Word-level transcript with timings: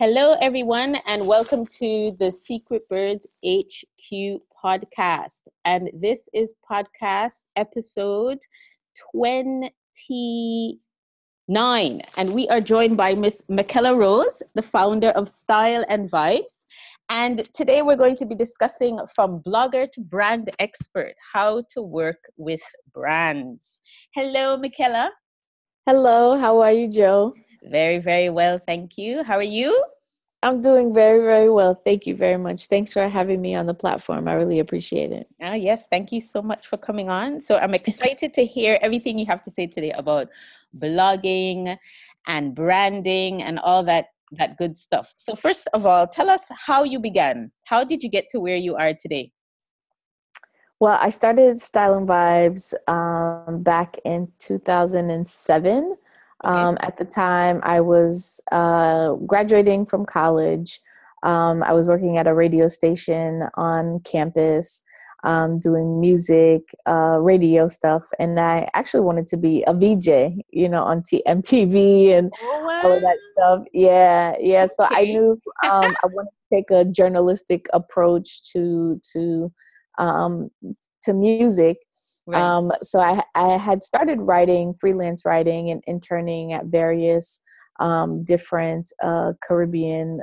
Hello, 0.00 0.32
everyone, 0.40 0.96
and 1.04 1.26
welcome 1.26 1.66
to 1.66 2.16
the 2.18 2.32
Secret 2.32 2.88
Birds 2.88 3.26
HQ 3.44 4.40
podcast. 4.64 5.42
And 5.66 5.90
this 5.92 6.26
is 6.32 6.54
podcast 6.64 7.42
episode 7.54 8.38
29. 9.12 12.00
And 12.16 12.32
we 12.32 12.48
are 12.48 12.62
joined 12.62 12.96
by 12.96 13.14
Miss 13.14 13.42
Michaela 13.50 13.94
Rose, 13.94 14.42
the 14.54 14.62
founder 14.62 15.10
of 15.10 15.28
Style 15.28 15.84
and 15.90 16.10
Vibes. 16.10 16.64
And 17.10 17.46
today 17.52 17.82
we're 17.82 17.96
going 17.96 18.16
to 18.16 18.24
be 18.24 18.34
discussing 18.34 18.98
from 19.14 19.42
blogger 19.42 19.86
to 19.92 20.00
brand 20.00 20.50
expert 20.60 21.12
how 21.30 21.62
to 21.74 21.82
work 21.82 22.24
with 22.38 22.62
brands. 22.94 23.80
Hello, 24.14 24.56
Michaela. 24.56 25.10
Hello, 25.86 26.38
how 26.38 26.58
are 26.60 26.72
you, 26.72 26.88
Joe? 26.88 27.34
Very, 27.62 27.98
very 27.98 28.30
well. 28.30 28.60
Thank 28.64 28.96
you. 28.96 29.22
How 29.22 29.36
are 29.36 29.42
you? 29.42 29.84
I'm 30.42 30.62
doing 30.62 30.94
very, 30.94 31.20
very 31.20 31.50
well. 31.50 31.74
Thank 31.74 32.06
you 32.06 32.16
very 32.16 32.38
much. 32.38 32.66
Thanks 32.66 32.94
for 32.94 33.06
having 33.08 33.42
me 33.42 33.54
on 33.54 33.66
the 33.66 33.74
platform. 33.74 34.26
I 34.26 34.32
really 34.34 34.58
appreciate 34.58 35.12
it. 35.12 35.26
Ah, 35.42 35.52
yes. 35.52 35.84
Thank 35.90 36.12
you 36.12 36.22
so 36.22 36.40
much 36.40 36.66
for 36.66 36.78
coming 36.78 37.10
on. 37.10 37.42
So 37.42 37.58
I'm 37.58 37.74
excited 37.74 38.32
to 38.34 38.46
hear 38.46 38.78
everything 38.80 39.18
you 39.18 39.26
have 39.26 39.44
to 39.44 39.50
say 39.50 39.66
today 39.66 39.92
about 39.92 40.28
blogging 40.78 41.76
and 42.26 42.54
branding 42.54 43.42
and 43.42 43.58
all 43.58 43.82
that 43.84 44.06
that 44.32 44.56
good 44.56 44.78
stuff. 44.78 45.12
So 45.16 45.34
first 45.34 45.68
of 45.74 45.86
all, 45.86 46.06
tell 46.06 46.30
us 46.30 46.42
how 46.50 46.84
you 46.84 47.00
began. 47.00 47.50
How 47.64 47.82
did 47.82 48.02
you 48.02 48.08
get 48.08 48.30
to 48.30 48.38
where 48.38 48.56
you 48.56 48.76
are 48.76 48.94
today? 48.94 49.32
Well, 50.78 50.96
I 51.00 51.10
started 51.10 51.60
Style 51.60 51.94
and 51.94 52.08
Vibes 52.08 52.72
um, 52.88 53.62
back 53.62 53.96
in 54.04 54.32
2007. 54.38 55.96
Um, 56.44 56.78
at 56.80 56.96
the 56.96 57.04
time, 57.04 57.60
I 57.62 57.80
was 57.80 58.40
uh, 58.50 59.14
graduating 59.26 59.86
from 59.86 60.06
college. 60.06 60.80
Um, 61.22 61.62
I 61.62 61.72
was 61.72 61.86
working 61.86 62.16
at 62.16 62.26
a 62.26 62.34
radio 62.34 62.68
station 62.68 63.42
on 63.54 64.00
campus, 64.00 64.82
um, 65.22 65.58
doing 65.58 66.00
music, 66.00 66.62
uh, 66.88 67.18
radio 67.20 67.68
stuff, 67.68 68.06
and 68.18 68.40
I 68.40 68.68
actually 68.72 69.02
wanted 69.02 69.26
to 69.28 69.36
be 69.36 69.62
a 69.66 69.74
VJ, 69.74 70.42
you 70.50 70.68
know, 70.68 70.82
on 70.82 71.02
T- 71.02 71.22
MTV 71.28 72.16
and 72.16 72.32
oh, 72.42 72.80
all 72.84 72.92
of 72.92 73.02
that 73.02 73.16
stuff. 73.32 73.64
Yeah, 73.74 74.34
yeah. 74.40 74.64
So 74.64 74.86
okay. 74.86 74.94
I 74.94 75.04
knew 75.04 75.40
um, 75.64 75.94
I 76.02 76.06
wanted 76.06 76.30
to 76.30 76.56
take 76.56 76.70
a 76.70 76.86
journalistic 76.86 77.66
approach 77.74 78.50
to 78.52 78.98
to 79.12 79.52
um, 79.98 80.50
to 81.02 81.12
music 81.12 81.78
Right. 82.30 82.40
Um, 82.40 82.70
so 82.82 83.00
I, 83.00 83.22
I 83.34 83.56
had 83.56 83.82
started 83.82 84.20
writing, 84.20 84.74
freelance 84.74 85.24
writing, 85.24 85.70
and 85.70 85.82
interning 85.86 86.52
at 86.52 86.66
various 86.66 87.40
um, 87.80 88.22
different 88.24 88.92
uh, 89.02 89.32
Caribbean 89.42 90.20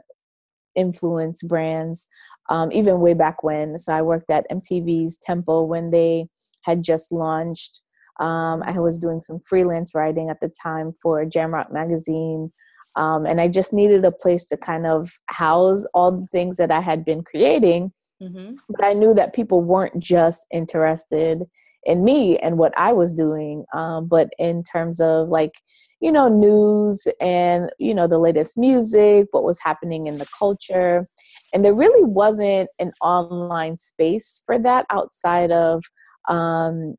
influence 0.76 1.42
brands, 1.44 2.08
um, 2.50 2.72
even 2.72 3.02
way 3.02 3.14
back 3.14 3.44
when. 3.44 3.78
So 3.78 3.92
I 3.92 4.02
worked 4.04 4.30
at 4.30 4.50
MTV's 4.50 5.18
Tempo 5.18 5.64
when 5.64 5.92
they 5.92 6.28
had 6.62 6.84
just 6.84 7.12
launched. 7.12 7.82
Um, 8.20 8.64
I 8.64 8.80
was 8.80 8.98
doing 8.98 9.22
some 9.22 9.40
freelance 9.46 9.94
writing 9.94 10.30
at 10.30 10.40
the 10.40 10.52
time 10.62 10.94
for 11.02 11.26
Jamrock 11.26 11.72
magazine. 11.74 12.54
Um, 12.96 13.26
and 13.26 13.42
I 13.42 13.48
just 13.48 13.74
needed 13.74 14.06
a 14.06 14.12
place 14.12 14.46
to 14.46 14.58
kind 14.58 14.88
of 14.88 15.12
house 15.28 15.86
all 15.94 16.12
the 16.12 16.28
things 16.32 16.58
that 16.58 16.72
I 16.72 16.82
had 16.82 17.04
been 17.04 17.24
creating. 17.24 17.92
Mm-hmm. 18.22 18.56
But 18.70 18.84
I 18.84 18.94
knew 18.94 19.14
that 19.14 19.36
people 19.36 19.62
weren't 19.62 20.00
just 20.00 20.46
interested 20.52 21.44
in 21.84 22.04
me 22.04 22.38
and 22.38 22.58
what 22.58 22.74
I 22.78 22.94
was 22.94 23.14
doing, 23.14 23.66
um, 23.74 24.08
but 24.08 24.30
in 24.38 24.64
terms 24.64 25.00
of 25.00 25.30
like, 25.30 25.54
you 26.00 26.12
know, 26.12 26.28
news 26.28 27.08
and, 27.20 27.72
you 27.80 27.94
know, 27.94 28.08
the 28.08 28.20
latest 28.20 28.58
music, 28.58 29.28
what 29.32 29.44
was 29.44 29.60
happening 29.60 30.08
in 30.08 30.18
the 30.20 30.28
culture. 30.38 31.08
And 31.54 31.66
there 31.66 31.74
really 31.74 32.04
wasn't 32.04 32.70
an 32.78 32.92
online 33.02 33.78
space 33.78 34.44
for 34.46 34.60
that 34.60 34.86
outside 34.92 35.52
of 35.52 35.84
um, 36.30 36.96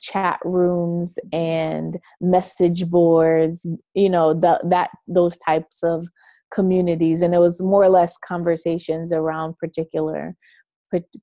chat 0.00 0.38
rooms 0.44 1.18
and 1.32 1.98
message 2.20 2.86
boards, 2.88 3.66
you 3.94 4.10
know, 4.10 4.34
the, 4.34 4.60
that 4.68 4.90
those 5.08 5.38
types 5.38 5.82
of 5.82 6.06
communities. 6.52 7.22
And 7.22 7.34
it 7.34 7.38
was 7.38 7.60
more 7.60 7.82
or 7.82 7.88
less 7.88 8.16
conversations 8.18 9.12
around 9.12 9.58
particular 9.58 10.36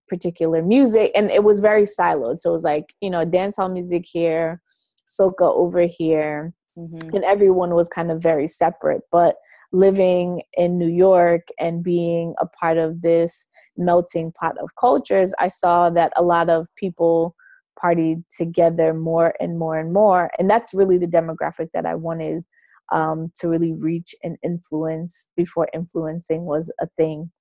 particular 0.07 0.62
music 0.62 1.12
and 1.16 1.31
it 1.31 1.44
was 1.44 1.59
very 1.59 1.84
siloed. 1.84 2.41
So 2.41 2.50
it 2.50 2.53
was 2.53 2.63
like 2.63 2.94
you 3.01 3.09
know 3.09 3.25
dancehall 3.25 3.72
music 3.72 4.06
here 4.06 4.62
soca 5.07 5.41
over 5.41 5.81
here 5.81 6.53
mm-hmm. 6.78 7.16
and 7.16 7.24
everyone 7.24 7.75
was 7.75 7.90
kind 7.90 8.12
of 8.12 8.22
very 8.22 8.47
separate. 8.47 9.02
But 9.12 9.35
living 9.72 10.44
in 10.53 10.78
new 10.78 10.88
york 10.88 11.47
and 11.59 11.84
being 11.84 12.35
a 12.40 12.46
part 12.46 12.78
of 12.78 13.02
this 13.02 13.47
melting 13.75 14.31
pot 14.31 14.56
of 14.59 14.69
cultures 14.79 15.34
i 15.40 15.47
saw 15.47 15.90
that 15.90 16.13
a 16.16 16.22
lot 16.22 16.47
of 16.47 16.68
people 16.75 17.35
partied 17.84 18.23
together 18.35 18.94
more 18.94 19.34
and 19.40 19.57
more 19.57 19.78
and 19.78 19.94
more. 19.94 20.29
And 20.40 20.50
that's 20.50 20.73
really 20.73 20.97
the 20.97 21.07
demographic 21.07 21.69
that 21.73 21.85
i 21.85 21.96
wanted 21.96 22.44
um, 22.91 23.31
to 23.40 23.47
really 23.47 23.73
reach 23.73 24.13
and 24.23 24.38
influence 24.44 25.29
before 25.35 25.69
influencing 25.73 26.46
was 26.46 26.72
a 26.79 26.88
thing 26.97 27.31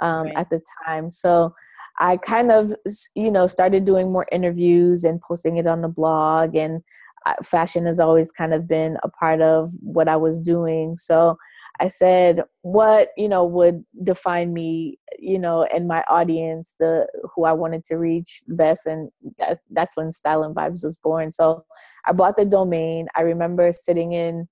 um, 0.00 0.26
right. 0.26 0.36
at 0.36 0.50
the 0.50 0.60
time. 0.84 1.10
So 1.10 1.54
I 1.98 2.16
kind 2.16 2.50
of, 2.50 2.72
you 3.14 3.30
know, 3.30 3.46
started 3.46 3.84
doing 3.84 4.10
more 4.10 4.26
interviews 4.32 5.04
and 5.04 5.20
posting 5.20 5.58
it 5.58 5.66
on 5.66 5.82
the 5.82 5.88
blog. 5.88 6.56
And 6.56 6.82
uh, 7.26 7.34
fashion 7.42 7.84
has 7.86 8.00
always 8.00 8.32
kind 8.32 8.54
of 8.54 8.66
been 8.66 8.96
a 9.02 9.08
part 9.08 9.42
of 9.42 9.68
what 9.80 10.08
I 10.08 10.16
was 10.16 10.40
doing. 10.40 10.96
So 10.96 11.36
I 11.78 11.86
said, 11.86 12.42
what, 12.62 13.08
you 13.16 13.28
know, 13.28 13.44
would 13.44 13.84
define 14.02 14.52
me, 14.52 14.98
you 15.18 15.38
know, 15.38 15.64
and 15.64 15.88
my 15.88 16.04
audience, 16.08 16.74
the 16.78 17.06
who 17.34 17.44
I 17.44 17.52
wanted 17.52 17.84
to 17.84 17.96
reach 17.96 18.42
best. 18.48 18.86
And 18.86 19.10
that, 19.38 19.60
that's 19.70 19.96
when 19.96 20.12
Style 20.12 20.42
and 20.42 20.54
Vibes 20.54 20.84
was 20.84 20.98
born. 21.02 21.32
So 21.32 21.64
I 22.06 22.12
bought 22.12 22.36
the 22.36 22.44
domain. 22.44 23.08
I 23.16 23.22
remember 23.22 23.72
sitting 23.72 24.12
in 24.12 24.46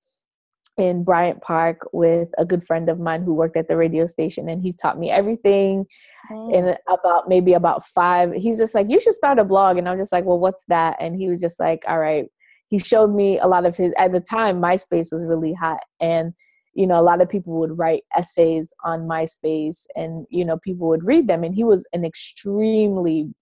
in 0.78 1.04
Bryant 1.04 1.42
Park 1.42 1.88
with 1.92 2.28
a 2.38 2.44
good 2.44 2.64
friend 2.64 2.88
of 2.88 3.00
mine 3.00 3.22
who 3.22 3.34
worked 3.34 3.56
at 3.56 3.68
the 3.68 3.76
radio 3.76 4.06
station 4.06 4.48
and 4.48 4.62
he 4.62 4.72
taught 4.72 4.98
me 4.98 5.10
everything 5.10 5.84
oh. 6.30 6.54
in 6.54 6.76
about 6.88 7.28
maybe 7.28 7.52
about 7.52 7.84
five. 7.86 8.32
He's 8.32 8.58
just 8.58 8.74
like 8.74 8.86
you 8.88 9.00
should 9.00 9.14
start 9.14 9.38
a 9.38 9.44
blog. 9.44 9.76
And 9.76 9.88
I'm 9.88 9.98
just 9.98 10.12
like 10.12 10.24
well 10.24 10.38
what's 10.38 10.64
that? 10.68 10.96
And 11.00 11.16
he 11.16 11.28
was 11.28 11.40
just 11.40 11.58
like 11.58 11.82
all 11.88 11.98
right. 11.98 12.26
He 12.68 12.78
showed 12.78 13.14
me 13.14 13.38
a 13.38 13.46
lot 13.46 13.66
of 13.66 13.76
his 13.76 13.92
at 13.98 14.12
the 14.12 14.20
time 14.20 14.60
MySpace 14.60 15.12
was 15.12 15.24
really 15.26 15.52
hot 15.52 15.80
and 16.00 16.32
you 16.74 16.86
know 16.86 17.00
a 17.00 17.02
lot 17.02 17.20
of 17.20 17.28
people 17.28 17.58
would 17.58 17.76
write 17.76 18.04
essays 18.16 18.72
on 18.84 19.08
MySpace 19.08 19.86
and 19.96 20.26
you 20.30 20.44
know 20.44 20.58
people 20.58 20.86
would 20.88 21.04
read 21.04 21.26
them 21.26 21.42
and 21.42 21.54
he 21.54 21.64
was 21.64 21.84
an 21.92 22.04
extremely 22.04 23.34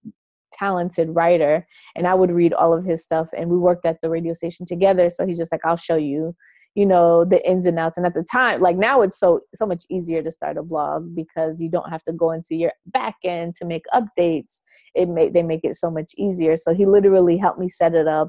talented 0.53 1.11
writer 1.11 1.67
and 1.95 2.07
I 2.07 2.15
would 2.15 2.31
read 2.31 2.55
all 2.55 2.73
of 2.73 2.85
his 2.85 3.03
stuff 3.03 3.29
and 3.37 3.51
we 3.51 3.59
worked 3.59 3.85
at 3.85 4.01
the 4.01 4.09
radio 4.09 4.33
station 4.33 4.65
together 4.65 5.11
so 5.11 5.27
he's 5.27 5.37
just 5.37 5.53
like 5.53 5.61
I'll 5.67 5.77
show 5.77 5.97
you 5.97 6.35
you 6.77 6.85
know 6.85 7.25
the 7.25 7.45
ins 7.49 7.67
and 7.67 7.79
outs. 7.79 7.97
And 7.97 8.07
at 8.07 8.15
the 8.15 8.25
time 8.31 8.61
like 8.61 8.77
now 8.77 9.01
it's 9.01 9.19
so 9.19 9.41
so 9.55 9.67
much 9.67 9.83
easier 9.91 10.23
to 10.23 10.31
start 10.31 10.59
a 10.59 10.63
blog 10.63 11.15
because 11.15 11.61
you 11.61 11.71
don't 11.71 11.91
have 11.91 12.05
to 12.05 12.13
go 12.13 12.31
into 12.31 12.55
your 12.55 12.73
back 12.87 13.17
end 13.25 13.55
to 13.57 13.65
make 13.65 13.85
updates. 13.95 14.61
It 14.95 15.09
make 15.09 15.33
they 15.33 15.43
make 15.43 15.65
it 15.65 15.75
so 15.75 15.91
much 15.91 16.13
easier. 16.17 16.57
So 16.57 16.75
he 16.75 16.85
literally 16.85 17.39
helped 17.39 17.59
me 17.59 17.71
set 17.71 17.95
it 17.95 18.07
up 18.07 18.29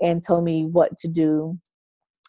and 0.00 0.22
told 0.22 0.44
me 0.44 0.66
what 0.66 0.96
to 0.98 1.08
do. 1.08 1.58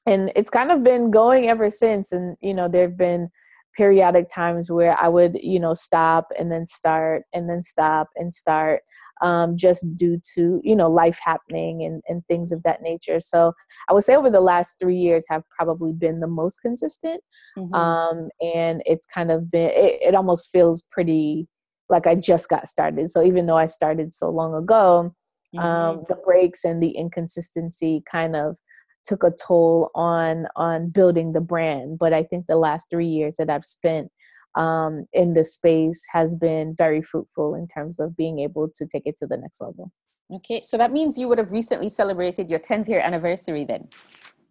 And 0.06 0.32
it's 0.38 0.50
kind 0.50 0.72
of 0.72 0.86
been 0.86 1.12
going 1.12 1.50
ever 1.50 1.70
since. 1.70 2.14
And 2.14 2.38
you 2.42 2.54
know 2.54 2.70
there've 2.70 2.98
been 2.98 3.30
periodic 3.76 4.26
times 4.34 4.72
where 4.72 4.98
i 5.00 5.08
would 5.08 5.38
you 5.44 5.60
know 5.60 5.76
stop 5.76 6.30
and 6.40 6.52
then 6.52 6.66
start 6.66 7.22
and 7.32 7.48
then 7.48 7.62
stop 7.62 8.08
and 8.16 8.34
start 8.34 8.82
um, 9.22 9.58
just 9.58 9.86
due 9.96 10.20
to 10.36 10.62
you 10.64 10.76
know 10.76 10.90
life 10.90 11.20
happening 11.24 11.84
and, 11.84 12.02
and 12.08 12.26
things 12.28 12.52
of 12.52 12.62
that 12.64 12.82
nature 12.82 13.20
so 13.20 13.54
i 13.90 13.94
would 13.94 14.04
say 14.04 14.16
over 14.16 14.30
the 14.30 14.42
last 14.42 14.80
three 14.80 14.98
years 14.98 15.26
have 15.30 15.44
probably 15.50 15.92
been 15.92 16.20
the 16.20 16.28
most 16.28 16.60
consistent 16.62 17.22
mm-hmm. 17.58 17.74
um, 17.74 18.30
and 18.42 18.82
it's 18.86 19.06
kind 19.06 19.32
of 19.32 19.50
been 19.52 19.70
it, 19.70 20.00
it 20.02 20.16
almost 20.16 20.50
feels 20.52 20.84
pretty 20.92 21.48
like 21.90 22.08
i 22.08 22.16
just 22.16 22.50
got 22.50 22.68
started 22.68 23.10
so 23.10 23.24
even 23.24 23.46
though 23.46 23.58
i 23.58 23.66
started 23.66 24.14
so 24.14 24.30
long 24.30 24.54
ago 24.54 25.00
um, 25.00 25.14
mm-hmm. 25.56 25.66
um, 25.66 26.04
the 26.10 26.16
breaks 26.26 26.64
and 26.64 26.82
the 26.82 26.92
inconsistency 26.92 28.04
kind 28.10 28.36
of 28.36 28.58
took 29.06 29.24
a 29.24 29.32
toll 29.32 29.90
on 29.96 30.48
on 30.56 30.90
building 30.90 31.32
the 31.32 31.42
brand 31.42 31.98
but 31.98 32.14
i 32.14 32.24
think 32.24 32.46
the 32.48 32.58
last 32.58 32.88
three 32.90 33.08
years 33.08 33.36
that 33.38 33.50
i've 33.50 33.66
spent 33.66 34.12
um, 34.58 35.06
in 35.14 35.34
this 35.34 35.54
space 35.54 36.04
has 36.12 36.36
been 36.36 36.76
very 36.76 37.02
fruitful 37.02 37.56
in 37.56 37.68
terms 37.68 38.00
of 38.00 38.18
being 38.18 38.40
able 38.40 38.68
to 38.76 38.86
take 38.86 39.04
it 39.06 39.18
to 39.20 39.28
the 39.28 39.38
next 39.38 39.62
level. 39.62 39.92
Okay, 40.34 40.62
so 40.66 40.78
that 40.78 40.92
means 40.92 41.18
you 41.18 41.30
would 41.30 41.38
have 41.38 41.52
recently 41.52 41.90
celebrated 41.90 42.50
your 42.50 42.60
10th 42.60 42.90
year 42.90 43.00
anniversary 43.00 43.64
then. 43.64 43.88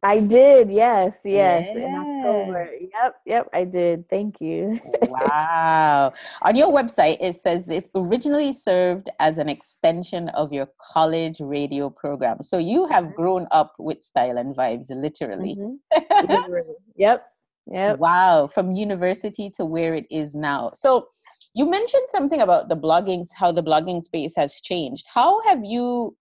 I 0.02 0.20
did, 0.20 0.70
yes, 0.70 1.20
yes, 1.24 1.66
yeah. 1.74 1.86
in 1.86 1.94
October. 1.94 2.70
Yep, 2.80 3.14
yep, 3.26 3.48
I 3.52 3.64
did. 3.64 4.08
Thank 4.08 4.40
you. 4.40 4.78
wow. 5.02 6.12
On 6.42 6.54
your 6.54 6.68
website, 6.68 7.16
it 7.20 7.42
says 7.42 7.68
it 7.68 7.90
originally 7.94 8.52
served 8.52 9.10
as 9.18 9.38
an 9.38 9.48
extension 9.48 10.28
of 10.30 10.52
your 10.52 10.68
college 10.80 11.40
radio 11.40 11.90
program. 11.90 12.44
So 12.44 12.58
you 12.58 12.86
have 12.86 13.04
mm-hmm. 13.04 13.16
grown 13.16 13.46
up 13.50 13.74
with 13.78 14.04
Style 14.04 14.38
and 14.38 14.54
Vibes, 14.54 14.90
literally. 14.90 15.56
Mm-hmm. 15.58 16.26
literally. 16.32 16.74
Yep, 16.96 17.26
Yeah. 17.66 17.94
Wow. 17.94 18.50
From 18.52 18.72
university 18.72 19.50
to 19.56 19.64
where 19.64 19.94
it 19.94 20.06
is 20.10 20.34
now. 20.34 20.70
So 20.74 21.08
you 21.54 21.68
mentioned 21.68 22.08
something 22.10 22.40
about 22.40 22.68
the 22.68 22.76
blogging, 22.76 23.26
how 23.34 23.50
the 23.52 23.62
blogging 23.62 24.02
space 24.04 24.34
has 24.36 24.60
changed. 24.62 25.04
How 25.12 25.40
have 25.42 25.64
you 25.64 26.16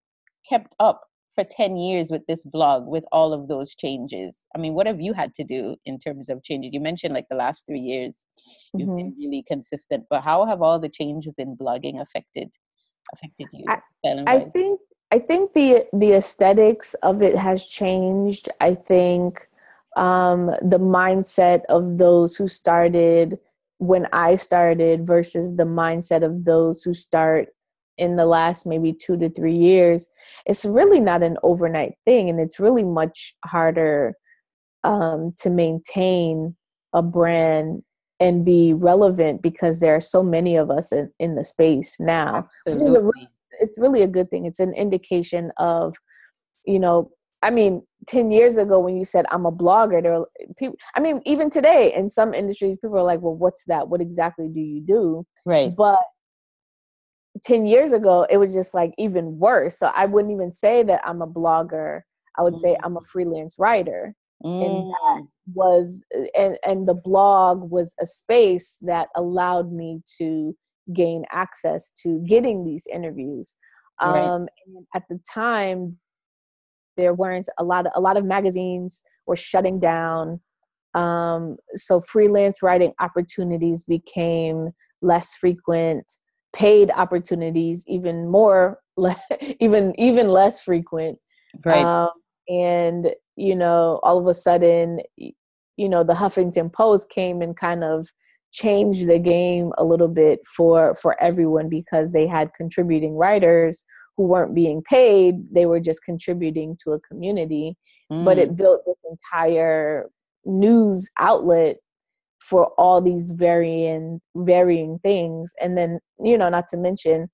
kept 0.50 0.76
up 0.80 1.02
for 1.36 1.44
10 1.44 1.76
years 1.76 2.10
with 2.10 2.26
this 2.28 2.46
blog 2.46 2.88
with 2.88 3.04
all 3.12 3.34
of 3.34 3.48
those 3.48 3.76
changes 3.76 4.46
i 4.56 4.58
mean 4.58 4.74
what 4.74 4.88
have 4.88 5.02
you 5.02 5.14
had 5.14 5.34
to 5.34 5.44
do 5.44 5.76
in 5.86 6.00
terms 6.00 6.30
of 6.30 6.42
changes 6.44 6.74
you 6.74 6.80
mentioned 6.80 7.14
like 7.14 7.28
the 7.30 7.36
last 7.36 7.66
three 7.68 7.80
years 7.80 8.26
you've 8.74 8.88
mm-hmm. 8.88 8.98
been 8.98 9.16
really 9.20 9.44
consistent 9.48 10.06
but 10.10 10.22
how 10.22 10.46
have 10.46 10.62
all 10.62 10.80
the 10.80 10.90
changes 10.90 11.34
in 11.38 11.56
blogging 11.58 12.02
affected 12.02 12.50
affected 13.14 13.48
you 13.52 13.66
I, 13.68 13.80
I 14.28 14.40
think 14.46 14.80
i 15.12 15.20
think 15.20 15.54
the 15.54 15.86
the 15.94 16.14
aesthetics 16.14 16.94
of 17.04 17.22
it 17.22 17.36
has 17.36 17.66
changed 17.66 18.50
i 18.62 18.74
think 18.74 19.48
um 19.96 20.48
the 20.62 20.80
mindset 20.80 21.62
of 21.70 21.98
those 21.98 22.36
who 22.36 22.48
started 22.48 23.38
when 23.78 24.08
i 24.14 24.36
started 24.36 25.06
versus 25.06 25.56
the 25.56 25.64
mindset 25.64 26.24
of 26.24 26.46
those 26.46 26.84
who 26.84 26.94
start 26.94 27.50
in 27.98 28.16
the 28.16 28.26
last 28.26 28.66
maybe 28.66 28.94
two 28.94 29.18
to 29.18 29.30
three 29.30 29.56
years, 29.56 30.08
it's 30.46 30.66
really 30.66 31.00
not 31.00 31.24
an 31.24 31.38
overnight 31.44 31.96
thing. 32.06 32.30
And 32.30 32.40
it's 32.40 32.60
really 32.60 32.84
much 32.84 33.36
harder 33.46 34.16
um, 34.84 35.34
to 35.40 35.50
maintain 35.50 36.56
a 36.94 37.02
brand 37.02 37.84
and 38.20 38.46
be 38.46 38.74
relevant 38.74 39.42
because 39.42 39.80
there 39.80 39.96
are 39.96 40.02
so 40.02 40.24
many 40.24 40.56
of 40.56 40.70
us 40.70 40.92
in, 40.92 41.12
in 41.20 41.36
the 41.36 41.44
space 41.44 41.96
now. 42.00 42.48
Really, 42.66 43.28
it's 43.60 43.78
really 43.78 44.02
a 44.02 44.08
good 44.08 44.30
thing. 44.30 44.46
It's 44.46 44.60
an 44.60 44.74
indication 44.74 45.52
of, 45.58 45.96
you 46.66 46.80
know, 46.80 47.12
I 47.42 47.50
mean, 47.52 47.84
10 48.08 48.32
years 48.32 48.58
ago 48.58 48.80
when 48.80 48.98
you 48.98 49.06
said 49.06 49.26
I'm 49.32 49.46
a 49.46 49.52
blogger, 49.52 50.02
there 50.02 50.20
were 50.20 50.30
people, 50.58 50.78
I 50.96 51.00
mean, 51.00 51.22
even 51.26 51.50
today 51.50 51.94
in 51.96 52.10
some 52.10 52.34
industries, 52.34 52.78
people 52.78 52.98
are 52.98 53.04
like, 53.04 53.22
well, 53.22 53.36
what's 53.36 53.66
that? 53.66 53.88
What 53.88 54.02
exactly 54.02 54.48
do 54.48 54.60
you 54.60 54.82
do? 54.82 55.26
Right. 55.46 55.76
But 55.76 56.00
10 57.44 57.66
years 57.66 57.92
ago 57.92 58.26
it 58.30 58.38
was 58.38 58.54
just 58.54 58.74
like 58.74 58.94
even 58.98 59.38
worse 59.38 59.78
so 59.78 59.88
i 59.88 60.06
wouldn't 60.06 60.34
even 60.34 60.54
say 60.54 60.84
that 60.84 61.02
i'm 61.04 61.22
a 61.22 61.28
blogger 61.28 62.02
i 62.38 62.42
would 62.42 62.54
mm. 62.54 62.60
say 62.60 62.78
i'm 62.84 62.98
a 62.98 63.02
freelance 63.02 63.56
writer 63.60 64.16
mm. 64.44 64.66
and 64.66 64.90
that 64.92 65.22
mm. 65.22 65.28
was 65.54 66.02
and 66.36 66.58
and 66.66 66.88
the 66.88 66.94
blog 66.94 67.70
was 67.70 67.94
a 68.00 68.06
space 68.06 68.78
that 68.82 69.10
allowed 69.16 69.72
me 69.72 70.02
to 70.18 70.56
gain 70.94 71.26
access 71.32 71.92
to 71.92 72.24
getting 72.28 72.64
these 72.64 72.88
interviews 72.94 73.58
right. 74.02 74.24
um 74.24 74.48
at 74.94 75.04
the 75.10 75.20
time 75.30 75.98
there 76.98 77.14
weren't 77.14 77.48
a 77.58 77.64
lot 77.64 77.86
of 77.86 77.92
a 77.96 78.02
lot 78.02 78.18
of 78.18 78.26
magazines 78.26 79.04
were 79.26 79.36
shutting 79.36 79.80
down. 79.80 80.40
Um 80.94 81.58
so 81.76 82.02
freelance 82.02 82.62
writing 82.62 82.94
opportunities 83.00 83.84
became 83.84 84.72
less 85.02 85.34
frequent. 85.36 86.18
Paid 86.54 86.92
opportunities 86.96 87.84
even 87.88 88.30
more 88.30 88.80
even 89.60 89.94
even 90.00 90.30
less 90.30 90.62
frequent. 90.62 91.18
Right. 91.64 91.84
Um, 91.84 92.10
and 92.48 93.12
you 93.36 93.56
know 93.56 94.00
all 94.04 94.18
of 94.18 94.28
a 94.28 94.34
sudden 94.34 95.00
you 95.18 95.90
know 95.90 96.04
the 96.04 96.14
huffington 96.14 96.72
post 96.72 97.10
came 97.10 97.42
and 97.42 97.58
kind 97.58 97.84
of 97.84 98.08
changed 98.52 99.08
the 99.10 99.20
game 99.20 99.72
a 99.78 99.84
little 99.84 100.08
bit 100.08 100.40
for 100.48 100.96
for 100.96 101.22
everyone 101.22 101.68
because 101.68 102.12
they 102.12 102.26
had 102.26 102.54
contributing 102.56 103.16
writers 103.16 103.86
who 104.18 104.24
weren't 104.24 104.56
being 104.56 104.82
paid 104.84 105.36
they 105.54 105.66
were 105.66 105.80
just 105.80 106.04
contributing 106.04 106.78
to 106.84 106.92
a 106.92 107.00
community. 107.02 107.76
Mm. 108.12 108.24
but 108.24 108.38
it 108.38 108.56
built 108.56 108.82
this 108.86 108.98
entire 109.10 110.10
news 110.46 111.10
outlet 111.18 111.78
for 112.40 112.68
all 112.78 113.02
these 113.02 113.32
varying 113.32 114.22
varying 114.36 115.00
things. 115.00 115.54
And 115.60 115.78
then 115.78 116.00
you 116.24 116.38
know 116.38 116.50
not 116.50 116.68
to 116.70 116.78
mention 116.78 117.30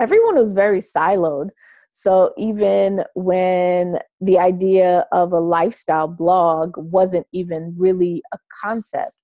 everyone 0.00 0.34
was 0.34 0.52
very 0.52 0.80
siloed. 0.80 1.50
So 1.94 2.32
even 2.38 3.04
when 3.14 3.98
the 4.20 4.38
idea 4.38 5.06
of 5.12 5.32
a 5.32 5.38
lifestyle 5.38 6.08
blog 6.08 6.72
wasn't 6.76 7.26
even 7.32 7.74
really 7.78 8.22
a 8.32 8.38
concept 8.64 9.22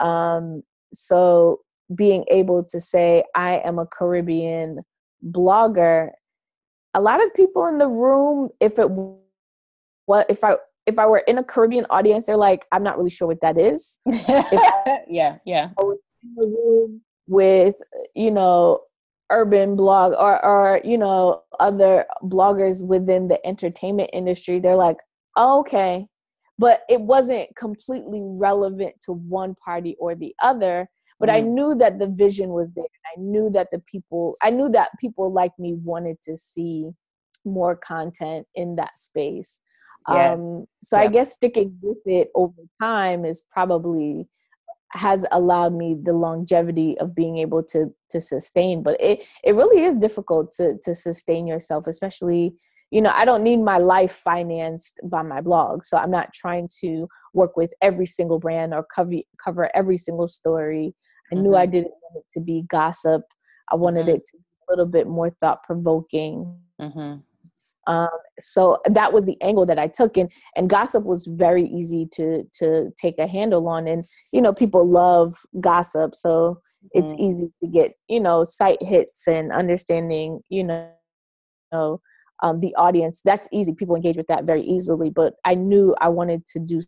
um, 0.00 0.62
so 0.92 1.60
being 1.94 2.24
able 2.30 2.62
to 2.62 2.80
say 2.80 3.24
i 3.34 3.56
am 3.64 3.78
a 3.78 3.86
caribbean 3.86 4.78
blogger 5.28 6.10
a 6.94 7.00
lot 7.00 7.22
of 7.22 7.32
people 7.34 7.66
in 7.66 7.78
the 7.78 7.86
room 7.86 8.50
if 8.60 8.78
it 8.78 8.88
what 10.06 10.26
if 10.28 10.42
i 10.42 10.56
if 10.86 10.98
I 10.98 11.06
were 11.06 11.18
in 11.18 11.38
a 11.38 11.44
Caribbean 11.44 11.86
audience, 11.88 12.26
they're 12.26 12.36
like, 12.36 12.66
I'm 12.72 12.82
not 12.82 12.98
really 12.98 13.10
sure 13.10 13.28
what 13.28 13.40
that 13.42 13.58
is. 13.58 13.98
yeah, 15.08 15.38
yeah. 15.44 15.70
with 17.26 17.76
you 18.14 18.30
know 18.30 18.80
urban 19.30 19.76
blog 19.76 20.12
or 20.18 20.44
or 20.44 20.80
you 20.84 20.98
know 20.98 21.42
other 21.60 22.04
bloggers 22.24 22.84
within 22.84 23.28
the 23.28 23.44
entertainment 23.46 24.10
industry, 24.12 24.58
they're 24.58 24.74
like, 24.74 24.96
oh, 25.36 25.60
okay, 25.60 26.06
but 26.58 26.82
it 26.88 27.00
wasn't 27.00 27.54
completely 27.56 28.20
relevant 28.22 28.94
to 29.02 29.12
one 29.12 29.54
party 29.54 29.96
or 29.98 30.14
the 30.14 30.34
other. 30.42 30.88
But 31.20 31.28
mm. 31.28 31.34
I 31.34 31.40
knew 31.40 31.74
that 31.76 31.98
the 31.98 32.08
vision 32.08 32.50
was 32.50 32.72
there. 32.72 32.84
I 32.84 33.20
knew 33.20 33.50
that 33.50 33.68
the 33.70 33.78
people, 33.80 34.36
I 34.42 34.50
knew 34.50 34.68
that 34.70 34.90
people 34.98 35.32
like 35.32 35.52
me 35.58 35.74
wanted 35.74 36.16
to 36.24 36.36
see 36.36 36.90
more 37.44 37.76
content 37.76 38.46
in 38.54 38.76
that 38.76 38.98
space. 38.98 39.60
Yeah. 40.08 40.32
Um, 40.32 40.66
so 40.82 40.96
yeah. 40.96 41.04
I 41.04 41.08
guess 41.08 41.34
sticking 41.34 41.76
with 41.82 41.98
it 42.06 42.30
over 42.34 42.62
time 42.80 43.24
is 43.24 43.42
probably 43.52 44.26
has 44.92 45.24
allowed 45.30 45.72
me 45.72 45.96
the 46.02 46.12
longevity 46.12 46.96
of 46.98 47.14
being 47.14 47.38
able 47.38 47.62
to 47.62 47.94
to 48.10 48.20
sustain. 48.20 48.82
But 48.82 49.00
it 49.00 49.22
it 49.44 49.54
really 49.54 49.84
is 49.84 49.96
difficult 49.96 50.52
to 50.52 50.78
to 50.82 50.94
sustain 50.94 51.46
yourself, 51.46 51.86
especially 51.86 52.54
you 52.90 53.00
know 53.00 53.12
I 53.14 53.24
don't 53.24 53.44
need 53.44 53.58
my 53.58 53.78
life 53.78 54.12
financed 54.12 55.00
by 55.04 55.22
my 55.22 55.40
blog, 55.40 55.84
so 55.84 55.96
I'm 55.96 56.10
not 56.10 56.32
trying 56.32 56.68
to 56.80 57.06
work 57.34 57.56
with 57.56 57.72
every 57.80 58.06
single 58.06 58.38
brand 58.38 58.74
or 58.74 58.84
cover 58.94 59.16
cover 59.42 59.70
every 59.76 59.96
single 59.96 60.26
story. 60.26 60.94
I 61.30 61.34
mm-hmm. 61.34 61.44
knew 61.44 61.54
I 61.54 61.64
mm-hmm. 61.64 61.72
didn't 61.72 61.92
want 62.02 62.16
it 62.16 62.24
to 62.38 62.40
be 62.40 62.64
gossip. 62.68 63.22
I 63.70 63.76
wanted 63.76 64.06
mm-hmm. 64.06 64.16
it 64.16 64.26
to 64.26 64.36
be 64.36 64.44
a 64.68 64.72
little 64.72 64.86
bit 64.86 65.06
more 65.06 65.30
thought 65.40 65.62
provoking. 65.62 66.58
Mm-hmm. 66.80 67.16
Um, 67.86 68.08
so 68.38 68.80
that 68.88 69.12
was 69.12 69.24
the 69.24 69.40
angle 69.42 69.66
that 69.66 69.78
I 69.78 69.88
took, 69.88 70.16
and 70.16 70.30
and 70.54 70.68
gossip 70.68 71.04
was 71.04 71.26
very 71.26 71.64
easy 71.64 72.06
to 72.12 72.44
to 72.54 72.90
take 72.96 73.18
a 73.18 73.26
handle 73.26 73.66
on, 73.68 73.88
and 73.88 74.04
you 74.32 74.42
know 74.42 74.52
people 74.52 74.86
love 74.86 75.34
gossip, 75.60 76.14
so 76.14 76.60
it's 76.92 77.12
mm-hmm. 77.14 77.22
easy 77.22 77.52
to 77.62 77.70
get 77.70 77.92
you 78.08 78.20
know 78.20 78.44
site 78.44 78.82
hits 78.82 79.26
and 79.26 79.50
understanding 79.50 80.40
you 80.50 80.62
know, 80.62 80.88
you 81.72 81.78
know 81.78 82.00
um, 82.42 82.60
the 82.60 82.74
audience. 82.76 83.22
That's 83.24 83.48
easy; 83.50 83.72
people 83.72 83.96
engage 83.96 84.16
with 84.16 84.28
that 84.28 84.44
very 84.44 84.62
easily. 84.62 85.10
But 85.10 85.34
I 85.44 85.54
knew 85.54 85.94
I 86.00 86.10
wanted 86.10 86.44
to 86.52 86.58
do 86.58 86.82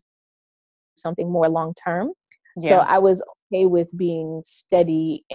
something 0.95 1.29
more 1.29 1.49
long 1.49 1.73
term, 1.73 2.11
yeah. 2.55 2.69
so 2.69 2.77
I 2.77 2.99
was 2.99 3.23
okay 3.53 3.65
with 3.65 3.87
being 3.95 4.41
steady 4.45 5.25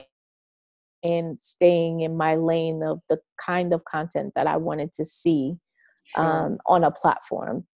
and 1.02 1.40
staying 1.40 2.00
in 2.00 2.16
my 2.16 2.34
lane 2.34 2.82
of 2.82 3.00
the 3.08 3.18
kind 3.44 3.72
of 3.72 3.84
content 3.84 4.32
that 4.34 4.46
I 4.46 4.56
wanted 4.56 4.92
to 4.94 5.04
see 5.04 5.56
sure. 6.04 6.24
um, 6.24 6.58
on 6.66 6.84
a 6.84 6.90
platform. 6.90 7.66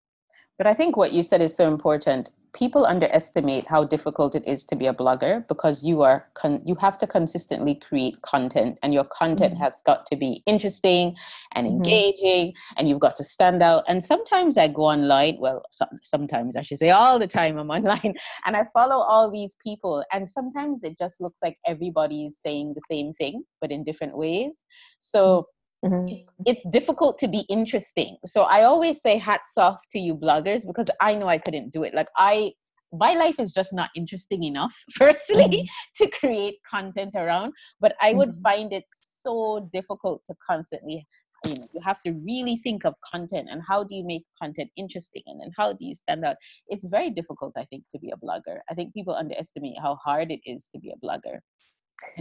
But 0.58 0.66
I 0.66 0.74
think 0.74 0.96
what 0.96 1.12
you 1.12 1.22
said 1.22 1.40
is 1.40 1.54
so 1.56 1.68
important 1.68 2.30
people 2.54 2.84
underestimate 2.84 3.66
how 3.66 3.84
difficult 3.84 4.34
it 4.34 4.46
is 4.46 4.64
to 4.66 4.76
be 4.76 4.86
a 4.86 4.94
blogger 4.94 5.46
because 5.48 5.82
you 5.82 6.02
are 6.02 6.26
con- 6.34 6.62
you 6.64 6.74
have 6.74 6.98
to 6.98 7.06
consistently 7.06 7.74
create 7.74 8.20
content 8.22 8.78
and 8.82 8.92
your 8.92 9.04
content 9.04 9.54
mm-hmm. 9.54 9.62
has 9.62 9.80
got 9.86 10.04
to 10.06 10.16
be 10.16 10.42
interesting 10.46 11.14
and 11.54 11.66
mm-hmm. 11.66 11.76
engaging 11.76 12.52
and 12.76 12.88
you've 12.88 13.00
got 13.00 13.16
to 13.16 13.24
stand 13.24 13.62
out 13.62 13.84
and 13.88 14.04
sometimes 14.04 14.58
i 14.58 14.68
go 14.68 14.82
online 14.82 15.36
well 15.40 15.62
so- 15.70 15.86
sometimes 16.02 16.56
i 16.56 16.62
should 16.62 16.78
say 16.78 16.90
all 16.90 17.18
the 17.18 17.26
time 17.26 17.58
i'm 17.58 17.70
online 17.78 18.14
and 18.44 18.56
i 18.56 18.64
follow 18.74 18.96
all 18.96 19.30
these 19.30 19.56
people 19.62 20.04
and 20.12 20.30
sometimes 20.30 20.82
it 20.82 20.98
just 20.98 21.20
looks 21.20 21.38
like 21.42 21.56
everybody 21.66 22.26
is 22.26 22.38
saying 22.44 22.74
the 22.74 22.82
same 22.88 23.12
thing 23.14 23.42
but 23.60 23.70
in 23.70 23.82
different 23.82 24.16
ways 24.16 24.64
so 25.00 25.22
Mm-hmm. 25.22 25.61
It's, 26.08 26.30
it's, 26.46 26.64
difficult 26.70 27.18
to 27.18 27.28
be 27.28 27.40
interesting. 27.48 28.16
So 28.24 28.42
I 28.42 28.62
always 28.62 29.00
say 29.00 29.18
hats 29.18 29.52
off 29.56 29.80
to 29.90 29.98
you 29.98 30.14
bloggers 30.14 30.66
because 30.66 30.88
I 31.00 31.14
know 31.14 31.28
I 31.28 31.38
couldn't 31.38 31.72
do 31.72 31.82
it. 31.82 31.92
Like 31.94 32.08
I 32.16 32.52
my 32.92 33.14
life 33.14 33.40
is 33.40 33.52
just 33.52 33.72
not 33.72 33.90
interesting 33.96 34.44
enough 34.44 34.72
firstly 34.92 35.44
mm-hmm. 35.44 36.04
to 36.04 36.10
create 36.10 36.58
content 36.68 37.12
around, 37.14 37.52
but 37.80 37.94
I 38.00 38.12
would 38.12 38.30
mm-hmm. 38.30 38.42
find 38.42 38.72
it 38.72 38.84
so 38.92 39.68
difficult 39.72 40.22
to 40.26 40.34
constantly 40.46 41.06
you 41.46 41.54
know 41.54 41.66
you 41.74 41.80
have 41.84 42.00
to 42.02 42.12
really 42.24 42.56
think 42.56 42.84
of 42.84 42.94
content 43.10 43.48
and 43.50 43.62
how 43.66 43.82
do 43.82 43.96
you 43.96 44.04
make 44.04 44.24
content 44.40 44.70
interesting 44.76 45.22
and 45.26 45.40
then 45.40 45.50
how 45.56 45.72
do 45.72 45.84
you 45.84 45.94
stand 45.94 46.24
out 46.24 46.36
it's 46.68 46.86
very 46.86 47.10
difficult 47.10 47.52
i 47.56 47.64
think 47.64 47.82
to 47.90 47.98
be 47.98 48.12
a 48.12 48.16
blogger 48.24 48.58
i 48.70 48.74
think 48.74 48.94
people 48.94 49.12
underestimate 49.12 49.74
how 49.82 49.96
hard 49.96 50.30
it 50.30 50.38
is 50.44 50.68
to 50.72 50.78
be 50.78 50.92
a 50.92 51.04
blogger 51.04 51.40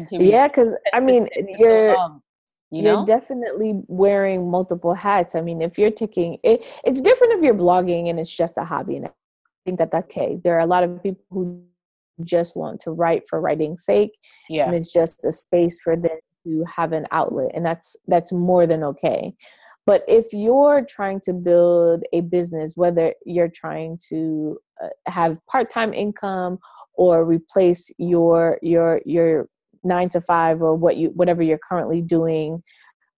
yeah 0.10 0.48
because 0.48 0.74
i 0.94 1.00
mean 1.00 1.28
you're 1.60 1.94
so 1.94 2.22
you 2.72 2.84
you're 2.84 3.06
definitely 3.06 3.82
wearing 3.88 4.50
multiple 4.50 4.94
hats 4.94 5.36
i 5.36 5.42
mean 5.42 5.62
if 5.62 5.78
you're 5.78 5.92
taking 5.92 6.38
it 6.44 6.64
it's 6.84 7.02
different 7.02 7.34
if 7.34 7.42
you're 7.42 7.54
blogging 7.54 8.10
and 8.10 8.20
it's 8.20 8.36
just 8.36 8.58
a 8.58 8.64
hobby 8.64 8.96
and 8.96 9.08
I 9.08 9.10
think 9.66 9.78
that 9.80 9.92
that's 9.92 10.06
okay. 10.06 10.40
There 10.44 10.56
are 10.56 10.62
a 10.62 10.66
lot 10.66 10.84
of 10.84 11.02
people 11.04 11.24
who 11.30 11.64
just 12.24 12.56
want 12.56 12.80
to 12.82 12.92
write 12.92 13.24
for 13.30 13.40
writing's 13.40 13.84
sake. 13.84 14.18
Yeah. 14.50 14.66
And 14.66 14.76
it's 14.76 14.92
just 14.92 15.24
a 15.24 15.32
space 15.32 15.82
for 15.82 15.96
them 15.96 16.18
to 16.46 16.66
have 16.76 16.92
an 16.94 17.08
outlet. 17.12 17.52
And 17.54 17.66
that's 17.66 17.96
that's 18.08 18.32
more 18.32 18.66
than 18.66 18.84
okay. 18.84 19.34
But 19.86 20.04
if 20.08 20.32
you're 20.32 20.86
trying 20.86 21.22
to 21.22 21.34
build 21.34 22.04
a 22.14 22.22
business, 22.22 22.78
whether 22.78 23.14
you're 23.26 23.50
trying 23.50 24.00
to 24.10 24.60
uh, 24.82 24.90
have 25.08 25.40
part-time 25.48 25.94
income 25.94 26.60
or 26.94 27.26
replace 27.26 27.92
your 27.98 28.60
your 28.62 29.02
your 29.06 29.48
nine 29.84 30.10
to 30.10 30.22
five 30.22 30.62
or 30.62 30.76
what 30.76 30.98
you 30.98 31.10
whatever 31.10 31.42
you're 31.42 31.60
currently 31.68 32.02
doing 32.02 32.64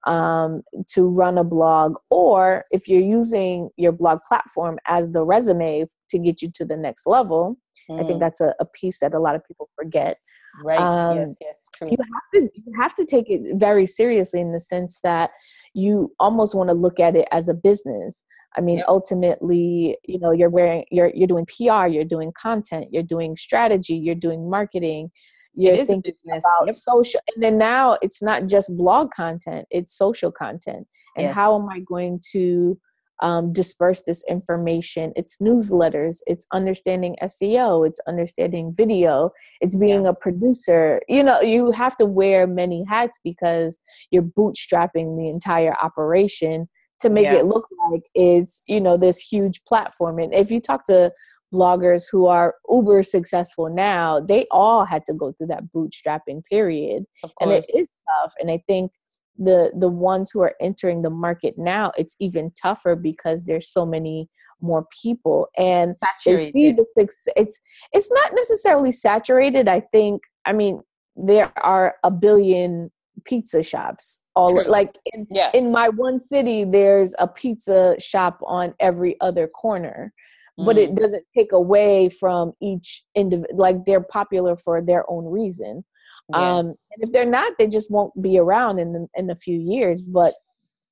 um, 0.05 0.63
to 0.89 1.08
run 1.08 1.38
a 1.38 1.43
blog, 1.43 1.96
or 2.10 2.63
if 2.72 2.88
you're 2.88 3.01
using 3.01 3.70
your 3.77 3.91
blog 3.91 4.20
platform 4.27 4.77
as 4.88 5.10
the 5.12 5.24
resume 5.24 5.86
to 6.10 6.20
get 6.20 6.41
you 6.41 6.51
to 6.55 6.65
the 6.65 6.75
next 6.75 7.08
level, 7.08 7.58
mm. 7.89 7.96
I 7.96 8.05
think 8.05 8.17
mm. 8.17 8.20
that's 8.20 8.41
a, 8.41 8.53
a, 8.60 8.65
piece 8.65 9.00
that 9.00 9.13
a 9.13 9.20
lot 9.20 9.36
of 9.36 9.46
people 9.48 9.70
forget. 9.75 10.17
Right. 10.63 10.79
Um, 10.79 11.17
yes. 11.17 11.38
Yes. 11.41 11.60
True. 11.75 11.88
You 11.89 11.98
have 12.00 12.41
to 12.41 12.51
you 12.53 12.74
have 12.79 12.93
to 12.96 13.05
take 13.05 13.29
it 13.29 13.41
very 13.55 13.86
seriously 13.86 14.39
in 14.39 14.51
the 14.51 14.60
sense 14.60 15.00
that 15.03 15.32
you 15.74 16.12
almost 16.20 16.53
want 16.53 16.70
to 16.70 16.75
look 16.75 17.00
at 17.00 17.15
it 17.15 17.27
as 17.32 17.50
a 17.50 17.53
business. 17.53 18.24
I 18.55 18.62
mean, 18.62 18.77
yep. 18.77 18.86
ultimately, 18.88 19.98
you 20.05 20.20
know, 20.20 20.32
you're 20.32 20.50
wearing 20.50 20.86
you're 20.91 21.12
you're 21.15 21.27
doing 21.27 21.48
PR, 21.48 21.88
you're 21.88 22.03
doing 22.03 22.32
content, 22.34 22.88
you're 22.91 23.01
doing 23.01 23.36
strategy, 23.36 23.96
you're 23.96 24.13
doing 24.13 24.50
marketing, 24.50 25.10
you're 25.56 25.86
thinking 25.86 26.14
about 26.28 26.66
yep. 26.68 26.76
social 26.76 27.20
and 27.34 27.44
then 27.44 27.58
now 27.58 27.98
it's 28.02 28.22
not 28.22 28.48
just 28.48 28.76
blog 28.78 29.12
content 29.12 29.66
it's 29.70 29.96
social 29.96 30.32
content 30.32 30.88
and 31.16 31.28
yes. 31.28 31.36
how 31.36 31.56
am 31.56 31.70
i 31.70 31.80
going 31.80 32.20
to 32.32 32.78
um, 33.22 33.54
disperse 33.54 34.02
this 34.04 34.24
information 34.28 35.14
it's 35.16 35.38
newsletters 35.38 36.18
it's 36.26 36.48
understanding 36.52 37.16
seo 37.24 37.88
it's 37.88 38.00
understanding 38.08 38.74
video 38.76 39.32
it's 39.62 39.76
being 39.76 40.08
a 40.08 40.14
producer 40.14 41.00
you 41.08 41.24
know 41.24 41.40
you 41.40 41.72
have 41.72 41.96
to 41.98 42.06
wear 42.06 42.48
many 42.48 42.84
hats 42.90 43.20
because 43.24 43.80
you're 44.10 44.24
bootstrapping 44.24 45.16
the 45.18 45.30
entire 45.30 45.76
operation 45.82 46.68
to 47.00 47.10
make 47.10 47.26
yeah. 47.26 47.36
it 47.36 47.46
look 47.46 47.68
like 47.92 48.02
it's 48.16 48.64
you 48.66 48.82
know 48.82 48.98
this 48.98 49.20
huge 49.20 49.64
platform 49.66 50.20
and 50.20 50.34
if 50.34 50.50
you 50.50 50.60
talk 50.60 50.86
to 50.86 51.12
bloggers 51.54 52.04
who 52.12 52.26
are 52.26 52.56
uber 52.70 53.04
successful 53.04 53.70
now, 53.70 54.20
they 54.20 54.46
all 54.52 54.86
had 54.86 55.06
to 55.06 55.14
go 55.14 55.32
through 55.34 55.48
that 55.48 55.64
bootstrapping 55.74 56.44
period. 56.46 57.06
And 57.40 57.52
it 57.52 57.66
is 57.74 57.88
tough. 58.22 58.34
And 58.40 58.50
I 58.50 58.64
think 58.68 58.92
the 59.38 59.72
the 59.78 59.90
ones 59.90 60.32
who 60.32 60.42
are 60.42 60.56
entering 60.62 61.02
the 61.02 61.10
market 61.10 61.56
now, 61.58 61.92
it's 61.98 62.16
even 62.20 62.52
tougher 62.62 62.96
because 62.96 63.46
there's 63.46 63.70
so 63.70 63.86
many 63.86 64.30
more 64.64 64.88
people 65.04 65.50
and 65.58 65.96
saturated. 66.04 66.48
they 66.48 66.52
see 66.52 66.72
the 66.72 66.86
six 66.98 67.28
it's 67.36 67.60
it's 67.92 68.10
not 68.12 68.32
necessarily 68.34 68.94
saturated 68.94 69.68
i 69.68 69.82
think 69.92 70.22
i 70.46 70.54
mean 70.54 70.82
there 71.18 71.52
are 71.58 71.96
a 72.04 72.10
billion 72.10 72.90
pizza 73.26 73.62
shops 73.62 74.22
all 74.36 74.52
True. 74.52 74.64
like 74.68 74.96
in, 75.14 75.28
yeah. 75.30 75.52
in 75.54 75.72
my 75.72 75.90
one 75.90 76.20
city 76.20 76.64
there's 76.64 77.14
a 77.20 77.28
pizza 77.28 77.96
shop 78.00 78.40
on 78.46 78.74
every 78.80 79.20
other 79.22 79.48
corner 79.48 80.14
but 80.58 80.78
it 80.78 80.92
mm. 80.92 80.98
doesn't 80.98 81.24
take 81.36 81.52
away 81.52 82.10
from 82.10 82.54
each 82.62 83.04
individual 83.16 83.60
like 83.60 83.86
they're 83.86 84.02
popular 84.02 84.56
for 84.56 84.82
their 84.82 85.10
own 85.10 85.26
reason 85.26 85.84
yeah. 86.30 86.58
um 86.58 86.68
and 86.68 87.00
if 87.00 87.12
they're 87.12 87.26
not 87.26 87.54
they 87.58 87.68
just 87.68 87.92
won't 87.92 88.20
be 88.22 88.38
around 88.38 88.80
in 88.80 89.08
in 89.16 89.30
a 89.30 89.36
few 89.36 89.60
years 89.60 90.02
but 90.02 90.34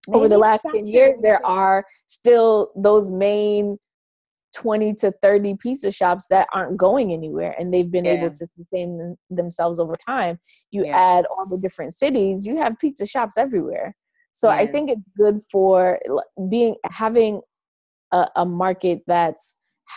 Maybe 0.08 0.18
over 0.18 0.30
the 0.30 0.38
last 0.38 0.66
10 0.72 0.88
years 0.88 1.20
there 1.22 1.46
are 1.46 1.86
still 2.08 2.72
those 2.76 3.12
main 3.12 3.78
20 4.56 4.94
to 4.96 5.14
30 5.22 5.56
pizza 5.62 5.92
shops 5.92 6.26
that 6.30 6.48
aren't 6.54 6.76
going 6.76 7.14
anywhere 7.14 7.56
and 7.58 7.74
they've 7.74 7.92
been 7.92 8.06
yeah. 8.06 8.14
able 8.14 8.30
to 8.30 8.46
sustain 8.46 9.16
themselves 9.30 9.80
over 9.80 9.96
time 10.06 10.40
you 10.72 10.86
yeah. 10.86 10.98
add 10.98 11.26
all 11.26 11.46
the 11.46 11.58
different 11.58 11.96
cities 11.96 12.46
you 12.46 12.58
have 12.58 12.78
pizza 12.80 13.06
shops 13.06 13.38
everywhere 13.38 13.96
so 14.34 14.50
yeah. 14.50 14.58
i 14.58 14.68
think 14.68 14.90
it's 14.90 15.08
good 15.18 15.40
for 15.52 16.00
being 16.50 16.76
having 16.86 17.40
a, 18.12 18.28
a 18.38 18.46
market 18.46 19.02
that 19.08 19.36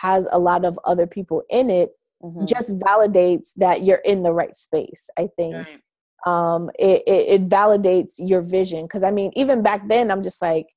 has 0.01 0.27
a 0.31 0.39
lot 0.39 0.65
of 0.65 0.79
other 0.85 1.07
people 1.07 1.43
in 1.49 1.69
it 1.69 1.91
mm-hmm. 2.23 2.45
just 2.45 2.77
validates 2.79 3.53
that 3.55 3.83
you're 3.83 3.97
in 3.97 4.23
the 4.23 4.31
right 4.31 4.55
space 4.55 5.09
i 5.17 5.27
think 5.35 5.55
right. 5.55 5.79
um 6.25 6.69
it, 6.77 7.03
it, 7.07 7.41
it 7.41 7.49
validates 7.49 8.15
your 8.17 8.41
vision 8.41 8.83
because 8.83 9.03
i 9.03 9.11
mean 9.11 9.31
even 9.35 9.61
back 9.61 9.87
then 9.87 10.11
i'm 10.11 10.23
just 10.23 10.41
like 10.41 10.67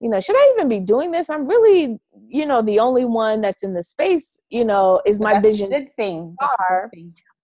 you 0.00 0.08
know 0.08 0.20
should 0.20 0.36
i 0.36 0.52
even 0.54 0.68
be 0.68 0.80
doing 0.80 1.10
this 1.10 1.30
i'm 1.30 1.46
really 1.46 1.98
you 2.28 2.44
know 2.44 2.62
the 2.62 2.78
only 2.78 3.04
one 3.04 3.40
that's 3.40 3.62
in 3.62 3.74
the 3.74 3.82
space 3.82 4.40
you 4.50 4.64
know 4.64 5.00
is 5.06 5.20
my 5.20 5.38
vision 5.40 5.70
good 5.70 5.88
thing 5.96 6.34
far, 6.40 6.90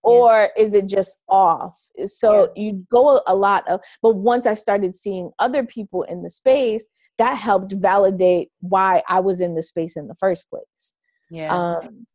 or 0.02 0.50
yeah. 0.56 0.62
is 0.62 0.74
it 0.74 0.86
just 0.86 1.22
off 1.28 1.78
so 2.06 2.52
yeah. 2.54 2.62
you 2.62 2.86
go 2.90 3.22
a 3.26 3.34
lot 3.34 3.66
of 3.68 3.80
but 4.02 4.16
once 4.16 4.46
i 4.46 4.54
started 4.54 4.96
seeing 4.96 5.30
other 5.38 5.64
people 5.64 6.02
in 6.04 6.22
the 6.22 6.30
space 6.30 6.86
that 7.20 7.36
helped 7.36 7.74
validate 7.74 8.48
why 8.60 9.02
I 9.06 9.20
was 9.20 9.42
in 9.42 9.54
the 9.54 9.62
space 9.62 9.94
in 9.94 10.08
the 10.08 10.14
first 10.14 10.48
place. 10.48 10.94
Yeah. 11.30 11.54
Um, 11.54 12.06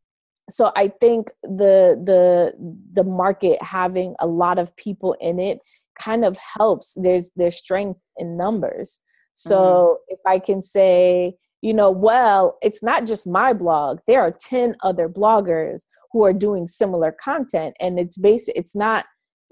so 0.50 0.72
I 0.74 0.88
think 1.00 1.30
the 1.44 1.96
the 2.04 2.52
the 2.92 3.04
market 3.04 3.62
having 3.62 4.16
a 4.18 4.26
lot 4.26 4.58
of 4.58 4.76
people 4.76 5.14
in 5.20 5.38
it 5.38 5.60
kind 5.96 6.24
of 6.24 6.36
helps. 6.38 6.92
There's 6.96 7.30
there's 7.36 7.56
strength 7.56 8.00
in 8.16 8.36
numbers. 8.36 9.00
So 9.32 9.56
mm-hmm. 9.56 10.14
if 10.14 10.18
I 10.26 10.40
can 10.40 10.60
say, 10.60 11.36
you 11.62 11.72
know, 11.72 11.90
well, 11.90 12.58
it's 12.60 12.82
not 12.82 13.06
just 13.06 13.28
my 13.28 13.52
blog. 13.52 14.00
There 14.08 14.20
are 14.20 14.32
10 14.32 14.74
other 14.82 15.08
bloggers 15.08 15.82
who 16.10 16.24
are 16.24 16.32
doing 16.32 16.66
similar 16.66 17.12
content 17.12 17.76
and 17.78 18.00
it's 18.00 18.16
basic 18.16 18.56
it's 18.56 18.74
not 18.74 19.04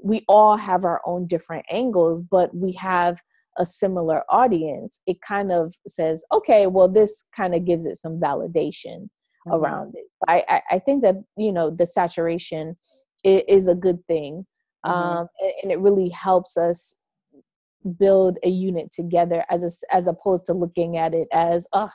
we 0.03 0.25
all 0.27 0.57
have 0.57 0.85
our 0.85 1.01
own 1.07 1.27
different 1.27 1.65
angles, 1.71 2.23
but 2.23 2.55
we 2.55 2.73
have 2.73 3.21
a 3.59 3.67
similar 3.67 4.23
audience, 4.29 5.01
it 5.07 5.21
kind 5.21 5.53
of 5.53 5.75
says, 5.87 6.25
okay, 6.33 6.67
well, 6.67 6.89
this 6.89 7.25
kind 7.35 7.55
of 7.55 7.65
gives 7.65 7.85
it 7.85 7.99
some 7.99 8.21
validation 8.21 9.09
mm-hmm. 9.47 9.53
around 9.53 9.95
it. 9.95 10.07
I, 10.29 10.45
I, 10.49 10.63
I, 10.73 10.79
think 10.79 11.03
that, 11.03 11.17
you 11.37 11.53
know, 11.53 11.71
the 11.71 11.87
saturation 11.87 12.77
is, 13.23 13.43
is 13.49 13.69
a 13.69 13.75
good 13.75 14.05
thing. 14.07 14.47
Mm-hmm. 14.85 14.91
Um, 14.91 15.29
and, 15.41 15.53
and, 15.63 15.73
it 15.73 15.79
really 15.79 16.09
helps 16.11 16.57
us 16.57 16.97
build 17.99 18.39
a 18.43 18.49
unit 18.49 18.91
together 18.93 19.45
as 19.51 19.63
a, 19.63 19.95
as 19.95 20.07
opposed 20.07 20.45
to 20.47 20.53
looking 20.53 20.97
at 20.97 21.15
it 21.15 21.29
as, 21.33 21.67
oh, 21.73 21.91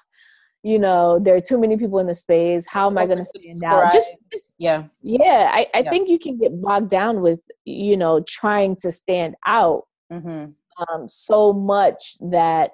you 0.61 0.77
know, 0.77 1.19
there 1.19 1.35
are 1.35 1.41
too 1.41 1.57
many 1.57 1.77
people 1.77 1.99
in 1.99 2.07
the 2.07 2.15
space. 2.15 2.67
How 2.67 2.89
am 2.89 2.97
I 2.97 3.05
going 3.05 3.19
to 3.19 3.25
stand 3.25 3.63
out? 3.63 3.93
Just, 3.93 4.17
just, 4.31 4.55
yeah, 4.57 4.85
yeah. 5.01 5.51
I, 5.53 5.67
I 5.73 5.79
yeah. 5.79 5.89
think 5.89 6.09
you 6.09 6.19
can 6.19 6.37
get 6.37 6.61
bogged 6.61 6.89
down 6.89 7.21
with, 7.21 7.39
you 7.63 7.95
know, 7.95 8.21
trying 8.27 8.75
to 8.77 8.91
stand 8.91 9.35
out. 9.45 9.83
Mm-hmm 10.11 10.51
um, 10.87 11.07
so 11.07 11.53
much 11.53 12.15
that 12.19 12.71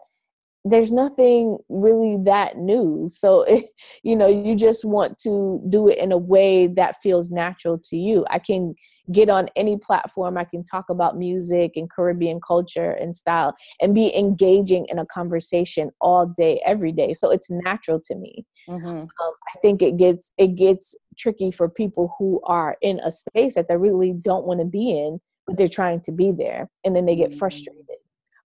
there's 0.64 0.92
nothing 0.92 1.58
really 1.70 2.18
that 2.26 2.58
new. 2.58 3.08
So, 3.12 3.42
it, 3.48 3.66
you 4.04 4.16
know, 4.16 4.28
you 4.28 4.56
just 4.56 4.84
want 4.84 5.18
to 5.20 5.62
do 5.70 5.88
it 5.88 5.98
in 5.98 6.12
a 6.12 6.18
way 6.18 6.68
that 6.68 7.02
feels 7.02 7.30
natural 7.30 7.80
to 7.90 7.98
you. 7.98 8.26
I 8.30 8.40
can 8.40 8.76
get 9.12 9.30
on 9.30 9.48
any 9.56 9.78
platform, 9.78 10.38
I 10.38 10.46
can 10.46 10.64
talk 10.64 10.90
about 10.90 11.18
music 11.18 11.74
and 11.76 11.90
Caribbean 11.90 12.40
culture 12.46 12.92
and 12.92 13.16
style 13.16 13.56
and 13.80 13.94
be 13.94 14.16
engaging 14.16 14.88
in 14.90 14.98
a 14.98 15.06
conversation 15.06 15.92
all 16.02 16.26
day, 16.26 16.62
every 16.66 16.92
day. 16.92 17.14
So 17.14 17.30
it's 17.30 17.50
natural 17.50 18.02
to 18.08 18.16
me. 18.16 18.46
Mm-hmm. 18.68 18.88
Um, 18.88 19.08
I 19.22 19.60
think 19.62 19.82
it 19.82 19.98
gets 19.98 20.34
it 20.38 20.56
gets 20.56 20.96
tricky 21.18 21.52
for 21.52 21.70
people 21.70 22.16
who 22.18 22.42
are 22.46 22.78
in 22.82 23.00
a 23.02 23.12
space 23.12 23.56
that 23.56 23.68
they 23.68 23.78
really 23.78 24.12
don't 24.12 24.46
want 24.46 24.60
to 24.60 24.66
be 24.66 24.90
in, 24.90 25.20
but 25.48 25.58
they're 25.58 25.68
trying 25.68 26.02
to 26.02 26.12
be 26.12 26.32
there, 26.32 26.70
and 26.84 26.96
then 26.96 27.06
they 27.06 27.16
get 27.16 27.30
mm-hmm. 27.30 27.40
frustrated 27.40 27.86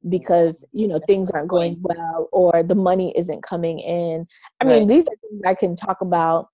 because 0.08 0.64
you 0.72 0.88
know 0.88 0.98
things 1.06 1.30
aren't 1.30 1.48
going 1.48 1.76
well 1.82 2.28
or 2.32 2.62
the 2.62 2.74
money 2.74 3.12
isn't 3.16 3.42
coming 3.42 3.78
in 3.80 4.26
i 4.60 4.64
mean 4.64 4.88
these 4.88 5.04
are 5.04 5.16
things 5.20 5.42
i 5.46 5.54
can 5.54 5.76
talk 5.76 6.00
about 6.00 6.48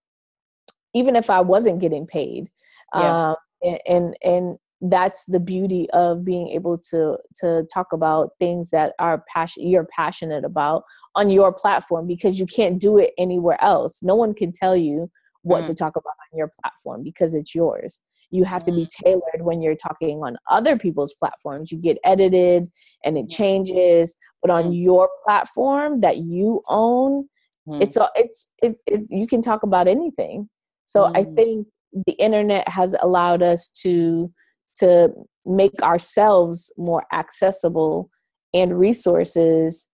even 0.95 1.15
if 1.15 1.31
i 1.31 1.41
wasn't 1.41 1.81
getting 1.81 2.07
paid 2.07 2.51
yeah. 2.95 3.31
um, 3.31 3.37
and, 3.63 3.79
and 3.87 4.17
and 4.23 4.59
that's 4.91 5.27
the 5.27 5.41
beauty 5.41 5.89
of 5.93 6.25
being 6.25 6.49
able 6.49 6.77
to 6.77 7.17
to 7.39 7.65
talk 7.73 7.93
about 7.93 8.31
things 8.41 8.71
that 8.71 8.95
are 8.99 9.25
passion 9.33 9.67
you're 9.67 9.87
passionate 9.97 10.45
about 10.45 10.83
on 11.15 11.31
your 11.31 11.53
platform 11.53 12.07
because 12.07 12.39
you 12.39 12.47
can't 12.47 12.81
do 12.81 12.99
it 12.99 13.13
anywhere 13.17 13.63
else 13.63 14.03
no 14.03 14.17
one 14.17 14.35
can 14.35 14.51
tell 14.51 14.77
you 14.77 15.09
what 15.43 15.63
mm. 15.63 15.67
to 15.67 15.75
talk 15.75 15.95
about 15.95 16.15
on 16.33 16.37
your 16.37 16.51
platform 16.61 17.05
because 17.05 17.33
it's 17.33 17.55
yours 17.55 18.03
you 18.37 18.45
have 18.45 18.65
to 18.65 18.73
be 18.73 18.87
mm. 18.87 18.89
tailored 19.03 19.41
when 19.41 19.63
you're 19.63 19.77
talking 19.77 20.21
on 20.23 20.37
other 20.51 20.77
people's 20.77 21.15
platforms. 21.15 21.73
You 21.73 21.79
get 21.79 21.99
edited 22.05 22.71
and 23.05 23.17
it 23.19 23.29
changes 23.29 24.15
but 24.43 24.51
on 24.51 24.73
your 24.73 25.09
platform 25.25 26.01
that 26.03 26.19
you 26.19 26.63
own 26.69 27.29
mm. 27.67 27.83
it's 27.83 27.97
it's 28.15 28.49
it, 28.63 28.77
it, 28.87 29.01
you 29.09 29.27
can 29.27 29.43
talk 29.43 29.63
about 29.63 29.89
anything. 29.89 30.49
So 30.85 31.05
i 31.17 31.25
think 31.25 31.67
the 32.07 32.13
internet 32.13 32.69
has 32.69 32.95
allowed 33.01 33.43
us 33.43 33.69
to 33.83 34.33
to 34.79 35.09
make 35.45 35.81
ourselves 35.83 36.73
more 36.77 37.05
accessible 37.13 38.11
and 38.53 38.79
resources 38.79 39.87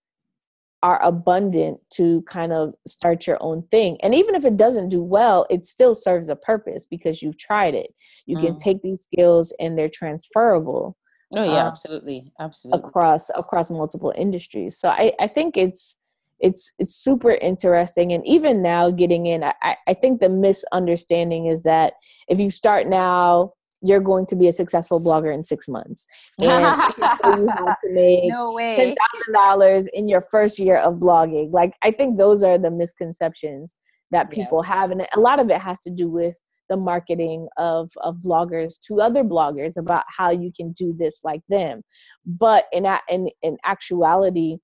are 0.83 1.01
abundant 1.03 1.79
to 1.91 2.23
kind 2.23 2.53
of 2.53 2.75
start 2.87 3.27
your 3.27 3.39
own 3.41 3.63
thing. 3.71 3.97
And 4.03 4.15
even 4.15 4.35
if 4.35 4.45
it 4.45 4.57
doesn't 4.57 4.89
do 4.89 5.03
well, 5.03 5.47
it 5.49 5.65
still 5.65 5.95
serves 5.95 6.29
a 6.29 6.37
purpose 6.37 6.87
because 6.87 7.23
you've 7.23 7.39
tried 7.39 7.75
it. 7.75 7.95
You 8.27 8.37
mm. 8.37 8.47
can 8.47 8.57
take 8.57 8.83
these 8.83 9.05
skills 9.05 9.55
and 9.61 9.79
they're 9.79 9.89
transferable. 9.89 10.97
Oh 11.35 11.45
yeah, 11.45 11.63
um, 11.63 11.67
absolutely. 11.69 12.33
Absolutely. 12.41 12.89
Across 12.89 13.31
across 13.35 13.71
multiple 13.71 14.13
industries. 14.17 14.79
So 14.79 14.89
I, 14.91 15.13
I 15.21 15.29
think 15.29 15.57
it's 15.57 15.97
it's 16.41 16.73
it's 16.79 16.95
super 16.95 17.33
interesting 17.33 18.13
and 18.13 18.27
even 18.27 18.61
now 18.61 18.91
getting 18.91 19.27
in 19.27 19.45
I, 19.45 19.77
I 19.87 19.95
think 19.95 20.21
the 20.21 20.29
misunderstanding 20.29 21.47
is 21.47 21.63
that 21.63 21.95
if 22.29 22.41
you 22.41 22.51
start 22.51 22.89
now 22.89 23.53
you're 23.83 24.01
going 24.01 24.27
to 24.27 24.37
be 24.37 24.49
a 24.49 24.53
successful 24.53 25.01
blogger 25.01 25.35
in 25.35 25.45
six 25.45 25.69
months. 25.69 26.07
And 26.39 27.41
you 27.41 27.49
have 27.49 27.77
to 27.85 27.91
make 27.91 28.25
no 28.25 28.57
ten 28.59 28.95
thousand 28.95 29.33
dollars 29.33 29.89
in 29.93 30.09
your 30.09 30.23
first 30.31 30.59
year 30.59 30.77
of 30.77 30.95
blogging. 30.95 31.53
Like 31.53 31.75
I 31.83 31.91
think 31.91 32.19
those 32.19 32.43
are 32.43 32.59
the 32.59 32.71
misconceptions 32.71 33.77
that 34.11 34.31
people 34.31 34.63
yeah. 34.65 34.75
have, 34.75 34.91
and 34.91 35.07
a 35.15 35.21
lot 35.21 35.41
of 35.41 35.51
it 35.51 35.61
has 35.61 35.81
to 35.83 35.91
do 35.91 36.09
with 36.09 36.35
the 36.69 36.77
marketing 36.77 37.49
of 37.59 37.91
of 38.03 38.17
bloggers 38.17 38.81
to 38.89 39.01
other 39.01 39.25
bloggers 39.25 39.77
about 39.77 40.05
how 40.09 40.31
you 40.31 40.53
can 40.57 40.73
do 40.73 40.95
this 40.99 41.21
like 41.25 41.43
them. 41.49 41.83
But 42.25 42.67
in 42.73 42.87
in 43.09 43.29
in 43.43 43.57
actuality, 43.65 44.59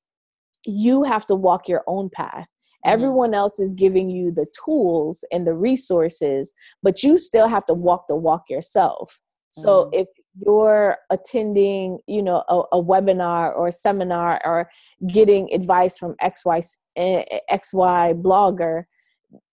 you 0.65 1.03
have 1.05 1.27
to 1.27 1.35
walk 1.35 1.69
your 1.69 1.83
own 1.87 2.11
path 2.11 2.47
Mm-hmm. 2.85 2.95
Everyone 2.95 3.35
else 3.35 3.59
is 3.59 3.75
giving 3.75 4.11
you 4.11 4.33
the 4.33 4.47
tools 4.65 5.25
and 5.33 5.47
the 5.47 5.55
resources, 5.55 6.53
but 6.83 7.03
you 7.03 7.19
still 7.19 7.49
have 7.49 7.67
to 7.67 7.75
walk 7.75 8.07
the 8.09 8.17
walk 8.17 8.45
yourself. 8.49 9.21
So 9.51 9.85
mm-hmm. 9.85 9.95
if 9.95 10.09
you're 10.41 10.97
attending, 11.11 11.99
you 12.07 12.23
know, 12.23 12.45
a, 12.49 12.61
a, 12.73 12.83
webinar 12.83 13.57
or 13.57 13.69
a 13.69 13.73
seminar 13.73 14.41
or 14.45 14.71
getting 15.09 15.53
advice 15.53 15.99
from 15.99 16.15
XY 16.23 16.65
XY 16.97 18.23
blogger, 18.23 18.85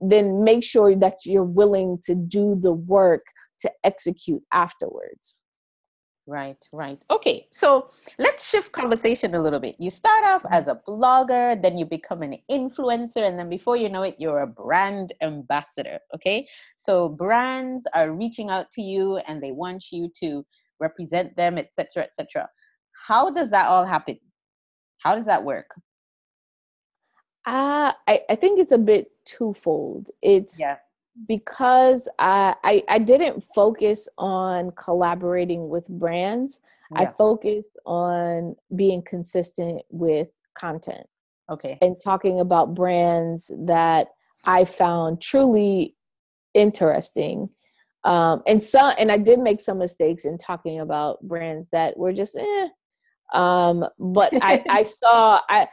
then 0.02 0.44
make 0.44 0.64
sure 0.64 0.96
that 0.96 1.26
you're 1.26 1.44
willing 1.44 1.98
to 2.06 2.16
do 2.16 2.56
the 2.60 2.74
work 2.74 3.26
to 3.60 3.72
execute 3.84 4.44
afterwards. 4.54 5.42
Right, 6.28 6.68
right. 6.72 7.06
Okay, 7.12 7.48
so 7.52 7.90
let's 8.18 8.50
shift 8.50 8.72
conversation 8.72 9.36
a 9.36 9.42
little 9.42 9.60
bit. 9.60 9.76
You 9.78 9.92
start 9.92 10.24
off 10.24 10.42
mm-hmm. 10.42 10.54
as 10.54 10.68
a 10.68 10.82
blogger, 10.88 11.62
then 11.62 11.78
you 11.78 11.86
become 11.86 12.24
an 12.24 12.38
influencer, 12.50 13.18
and 13.28 13.38
then 13.38 13.48
before 13.48 13.78
you 13.78 13.90
know 13.90 14.02
it, 14.02 14.16
you're 14.18 14.42
a 14.42 14.48
brand 14.48 15.14
ambassador. 15.22 16.00
Okay, 16.16 16.48
so 16.78 17.10
brands 17.10 17.84
are 17.94 18.12
reaching 18.12 18.50
out 18.50 18.72
to 18.72 18.82
you 18.82 19.18
and 19.28 19.42
they 19.42 19.52
want 19.52 19.86
you 19.92 20.10
to 20.22 20.44
represent 20.80 21.36
them, 21.36 21.60
etc., 21.60 22.04
etc. 22.04 22.50
How 23.08 23.30
does 23.30 23.52
that 23.52 23.68
all 23.68 23.86
happen? 23.86 24.20
How 24.98 25.16
does 25.16 25.26
that 25.26 25.44
work? 25.44 25.76
Uh, 27.46 27.94
I, 28.08 28.22
I 28.28 28.36
think 28.36 28.60
it's 28.60 28.72
a 28.72 28.80
bit 28.80 29.12
twofold. 29.26 30.10
It's 30.24 30.60
yeah 30.60 30.78
because 31.28 32.08
I, 32.20 32.56
I, 32.64 32.84
I 32.90 33.00
didn't 33.00 33.44
focus 33.56 34.10
on 34.18 34.72
collaborating 34.72 35.70
with 35.70 35.88
brands. 35.88 36.60
Yeah. 36.92 37.02
I 37.02 37.06
focused 37.08 37.78
on 37.86 38.56
being 38.76 39.02
consistent 39.02 39.82
with 39.90 40.30
content. 40.58 41.08
Okay. 41.50 41.78
And 41.82 41.96
talking 42.04 42.40
about 42.40 42.76
brands 42.76 43.52
that 43.66 44.08
I 44.46 44.66
found 44.66 45.22
truly 45.22 45.96
interesting. 46.54 47.50
Um, 48.04 48.44
and 48.46 48.62
some 48.62 48.94
and 49.00 49.12
I 49.12 49.18
did 49.18 49.40
make 49.40 49.62
some 49.62 49.80
mistakes 49.80 50.26
in 50.26 50.38
talking 50.38 50.80
about 50.80 51.22
brands 51.22 51.70
that 51.72 51.98
were 51.98 52.14
just 52.14 52.38
eh. 52.38 52.68
Um, 53.34 53.86
but 53.98 54.32
I, 54.42 54.64
I 54.70 54.84
saw 54.84 55.42
I 55.50 55.68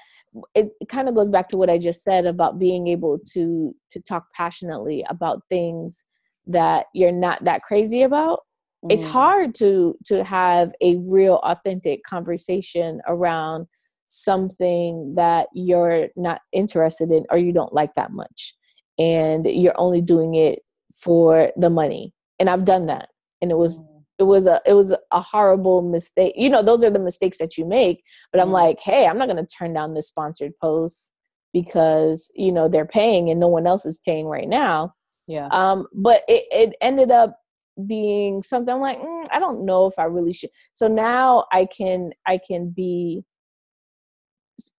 it, 0.54 0.70
it 0.80 0.88
kind 0.88 1.08
of 1.08 1.14
goes 1.14 1.28
back 1.28 1.48
to 1.48 1.56
what 1.56 1.70
I 1.70 1.78
just 1.78 2.02
said 2.04 2.26
about 2.26 2.58
being 2.58 2.88
able 2.88 3.18
to 3.32 3.74
to 3.90 4.00
talk 4.00 4.26
passionately 4.34 5.04
about 5.08 5.42
things 5.48 6.04
that 6.46 6.86
you're 6.94 7.12
not 7.12 7.44
that 7.44 7.62
crazy 7.62 8.02
about. 8.02 8.40
Mm. 8.84 8.92
It's 8.92 9.04
hard 9.04 9.54
to 9.56 9.96
to 10.06 10.24
have 10.24 10.72
a 10.80 10.96
real 11.10 11.36
authentic 11.42 12.02
conversation 12.04 13.00
around 13.06 13.66
something 14.06 15.14
that 15.16 15.48
you're 15.54 16.08
not 16.16 16.40
interested 16.52 17.10
in 17.10 17.24
or 17.30 17.38
you 17.38 17.52
don't 17.52 17.72
like 17.72 17.94
that 17.94 18.10
much 18.10 18.54
and 18.98 19.46
you're 19.46 19.78
only 19.80 20.02
doing 20.02 20.34
it 20.34 20.60
for 20.92 21.50
the 21.56 21.70
money. 21.70 22.12
And 22.38 22.50
I've 22.50 22.64
done 22.64 22.86
that 22.86 23.08
and 23.40 23.50
it 23.50 23.56
was 23.56 23.82
it 24.18 24.24
was 24.24 24.46
a 24.46 24.60
it 24.66 24.74
was 24.74 24.92
a 25.10 25.20
horrible 25.20 25.82
mistake. 25.82 26.34
You 26.36 26.48
know 26.48 26.62
those 26.62 26.84
are 26.84 26.90
the 26.90 26.98
mistakes 26.98 27.38
that 27.38 27.56
you 27.56 27.64
make 27.64 28.02
but 28.32 28.40
i'm 28.40 28.46
mm-hmm. 28.46 28.54
like 28.54 28.80
hey 28.80 29.06
i'm 29.06 29.18
not 29.18 29.28
going 29.28 29.44
to 29.44 29.46
turn 29.46 29.72
down 29.72 29.94
this 29.94 30.08
sponsored 30.08 30.52
post 30.60 31.12
because 31.52 32.30
you 32.34 32.52
know 32.52 32.68
they're 32.68 32.86
paying 32.86 33.30
and 33.30 33.40
no 33.40 33.48
one 33.48 33.66
else 33.66 33.86
is 33.86 33.98
paying 33.98 34.26
right 34.26 34.48
now. 34.48 34.94
Yeah. 35.26 35.48
Um 35.52 35.86
but 35.92 36.22
it, 36.28 36.44
it 36.50 36.76
ended 36.80 37.10
up 37.10 37.38
being 37.86 38.42
something 38.42 38.74
I'm 38.74 38.80
like 38.80 38.98
mm, 38.98 39.26
i 39.30 39.38
don't 39.38 39.64
know 39.64 39.86
if 39.86 39.98
i 39.98 40.04
really 40.04 40.34
should 40.34 40.50
so 40.74 40.88
now 40.88 41.46
i 41.52 41.64
can 41.66 42.10
i 42.26 42.38
can 42.38 42.68
be 42.68 43.24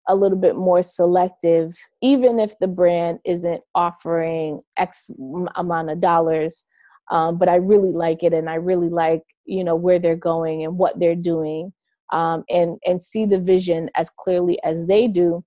a 0.08 0.14
little 0.14 0.36
bit 0.36 0.56
more 0.56 0.82
selective 0.82 1.74
even 2.02 2.38
if 2.38 2.58
the 2.58 2.66
brand 2.66 3.18
isn't 3.24 3.62
offering 3.74 4.60
x 4.76 5.10
amount 5.54 5.90
of 5.90 6.00
dollars 6.00 6.66
um, 7.12 7.38
but 7.38 7.48
I 7.48 7.56
really 7.56 7.92
like 7.92 8.22
it, 8.22 8.32
and 8.32 8.50
I 8.50 8.54
really 8.54 8.88
like 8.88 9.22
you 9.44 9.62
know 9.62 9.76
where 9.76 9.98
they're 9.98 10.16
going 10.16 10.64
and 10.64 10.78
what 10.78 10.98
they're 10.98 11.14
doing, 11.14 11.72
um, 12.12 12.42
and 12.48 12.78
and 12.84 13.00
see 13.02 13.26
the 13.26 13.38
vision 13.38 13.90
as 13.94 14.10
clearly 14.10 14.58
as 14.64 14.86
they 14.86 15.06
do. 15.06 15.44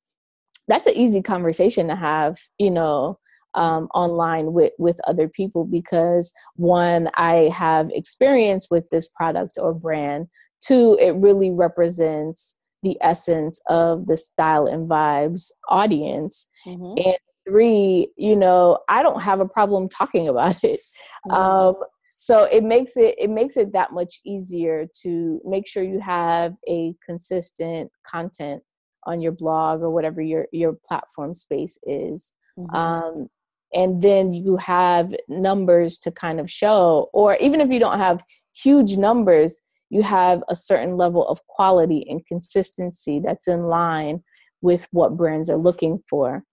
That's 0.68 0.88
an 0.88 0.96
easy 0.96 1.22
conversation 1.22 1.88
to 1.90 1.96
have, 1.96 2.38
you 2.58 2.72
know, 2.72 3.20
um, 3.56 3.88
online 3.96 4.54
with 4.54 4.74
with 4.78 4.98
other 5.08 5.28
people 5.28 5.66
because 5.66 6.32
one, 6.56 7.10
I 7.16 7.50
have 7.54 7.90
experience 7.92 8.68
with 8.70 8.90
this 8.92 9.08
product 9.08 9.58
or 9.60 9.74
brand. 9.74 10.28
Two, 10.62 10.98
it 11.00 11.12
really 11.12 11.52
represents 11.52 12.56
the 12.84 12.98
essence 13.02 13.60
of 13.68 14.06
the 14.06 14.18
style 14.18 14.68
and 14.68 14.90
vibes 14.90 15.52
audience. 15.70 16.48
Mm-hmm. 16.68 16.98
And 16.98 17.18
three, 17.48 18.12
you 18.18 18.36
know, 18.36 18.80
I 18.90 19.04
don't 19.04 19.22
have 19.22 19.40
a 19.40 19.48
problem 19.48 19.90
talking 19.90 20.28
about 20.28 20.56
it. 20.64 20.82
Mm-hmm. 21.28 21.32
Um, 21.32 21.76
so 22.18 22.44
it 22.44 22.64
makes 22.64 22.98
it 22.98 23.16
it 23.20 23.30
makes 23.30 23.58
it 23.58 23.74
that 23.74 23.92
much 23.92 24.20
easier 24.26 24.88
to 25.04 25.42
make 25.46 25.68
sure 25.68 25.84
you 25.84 26.00
have 26.00 26.56
a 26.68 26.96
consistent 27.06 27.92
content 28.08 28.64
on 29.04 29.22
your 29.22 29.32
blog 29.32 29.82
or 29.82 29.92
whatever 29.92 30.22
your 30.22 30.48
your 30.52 30.74
platform 30.88 31.34
space 31.34 31.78
is. 31.84 32.34
Mm-hmm. 32.58 32.76
Um, 32.76 33.30
and 33.74 34.02
then 34.02 34.34
you 34.34 34.58
have 34.58 35.14
numbers 35.28 35.98
to 36.00 36.12
kind 36.12 36.40
of 36.40 36.50
show, 36.50 37.10
or 37.14 37.36
even 37.38 37.60
if 37.60 37.70
you 37.70 37.80
don't 37.80 38.00
have 38.00 38.24
huge 38.54 38.96
numbers, 38.96 39.60
you 39.90 40.02
have 40.02 40.44
a 40.48 40.56
certain 40.56 40.98
level 40.98 41.28
of 41.28 41.46
quality 41.48 42.06
and 42.10 42.26
consistency 42.26 43.20
that's 43.24 43.48
in 43.48 43.64
line 43.64 44.24
with 44.62 44.88
what 44.92 45.18
brands 45.18 45.50
are 45.50 45.58
looking 45.58 46.02
for. 46.10 46.44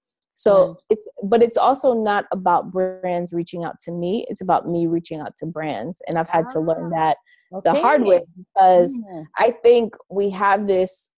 So 0.43 0.55
mm. 0.57 0.77
it's 0.91 1.09
but 1.23 1.41
it's 1.41 1.57
also 1.57 1.95
not 1.95 2.25
about 2.33 2.73
brands 2.73 3.33
reaching 3.33 3.63
out 3.63 3.79
to 3.85 3.93
me. 3.93 4.27
It's 4.29 4.41
about 4.41 4.69
me 4.69 4.89
reaching 4.89 5.21
out 5.21 5.37
to 5.37 5.47
brands. 5.47 6.03
And 6.09 6.19
I've 6.19 6.29
had 6.29 6.47
ah, 6.49 6.53
to 6.55 6.61
learn 6.61 6.87
ah, 6.93 6.97
that 6.97 7.17
okay. 7.55 7.73
the 7.73 7.81
hard 7.81 8.03
way 8.03 8.23
because 8.37 8.93
mm. 8.93 9.25
I 9.39 9.55
think 9.63 9.95
we 10.11 10.31
have 10.31 10.67
this 10.67 11.11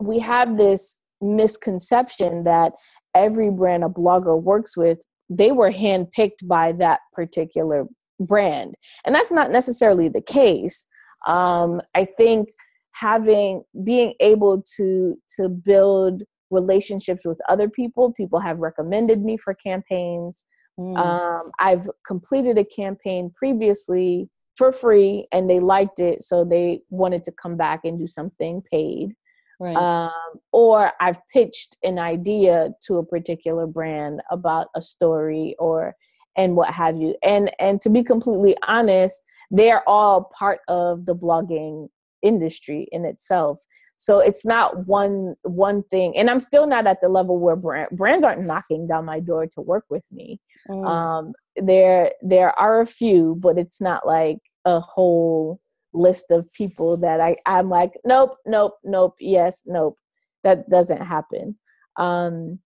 we 0.00 0.18
have 0.20 0.56
this 0.56 0.96
misconception 1.20 2.44
that 2.44 2.72
every 3.14 3.50
brand 3.50 3.84
a 3.84 3.88
blogger 3.88 4.40
works 4.40 4.74
with, 4.74 4.98
they 5.28 5.52
were 5.52 5.70
handpicked 5.70 6.46
by 6.46 6.72
that 6.72 7.00
particular 7.12 7.84
brand. 8.18 8.74
And 9.04 9.14
that's 9.14 9.30
not 9.30 9.50
necessarily 9.50 10.08
the 10.08 10.22
case. 10.22 10.86
Um, 11.26 11.82
I 11.94 12.06
think 12.16 12.48
having 12.92 13.64
being 13.84 14.14
able 14.20 14.62
to 14.76 15.18
to 15.36 15.50
build 15.50 16.22
relationships 16.50 17.24
with 17.24 17.40
other 17.48 17.68
people. 17.68 18.12
People 18.12 18.40
have 18.40 18.58
recommended 18.58 19.22
me 19.22 19.36
for 19.36 19.54
campaigns. 19.54 20.44
Mm. 20.78 20.96
Um, 20.98 21.50
I've 21.58 21.88
completed 22.06 22.58
a 22.58 22.64
campaign 22.64 23.32
previously 23.36 24.28
for 24.56 24.72
free 24.72 25.26
and 25.32 25.48
they 25.48 25.60
liked 25.60 26.00
it, 26.00 26.22
so 26.22 26.44
they 26.44 26.82
wanted 26.90 27.22
to 27.24 27.32
come 27.32 27.56
back 27.56 27.80
and 27.84 27.98
do 27.98 28.06
something 28.06 28.62
paid. 28.70 29.14
Right. 29.58 29.76
Um, 29.76 30.40
or 30.52 30.92
I've 31.00 31.18
pitched 31.32 31.76
an 31.82 31.98
idea 31.98 32.70
to 32.86 32.96
a 32.96 33.04
particular 33.04 33.66
brand 33.66 34.22
about 34.30 34.68
a 34.74 34.80
story 34.80 35.54
or 35.58 35.94
and 36.36 36.56
what 36.56 36.72
have 36.72 36.96
you. 36.96 37.14
And 37.22 37.50
and 37.58 37.80
to 37.82 37.90
be 37.90 38.02
completely 38.02 38.56
honest, 38.66 39.22
they're 39.50 39.86
all 39.88 40.30
part 40.38 40.60
of 40.68 41.04
the 41.04 41.14
blogging 41.14 41.88
industry 42.22 42.88
in 42.92 43.04
itself. 43.04 43.60
So 43.96 44.18
it's 44.18 44.46
not 44.46 44.86
one 44.86 45.34
one 45.42 45.82
thing 45.90 46.16
and 46.16 46.30
i'm 46.30 46.40
still 46.40 46.66
not 46.66 46.86
at 46.86 47.02
the 47.02 47.08
level 47.10 47.38
where 47.38 47.54
brand, 47.54 47.90
brands 47.92 48.24
aren't 48.24 48.46
knocking 48.46 48.86
down 48.86 49.04
my 49.04 49.20
door 49.20 49.46
to 49.48 49.60
work 49.60 49.84
with 49.90 50.06
me. 50.10 50.40
Mm. 50.70 50.86
um 50.86 51.32
there 51.56 52.12
there 52.22 52.58
are 52.58 52.80
a 52.80 52.86
few 52.86 53.36
but 53.40 53.58
it's 53.58 53.78
not 53.78 54.06
like 54.06 54.38
a 54.64 54.80
whole 54.80 55.60
list 55.92 56.30
of 56.30 56.50
people 56.54 56.96
that 56.96 57.20
i 57.20 57.36
i'm 57.44 57.68
like 57.68 57.92
nope 58.06 58.38
nope 58.46 58.78
nope 58.84 59.16
yes 59.20 59.62
nope 59.66 59.98
that 60.44 60.68
doesn't 60.68 61.02
happen. 61.02 61.56
Um, 61.96 62.60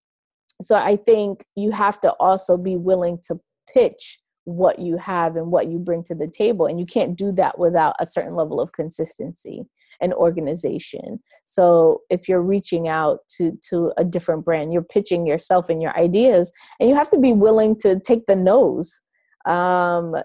so 0.62 0.76
I 0.76 0.96
think 0.96 1.44
you 1.56 1.72
have 1.72 2.00
to 2.00 2.12
also 2.20 2.56
be 2.56 2.76
willing 2.76 3.18
to 3.26 3.40
pitch 3.72 4.20
what 4.44 4.78
you 4.78 4.96
have 4.98 5.36
and 5.36 5.50
what 5.50 5.68
you 5.68 5.78
bring 5.78 6.02
to 6.04 6.14
the 6.14 6.28
table. 6.28 6.66
And 6.66 6.78
you 6.78 6.86
can't 6.86 7.16
do 7.16 7.32
that 7.32 7.58
without 7.58 7.96
a 7.98 8.06
certain 8.06 8.34
level 8.34 8.60
of 8.60 8.72
consistency 8.72 9.66
and 10.00 10.12
organization. 10.12 11.20
So 11.44 12.02
if 12.10 12.28
you're 12.28 12.42
reaching 12.42 12.88
out 12.88 13.20
to 13.36 13.58
to 13.70 13.92
a 13.96 14.04
different 14.04 14.44
brand, 14.44 14.72
you're 14.72 14.82
pitching 14.82 15.26
yourself 15.26 15.68
and 15.68 15.82
your 15.82 15.96
ideas, 15.98 16.50
and 16.78 16.88
you 16.88 16.94
have 16.94 17.10
to 17.10 17.18
be 17.18 17.32
willing 17.32 17.76
to 17.80 18.00
take 18.00 18.26
the 18.26 18.36
nose. 18.36 19.00
Um, 19.46 20.16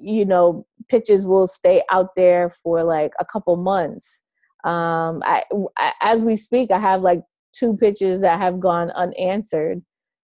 you 0.00 0.24
know, 0.24 0.66
pitches 0.88 1.26
will 1.26 1.46
stay 1.46 1.82
out 1.90 2.10
there 2.16 2.50
for 2.62 2.82
like 2.82 3.12
a 3.18 3.24
couple 3.24 3.56
months. 3.56 4.22
Um, 4.64 5.22
I, 5.24 5.44
as 6.00 6.22
we 6.22 6.36
speak, 6.36 6.70
I 6.70 6.78
have 6.78 7.02
like 7.02 7.22
two 7.52 7.76
pitches 7.76 8.20
that 8.20 8.40
have 8.40 8.58
gone 8.58 8.90
unanswered 8.90 9.82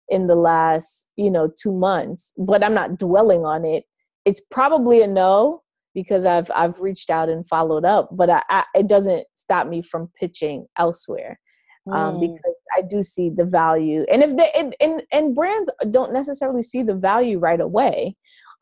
in 0.08 0.26
the 0.26 0.34
last 0.34 1.08
you 1.16 1.30
know 1.30 1.50
two 1.60 1.72
months 1.72 2.32
but 2.38 2.64
i'm 2.64 2.74
not 2.74 2.98
dwelling 2.98 3.44
on 3.44 3.64
it 3.64 3.84
it's 4.24 4.40
probably 4.50 5.02
a 5.02 5.06
no 5.06 5.62
because 5.94 6.24
i've 6.24 6.50
i've 6.54 6.78
reached 6.80 7.10
out 7.10 7.28
and 7.28 7.48
followed 7.48 7.84
up 7.84 8.08
but 8.12 8.30
I, 8.30 8.42
I 8.48 8.64
it 8.74 8.86
doesn't 8.86 9.26
stop 9.34 9.66
me 9.66 9.82
from 9.82 10.10
pitching 10.18 10.66
elsewhere 10.78 11.38
mm. 11.88 11.94
um, 11.94 12.14
hmm. 12.14 12.20
because 12.20 12.54
i 12.76 12.82
do 12.82 13.02
see 13.02 13.30
the 13.30 13.44
value 13.44 14.04
and 14.10 14.22
if 14.22 14.36
they 14.36 14.50
and, 14.52 14.74
and, 14.80 15.02
and 15.12 15.34
brands 15.34 15.70
don't 15.90 16.12
necessarily 16.12 16.62
see 16.62 16.82
the 16.82 16.94
value 16.94 17.38
right 17.38 17.60
away 17.60 18.16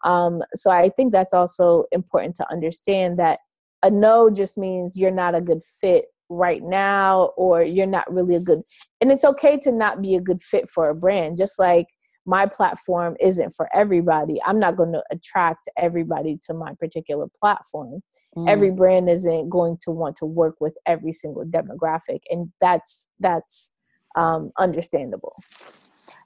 um, 0.04 0.42
so 0.54 0.70
i 0.70 0.88
think 0.90 1.12
that's 1.12 1.34
also 1.34 1.84
important 1.92 2.34
to 2.36 2.50
understand 2.50 3.18
that 3.18 3.40
a 3.82 3.90
no 3.90 4.30
just 4.30 4.58
means 4.58 4.96
you're 4.96 5.10
not 5.10 5.34
a 5.34 5.40
good 5.40 5.62
fit 5.80 6.06
right 6.28 6.62
now 6.62 7.30
or 7.36 7.62
you're 7.62 7.86
not 7.86 8.12
really 8.12 8.34
a 8.34 8.40
good 8.40 8.60
and 9.00 9.12
it's 9.12 9.24
okay 9.24 9.56
to 9.56 9.70
not 9.70 10.02
be 10.02 10.16
a 10.16 10.20
good 10.20 10.42
fit 10.42 10.68
for 10.68 10.88
a 10.88 10.94
brand 10.94 11.36
just 11.36 11.58
like 11.58 11.86
my 12.26 12.44
platform 12.44 13.16
isn't 13.20 13.54
for 13.54 13.68
everybody. 13.72 14.42
I'm 14.44 14.58
not 14.58 14.76
going 14.76 14.92
to 14.92 15.02
attract 15.12 15.68
everybody 15.78 16.38
to 16.46 16.54
my 16.54 16.74
particular 16.74 17.26
platform. 17.40 18.02
Mm. 18.36 18.50
every 18.50 18.70
brand 18.70 19.08
isn't 19.08 19.48
going 19.48 19.78
to 19.82 19.90
want 19.90 20.16
to 20.16 20.26
work 20.26 20.56
with 20.60 20.76
every 20.84 21.12
single 21.12 21.44
demographic 21.44 22.20
and 22.28 22.52
that's 22.60 23.06
that's 23.20 23.70
um, 24.16 24.50
understandable. 24.58 25.36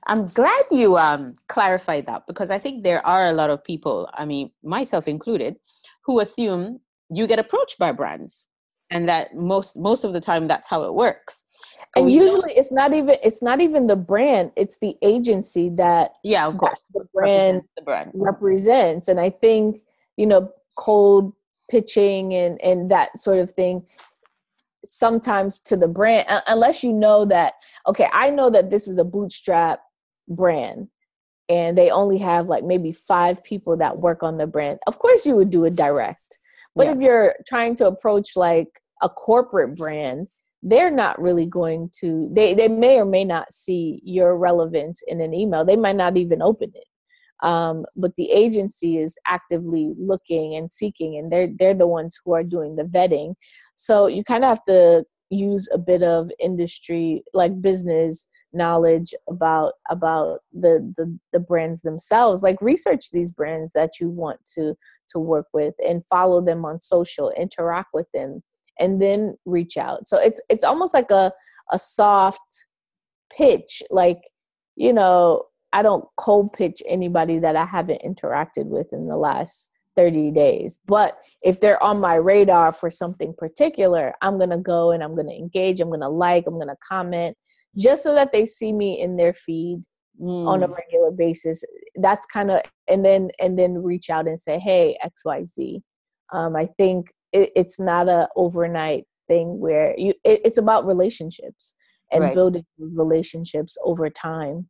I'm 0.06 0.28
glad 0.28 0.64
you 0.72 0.96
um, 0.96 1.36
clarified 1.48 2.06
that 2.06 2.22
because 2.26 2.50
i 2.50 2.58
think 2.58 2.82
there 2.82 3.06
are 3.06 3.26
a 3.26 3.32
lot 3.32 3.50
of 3.50 3.62
people 3.62 4.08
i 4.14 4.24
mean 4.24 4.50
myself 4.64 5.06
included 5.06 5.56
who 6.04 6.20
assume 6.20 6.80
you 7.10 7.26
get 7.26 7.38
approached 7.38 7.78
by 7.78 7.92
brands 7.92 8.46
and 8.90 9.08
that 9.08 9.34
most 9.34 9.76
most 9.78 10.04
of 10.04 10.12
the 10.12 10.20
time 10.20 10.48
that's 10.48 10.68
how 10.68 10.82
it 10.84 10.94
works. 10.94 11.44
Oh, 11.96 12.02
and 12.02 12.12
usually 12.12 12.52
it's 12.52 12.70
not 12.70 12.94
even 12.94 13.16
it's 13.22 13.42
not 13.42 13.60
even 13.60 13.86
the 13.88 13.96
brand 13.96 14.52
it's 14.56 14.78
the 14.78 14.96
agency 15.02 15.70
that 15.70 16.12
yeah 16.22 16.46
of 16.46 16.56
course. 16.56 16.84
the 16.94 17.04
brand 17.12 17.56
represents 17.56 17.72
the 17.76 17.82
brand. 17.82 18.10
represents. 18.14 19.08
And 19.08 19.18
i 19.18 19.30
think 19.30 19.80
you 20.16 20.26
know 20.26 20.50
cold 20.76 21.32
pitching 21.68 22.32
and 22.34 22.60
and 22.62 22.90
that 22.90 23.18
sort 23.18 23.38
of 23.38 23.50
thing 23.50 23.84
sometimes 24.84 25.60
to 25.60 25.76
the 25.76 25.88
brand 25.88 26.26
unless 26.46 26.82
you 26.82 26.92
know 26.92 27.24
that 27.24 27.54
okay 27.86 28.08
i 28.12 28.30
know 28.30 28.48
that 28.48 28.70
this 28.70 28.88
is 28.88 28.96
a 28.96 29.04
bootstrap 29.04 29.80
brand 30.28 30.88
and 31.50 31.76
they 31.76 31.90
only 31.90 32.16
have 32.18 32.46
like 32.46 32.64
maybe 32.64 32.92
five 32.92 33.42
people 33.42 33.76
that 33.76 33.98
work 33.98 34.22
on 34.22 34.38
the 34.38 34.46
brand. 34.46 34.78
Of 34.86 35.00
course 35.00 35.26
you 35.26 35.34
would 35.34 35.50
do 35.50 35.64
it 35.64 35.74
direct. 35.74 36.38
But 36.76 36.86
yeah. 36.86 36.92
if 36.92 37.00
you're 37.00 37.34
trying 37.48 37.74
to 37.76 37.88
approach 37.88 38.36
like 38.36 38.68
a 39.02 39.08
corporate 39.08 39.76
brand, 39.76 40.28
they're 40.62 40.90
not 40.90 41.20
really 41.20 41.46
going 41.46 41.90
to 42.00 42.28
they 42.32 42.54
they 42.54 42.68
may 42.68 42.98
or 42.98 43.04
may 43.04 43.24
not 43.24 43.52
see 43.52 44.00
your 44.04 44.36
relevance 44.36 45.02
in 45.06 45.20
an 45.20 45.32
email. 45.34 45.64
They 45.64 45.76
might 45.76 45.96
not 45.96 46.16
even 46.16 46.42
open 46.42 46.72
it. 46.74 46.84
Um, 47.46 47.86
but 47.96 48.14
the 48.16 48.30
agency 48.30 48.98
is 48.98 49.16
actively 49.26 49.94
looking 49.98 50.54
and 50.56 50.70
seeking 50.70 51.16
and 51.16 51.32
they're 51.32 51.48
they're 51.58 51.74
the 51.74 51.86
ones 51.86 52.18
who 52.24 52.32
are 52.34 52.44
doing 52.44 52.76
the 52.76 52.82
vetting. 52.82 53.34
So 53.74 54.06
you 54.06 54.22
kind 54.22 54.44
of 54.44 54.48
have 54.48 54.64
to 54.64 55.04
use 55.30 55.68
a 55.72 55.78
bit 55.78 56.02
of 56.02 56.30
industry 56.38 57.22
like 57.32 57.62
business 57.62 58.28
knowledge 58.52 59.14
about 59.28 59.74
about 59.90 60.40
the, 60.52 60.92
the 60.96 61.18
the 61.32 61.38
brands 61.38 61.82
themselves 61.82 62.42
like 62.42 62.60
research 62.60 63.10
these 63.12 63.30
brands 63.30 63.72
that 63.72 64.00
you 64.00 64.08
want 64.08 64.40
to 64.54 64.74
to 65.08 65.20
work 65.20 65.46
with 65.52 65.74
and 65.86 66.02
follow 66.10 66.40
them 66.44 66.64
on 66.64 66.80
social 66.80 67.30
interact 67.38 67.90
with 67.94 68.06
them 68.12 68.42
and 68.80 69.00
then 69.00 69.36
reach 69.44 69.76
out 69.76 70.08
so 70.08 70.18
it's 70.18 70.40
it's 70.48 70.64
almost 70.64 70.94
like 70.94 71.10
a 71.10 71.32
a 71.72 71.78
soft 71.78 72.64
pitch 73.32 73.82
like 73.90 74.20
you 74.76 74.92
know 74.92 75.44
i 75.72 75.82
don't 75.82 76.04
cold 76.16 76.52
pitch 76.52 76.82
anybody 76.88 77.38
that 77.38 77.54
i 77.54 77.64
haven't 77.64 78.02
interacted 78.02 78.66
with 78.66 78.92
in 78.92 79.06
the 79.06 79.16
last 79.16 79.70
30 79.96 80.30
days 80.30 80.78
but 80.86 81.18
if 81.42 81.60
they're 81.60 81.82
on 81.82 82.00
my 82.00 82.14
radar 82.14 82.72
for 82.72 82.90
something 82.90 83.34
particular 83.36 84.12
i'm 84.22 84.38
going 84.38 84.50
to 84.50 84.58
go 84.58 84.92
and 84.92 85.02
i'm 85.02 85.14
going 85.14 85.28
to 85.28 85.34
engage 85.34 85.80
i'm 85.80 85.88
going 85.88 86.00
to 86.00 86.08
like 86.08 86.44
i'm 86.46 86.54
going 86.54 86.68
to 86.68 86.76
comment 86.86 87.36
just 87.76 88.02
so 88.02 88.14
that 88.14 88.32
they 88.32 88.46
see 88.46 88.72
me 88.72 89.00
in 89.00 89.16
their 89.16 89.34
feed 89.34 89.82
mm. 90.20 90.46
on 90.46 90.62
a 90.62 90.68
mm. 90.68 90.76
regular 90.76 91.10
basis 91.10 91.62
that's 91.96 92.24
kind 92.26 92.50
of 92.50 92.60
and 92.88 93.04
then 93.04 93.30
and 93.40 93.58
then 93.58 93.82
reach 93.82 94.10
out 94.10 94.26
and 94.26 94.38
say 94.38 94.58
hey 94.58 94.96
xyz 95.04 95.82
um, 96.32 96.56
i 96.56 96.66
think 96.78 97.12
it, 97.32 97.50
it's 97.56 97.78
not 97.78 98.08
a 98.08 98.28
overnight 98.36 99.04
thing 99.28 99.60
where 99.60 99.94
you 99.98 100.14
it, 100.24 100.40
it's 100.44 100.58
about 100.58 100.86
relationships 100.86 101.74
and 102.12 102.24
right. 102.24 102.34
building 102.34 102.64
those 102.78 102.94
relationships 102.94 103.76
over 103.84 104.10
time 104.10 104.68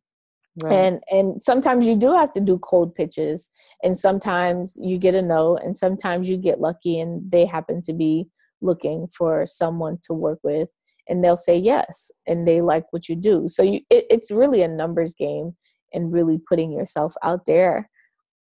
right. 0.63 0.73
and 0.73 1.03
and 1.09 1.41
sometimes 1.41 1.85
you 1.85 1.95
do 1.95 2.13
have 2.13 2.31
to 2.33 2.41
do 2.41 2.57
cold 2.59 2.93
pitches 2.95 3.49
and 3.83 3.97
sometimes 3.97 4.73
you 4.79 4.97
get 4.97 5.15
a 5.15 5.21
no 5.21 5.57
and 5.57 5.75
sometimes 5.75 6.29
you 6.29 6.37
get 6.37 6.59
lucky 6.59 6.99
and 6.99 7.29
they 7.31 7.45
happen 7.45 7.81
to 7.81 7.93
be 7.93 8.27
looking 8.61 9.07
for 9.17 9.45
someone 9.45 9.97
to 10.03 10.13
work 10.13 10.39
with 10.43 10.69
and 11.09 11.23
they'll 11.23 11.37
say 11.37 11.57
yes 11.57 12.11
and 12.27 12.47
they 12.47 12.61
like 12.61 12.85
what 12.91 13.09
you 13.09 13.15
do 13.15 13.47
so 13.47 13.63
you, 13.63 13.79
it, 13.89 14.05
it's 14.09 14.31
really 14.31 14.61
a 14.61 14.67
numbers 14.67 15.15
game 15.15 15.55
and 15.93 16.13
really 16.13 16.39
putting 16.47 16.71
yourself 16.71 17.13
out 17.23 17.45
there 17.45 17.89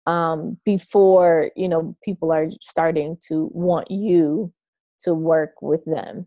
um, 0.08 0.56
before 0.64 1.50
you 1.54 1.68
know 1.68 1.94
people 2.02 2.32
are 2.32 2.48
starting 2.60 3.16
to 3.28 3.50
want 3.52 3.90
you 3.90 4.52
to 5.00 5.14
work 5.14 5.62
with 5.62 5.84
them. 5.84 6.26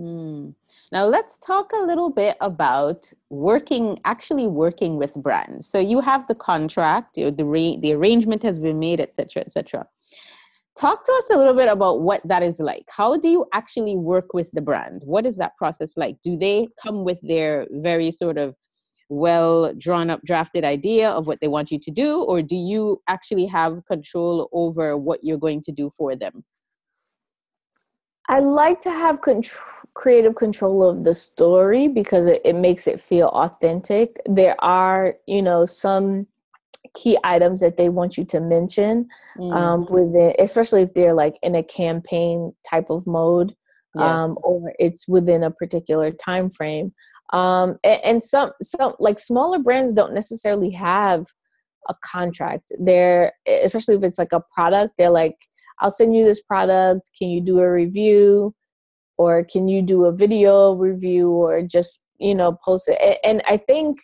Mm. 0.00 0.54
now 0.92 1.04
let's 1.04 1.36
talk 1.36 1.72
a 1.74 1.84
little 1.84 2.08
bit 2.08 2.34
about 2.40 3.12
working 3.28 3.98
actually 4.06 4.46
working 4.46 4.96
with 4.96 5.12
brands. 5.14 5.66
So 5.66 5.78
you 5.78 6.00
have 6.00 6.26
the 6.26 6.34
contract 6.34 7.18
you 7.18 7.24
know, 7.24 7.30
the, 7.30 7.78
the 7.82 7.92
arrangement 7.92 8.42
has 8.42 8.58
been 8.58 8.78
made 8.78 8.98
etc 9.00 9.42
etc 9.44 9.86
talk 10.78 11.04
to 11.04 11.12
us 11.12 11.30
a 11.30 11.36
little 11.36 11.52
bit 11.52 11.68
about 11.68 12.00
what 12.00 12.22
that 12.24 12.42
is 12.42 12.60
like. 12.60 12.86
How 12.88 13.18
do 13.18 13.28
you 13.28 13.44
actually 13.52 13.96
work 13.96 14.32
with 14.32 14.50
the 14.52 14.62
brand? 14.62 15.02
What 15.04 15.26
is 15.26 15.36
that 15.36 15.56
process 15.58 15.98
like? 15.98 16.16
Do 16.22 16.38
they 16.38 16.68
come 16.82 17.04
with 17.04 17.18
their 17.22 17.66
very 17.70 18.10
sort 18.10 18.38
of 18.38 18.54
well 19.10 19.74
drawn 19.74 20.08
up 20.08 20.22
drafted 20.24 20.64
idea 20.64 21.10
of 21.10 21.26
what 21.26 21.38
they 21.40 21.48
want 21.48 21.70
you 21.70 21.78
to 21.78 21.90
do 21.90 22.22
or 22.22 22.40
do 22.40 22.56
you 22.56 23.00
actually 23.08 23.46
have 23.46 23.84
control 23.86 24.48
over 24.52 24.96
what 24.96 25.22
you're 25.22 25.38
going 25.38 25.60
to 25.60 25.72
do 25.72 25.90
for 25.96 26.16
them 26.16 26.44
i 28.28 28.38
like 28.38 28.80
to 28.80 28.90
have 28.90 29.20
control 29.20 29.64
creative 29.92 30.36
control 30.36 30.88
of 30.88 31.02
the 31.02 31.12
story 31.12 31.88
because 31.88 32.26
it, 32.26 32.40
it 32.44 32.54
makes 32.54 32.86
it 32.86 33.00
feel 33.00 33.26
authentic 33.28 34.20
there 34.26 34.54
are 34.62 35.16
you 35.26 35.42
know 35.42 35.66
some 35.66 36.24
key 36.96 37.18
items 37.24 37.60
that 37.60 37.76
they 37.76 37.88
want 37.88 38.16
you 38.16 38.24
to 38.24 38.40
mention 38.40 39.08
mm. 39.36 39.52
um, 39.52 39.86
within, 39.90 40.32
especially 40.38 40.82
if 40.82 40.94
they're 40.94 41.14
like 41.14 41.36
in 41.42 41.56
a 41.56 41.62
campaign 41.62 42.52
type 42.68 42.88
of 42.88 43.06
mode 43.06 43.54
yeah. 43.94 44.24
um, 44.24 44.38
or 44.42 44.72
it's 44.78 45.06
within 45.08 45.42
a 45.42 45.50
particular 45.50 46.10
time 46.10 46.50
frame. 46.50 46.92
Um, 47.32 47.78
and, 47.84 48.00
and 48.04 48.24
some 48.24 48.52
some 48.62 48.94
like 48.98 49.18
smaller 49.18 49.58
brands 49.58 49.92
don't 49.92 50.14
necessarily 50.14 50.70
have 50.70 51.26
a 51.88 51.94
contract. 52.04 52.72
They're 52.78 53.32
especially 53.46 53.96
if 53.96 54.02
it's 54.02 54.18
like 54.18 54.32
a 54.32 54.42
product. 54.54 54.94
They're 54.98 55.10
like, 55.10 55.36
I'll 55.80 55.90
send 55.90 56.16
you 56.16 56.24
this 56.24 56.40
product. 56.40 57.10
Can 57.18 57.28
you 57.28 57.40
do 57.40 57.60
a 57.60 57.70
review? 57.70 58.54
Or 59.16 59.44
can 59.44 59.68
you 59.68 59.82
do 59.82 60.06
a 60.06 60.12
video 60.12 60.74
review 60.74 61.30
or 61.30 61.62
just 61.62 62.02
you 62.18 62.34
know 62.34 62.58
post 62.64 62.88
it? 62.88 63.18
And 63.22 63.42
I 63.46 63.58
think 63.58 63.98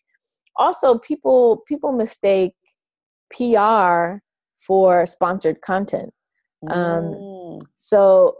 also 0.56 0.98
people 0.98 1.62
people 1.66 1.92
mistake 1.92 2.52
PR 3.32 4.18
for 4.58 5.06
sponsored 5.06 5.60
content. 5.60 6.12
Um, 6.70 7.14
mm. 7.14 7.62
So, 7.74 8.36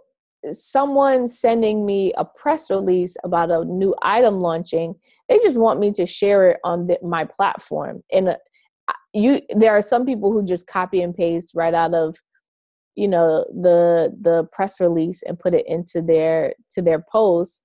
someone 0.53 1.29
sending 1.29 1.85
me 1.85 2.13
a 2.17 2.25
press 2.25 2.71
release 2.71 3.17
about 3.25 3.51
a 3.51 3.65
new 3.65 3.95
item 4.03 4.41
launching, 4.41 4.95
they 5.29 5.39
just 5.39 5.59
want 5.59 5.81
me 5.81 5.93
to 5.93 6.07
share 6.07 6.51
it 6.51 6.61
on 6.65 6.87
the, 6.87 6.99
my 7.03 7.25
platform. 7.25 8.03
And 8.13 8.37
you, 9.13 9.41
there 9.55 9.77
are 9.77 9.83
some 9.83 10.05
people 10.07 10.33
who 10.33 10.45
just 10.45 10.67
copy 10.67 11.03
and 11.03 11.15
paste 11.15 11.53
right 11.55 11.75
out 11.75 11.95
of, 11.95 12.17
you 12.95 13.09
know, 13.09 13.45
the 13.51 14.15
the 14.21 14.49
press 14.53 14.81
release 14.81 15.23
and 15.23 15.39
put 15.39 15.55
it 15.55 15.67
into 15.67 16.01
their 16.01 16.55
to 16.73 16.83
their 16.83 17.05
post. 17.11 17.63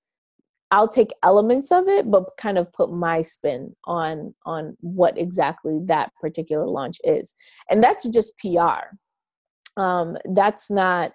I'll 0.70 0.88
take 0.88 1.10
elements 1.22 1.70
of 1.70 1.86
it, 1.86 2.10
but 2.10 2.24
kind 2.38 2.56
of 2.56 2.72
put 2.72 2.90
my 2.90 3.22
spin 3.22 3.76
on 3.84 4.34
on 4.46 4.76
what 4.80 5.18
exactly 5.18 5.78
that 5.86 6.12
particular 6.20 6.66
launch 6.66 6.98
is, 7.04 7.34
and 7.70 7.82
that's 7.82 8.08
just 8.08 8.34
PR. 8.38 8.96
Um, 9.80 10.18
that's 10.34 10.70
not 10.70 11.12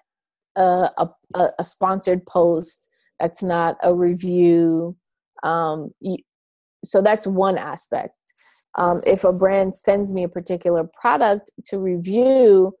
a, 0.62 1.08
a, 1.34 1.48
a 1.58 1.64
sponsored 1.64 2.26
post. 2.26 2.88
That's 3.20 3.42
not 3.42 3.76
a 3.82 3.94
review. 3.94 4.96
Um, 5.42 5.92
so 6.84 7.02
that's 7.02 7.26
one 7.26 7.58
aspect. 7.58 8.14
Um, 8.76 9.02
if 9.06 9.24
a 9.24 9.32
brand 9.32 9.74
sends 9.74 10.12
me 10.12 10.24
a 10.24 10.28
particular 10.28 10.88
product 11.00 11.50
to 11.66 11.78
review, 11.78 12.74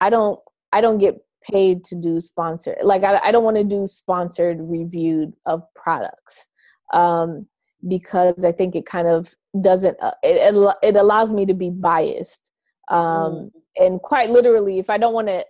I 0.00 0.10
don't 0.10 0.38
I 0.72 0.80
don't 0.80 0.98
get 0.98 1.16
paid 1.50 1.84
to 1.84 1.94
do 1.94 2.20
sponsored. 2.20 2.78
Like 2.82 3.02
I, 3.02 3.18
I 3.18 3.32
don't 3.32 3.44
want 3.44 3.56
to 3.56 3.64
do 3.64 3.86
sponsored 3.86 4.58
reviewed 4.60 5.32
of 5.46 5.62
products 5.74 6.46
um, 6.92 7.46
because 7.88 8.44
I 8.44 8.52
think 8.52 8.74
it 8.74 8.86
kind 8.86 9.08
of 9.08 9.34
doesn't. 9.60 9.96
Uh, 10.00 10.14
it 10.22 10.76
it 10.82 10.96
allows 10.96 11.30
me 11.32 11.46
to 11.46 11.54
be 11.54 11.70
biased. 11.70 12.50
Um, 12.88 12.98
mm. 12.98 13.50
And 13.76 14.00
quite 14.00 14.30
literally, 14.30 14.78
if 14.78 14.90
I 14.90 14.98
don't 14.98 15.14
want 15.14 15.28
to, 15.28 15.44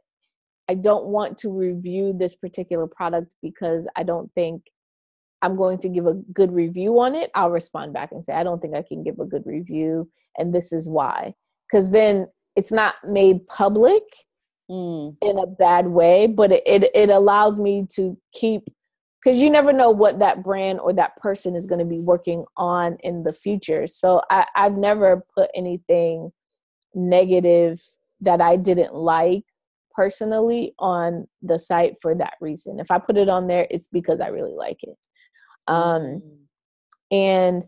I 0.68 0.75
don't 0.75 1.07
want 1.07 1.38
to 1.38 1.51
review 1.51 2.14
this 2.16 2.35
particular 2.35 2.87
product 2.87 3.35
because 3.42 3.88
I 3.96 4.03
don't 4.03 4.33
think 4.35 4.62
I'm 5.42 5.57
going 5.57 5.79
to 5.79 5.88
give 5.88 6.07
a 6.07 6.14
good 6.33 6.53
review 6.53 7.01
on 7.01 7.14
it. 7.14 7.31
I'll 7.35 7.51
respond 7.51 7.92
back 7.92 8.12
and 8.12 8.25
say 8.25 8.33
I 8.33 8.44
don't 8.44 8.61
think 8.61 8.75
I 8.75 8.83
can 8.83 9.03
give 9.03 9.18
a 9.18 9.25
good 9.25 9.42
review, 9.44 10.09
and 10.38 10.55
this 10.55 10.72
is 10.72 10.88
why. 10.88 11.35
Because 11.70 11.90
then 11.90 12.29
it's 12.55 12.70
not 12.70 12.94
made 13.07 13.46
public 13.48 14.03
mm. 14.70 15.16
in 15.20 15.38
a 15.38 15.46
bad 15.46 15.88
way, 15.88 16.27
but 16.27 16.53
it, 16.53 16.62
it, 16.64 16.90
it 16.94 17.11
allows 17.11 17.59
me 17.59 17.87
to 17.94 18.16
keep 18.33 18.68
because 19.22 19.38
you 19.38 19.51
never 19.51 19.72
know 19.72 19.90
what 19.90 20.18
that 20.18 20.42
brand 20.42 20.81
or 20.81 20.92
that 20.92 21.16
person 21.16 21.55
is 21.55 21.64
going 21.64 21.79
to 21.79 21.85
be 21.85 22.01
working 22.01 22.44
on 22.57 22.96
in 23.05 23.22
the 23.22 23.33
future. 23.33 23.87
So 23.87 24.20
I, 24.31 24.46
I've 24.57 24.77
never 24.77 25.25
put 25.37 25.48
anything 25.55 26.33
negative 26.94 27.81
that 28.20 28.40
I 28.40 28.57
didn't 28.57 28.94
like 28.94 29.44
personally 29.94 30.74
on 30.78 31.26
the 31.42 31.59
site 31.59 31.94
for 32.00 32.14
that 32.14 32.35
reason. 32.40 32.81
If 32.81 32.90
I 32.90 32.98
put 32.98 33.16
it 33.16 33.28
on 33.28 33.46
there, 33.46 33.66
it's 33.70 33.88
because 33.88 34.20
I 34.20 34.28
really 34.28 34.55
like 34.55 34.78
it. 34.83 34.96
Um, 35.68 36.02
mm. 36.02 36.22
and 37.11 37.64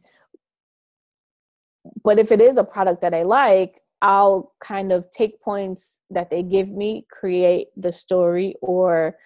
but 2.03 2.19
if 2.19 2.33
it 2.33 2.41
is 2.41 2.57
a 2.57 2.65
product 2.65 3.03
that 3.03 3.15
I 3.15 3.23
like, 3.23 3.81
I'll 4.03 4.53
kind 4.63 4.93
of 4.93 5.11
take 5.11 5.41
points 5.41 6.01
that 6.11 6.31
they 6.31 6.43
give 6.43 6.69
me, 6.69 7.07
create 7.11 7.69
the 7.77 7.93
story, 7.93 8.55
or 8.61 9.17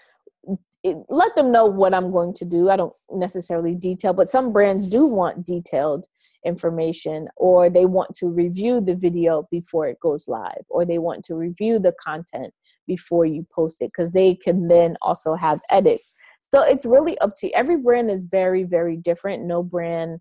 it, 0.85 0.97
let 1.09 1.35
them 1.35 1.51
know 1.51 1.67
what 1.67 1.95
I'm 1.95 2.13
going 2.13 2.35
to 2.35 2.45
do. 2.45 2.71
I 2.71 2.77
don't 2.77 2.93
necessarily 3.11 3.75
detail, 3.75 4.13
but 4.13 4.31
some 4.31 4.53
brands 4.53 4.87
do 4.87 5.05
want 5.07 5.45
detailed 5.45 6.07
information, 6.45 7.29
or 7.37 7.69
they 7.69 7.85
want 7.85 8.15
to 8.17 8.29
review 8.29 8.81
the 8.81 8.95
video 8.95 9.49
before 9.51 9.89
it 9.89 9.99
goes 10.01 10.29
live, 10.29 10.65
or 10.69 10.85
they 10.85 10.99
want 10.99 11.25
to 11.25 11.35
review 11.35 11.79
the 11.79 11.95
content 12.05 12.55
before 12.89 13.25
you 13.25 13.47
post 13.55 13.81
it 13.81 13.93
because 13.97 14.11
they 14.11 14.35
can 14.35 14.67
then 14.67 14.97
also 15.01 15.37
have 15.37 15.61
edits. 15.71 16.13
So 16.49 16.63
it's 16.63 16.85
really 16.85 17.17
up 17.19 17.35
to 17.37 17.47
you. 17.47 17.53
Every 17.55 17.77
brand 17.77 18.11
is 18.11 18.25
very, 18.25 18.65
very 18.65 18.97
different. 18.97 19.45
No 19.45 19.63
brand 19.63 20.19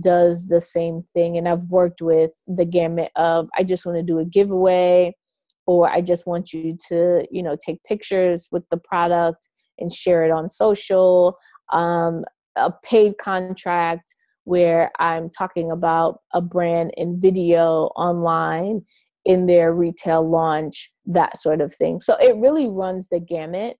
does 0.00 0.46
the 0.46 0.60
same 0.60 1.04
thing 1.14 1.38
and 1.38 1.48
i've 1.48 1.62
worked 1.64 2.02
with 2.02 2.30
the 2.46 2.64
gamut 2.64 3.10
of 3.16 3.48
i 3.56 3.62
just 3.62 3.86
want 3.86 3.96
to 3.96 4.02
do 4.02 4.18
a 4.18 4.24
giveaway 4.24 5.14
or 5.66 5.88
i 5.90 6.00
just 6.00 6.26
want 6.26 6.52
you 6.52 6.76
to 6.88 7.24
you 7.30 7.42
know 7.42 7.56
take 7.64 7.82
pictures 7.84 8.48
with 8.52 8.62
the 8.70 8.76
product 8.76 9.48
and 9.78 9.92
share 9.92 10.24
it 10.24 10.30
on 10.30 10.50
social 10.50 11.38
um, 11.72 12.24
a 12.56 12.70
paid 12.84 13.16
contract 13.18 14.14
where 14.44 14.90
i'm 14.98 15.30
talking 15.30 15.70
about 15.70 16.20
a 16.34 16.42
brand 16.42 16.92
in 16.96 17.18
video 17.20 17.90
online 17.96 18.82
in 19.24 19.46
their 19.46 19.72
retail 19.72 20.28
launch 20.28 20.92
that 21.06 21.36
sort 21.36 21.60
of 21.60 21.74
thing. 21.74 22.00
So 22.00 22.16
it 22.20 22.36
really 22.36 22.68
runs 22.68 23.08
the 23.08 23.20
gamut 23.20 23.76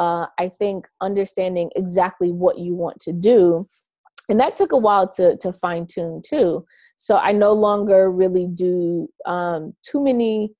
uh, 0.00 0.26
i 0.38 0.48
think 0.48 0.86
understanding 1.00 1.70
exactly 1.76 2.32
what 2.32 2.58
you 2.58 2.74
want 2.74 2.98
to 3.00 3.12
do. 3.12 3.66
And 4.28 4.38
that 4.38 4.54
took 4.56 4.72
a 4.72 4.76
while 4.76 5.08
to 5.16 5.36
to 5.38 5.52
fine 5.52 5.86
tune 5.86 6.22
too. 6.24 6.64
So 6.96 7.16
i 7.16 7.32
no 7.32 7.52
longer 7.52 8.10
really 8.10 8.46
do 8.46 9.08
um 9.26 9.74
too 9.82 10.02
many 10.02 10.52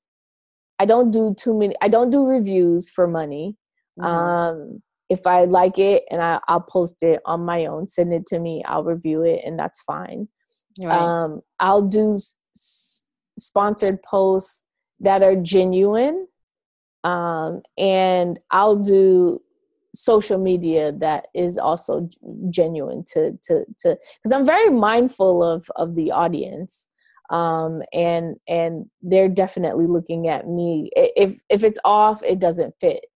i 0.78 0.84
don't 0.84 1.10
do 1.10 1.34
too 1.38 1.58
many 1.58 1.74
i 1.80 1.88
don't 1.88 2.10
do 2.10 2.24
reviews 2.26 2.90
for 2.90 3.06
money. 3.08 3.56
Mm-hmm. 3.98 4.06
um 4.06 4.82
if 5.08 5.26
i 5.26 5.44
like 5.44 5.78
it 5.78 6.04
and 6.10 6.22
I, 6.22 6.38
i'll 6.48 6.60
post 6.76 7.02
it 7.02 7.20
on 7.24 7.44
my 7.44 7.66
own 7.66 7.88
send 7.88 8.12
it 8.12 8.24
to 8.26 8.38
me 8.38 8.62
i'll 8.66 8.84
review 8.84 9.22
it 9.24 9.40
and 9.44 9.58
that's 9.58 9.82
fine. 9.82 10.28
Right. 10.80 10.96
um 11.00 11.40
i'll 11.58 11.82
do 11.82 12.12
s- 12.12 13.04
sponsored 13.38 14.02
posts 14.02 14.62
that 15.00 15.22
are 15.22 15.36
genuine 15.36 16.26
um 17.04 17.62
and 17.78 18.38
i'll 18.50 18.76
do 18.76 19.40
social 19.94 20.38
media 20.38 20.92
that 20.92 21.26
is 21.34 21.58
also 21.58 22.08
genuine 22.50 23.02
to 23.04 23.32
to 23.42 23.64
to 23.78 23.96
because 24.16 24.32
i'm 24.32 24.46
very 24.46 24.70
mindful 24.70 25.42
of 25.42 25.68
of 25.76 25.94
the 25.94 26.12
audience 26.12 26.88
um 27.30 27.82
and 27.92 28.36
and 28.48 28.86
they're 29.02 29.28
definitely 29.28 29.86
looking 29.86 30.28
at 30.28 30.48
me. 30.48 30.90
If 30.94 31.40
if 31.48 31.64
it's 31.64 31.78
off 31.84 32.22
it 32.22 32.40
doesn't 32.40 32.74
fit. 32.80 33.06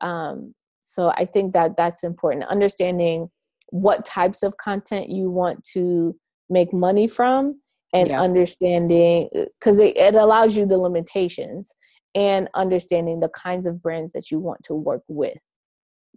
Um 0.00 0.54
so 0.82 1.08
i 1.10 1.24
think 1.24 1.52
that 1.52 1.76
that's 1.76 2.04
important. 2.04 2.44
Understanding 2.44 3.28
what 3.70 4.04
types 4.04 4.42
of 4.42 4.56
content 4.56 5.08
you 5.08 5.30
want 5.30 5.64
to 5.74 6.16
make 6.48 6.72
money 6.72 7.08
from 7.08 7.60
and 7.96 8.08
yeah. 8.08 8.20
understanding 8.20 9.28
because 9.32 9.78
it, 9.78 9.96
it 9.96 10.14
allows 10.14 10.56
you 10.56 10.66
the 10.66 10.78
limitations 10.78 11.74
and 12.14 12.48
understanding 12.54 13.20
the 13.20 13.28
kinds 13.30 13.66
of 13.66 13.82
brands 13.82 14.12
that 14.12 14.30
you 14.30 14.38
want 14.38 14.62
to 14.64 14.74
work 14.74 15.02
with 15.08 15.38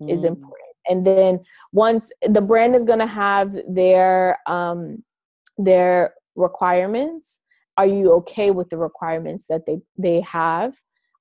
mm. 0.01 0.11
is 0.11 0.23
important 0.23 0.69
and 0.87 1.05
then 1.05 1.39
once 1.71 2.11
the 2.27 2.41
brand 2.41 2.75
is 2.75 2.85
going 2.85 2.99
to 2.99 3.07
have 3.07 3.55
their 3.67 4.37
um 4.47 5.03
their 5.57 6.13
requirements 6.35 7.39
are 7.77 7.85
you 7.85 8.11
okay 8.11 8.51
with 8.51 8.69
the 8.69 8.77
requirements 8.77 9.45
that 9.47 9.65
they 9.65 9.79
they 9.97 10.19
have 10.21 10.73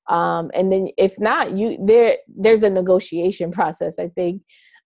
um 0.08 0.50
and 0.54 0.72
then 0.72 0.88
if 0.96 1.18
not 1.18 1.56
you 1.56 1.76
there 1.84 2.16
there's 2.28 2.62
a 2.62 2.70
negotiation 2.70 3.50
process 3.58 3.98
i 3.98 4.08
think 4.08 4.42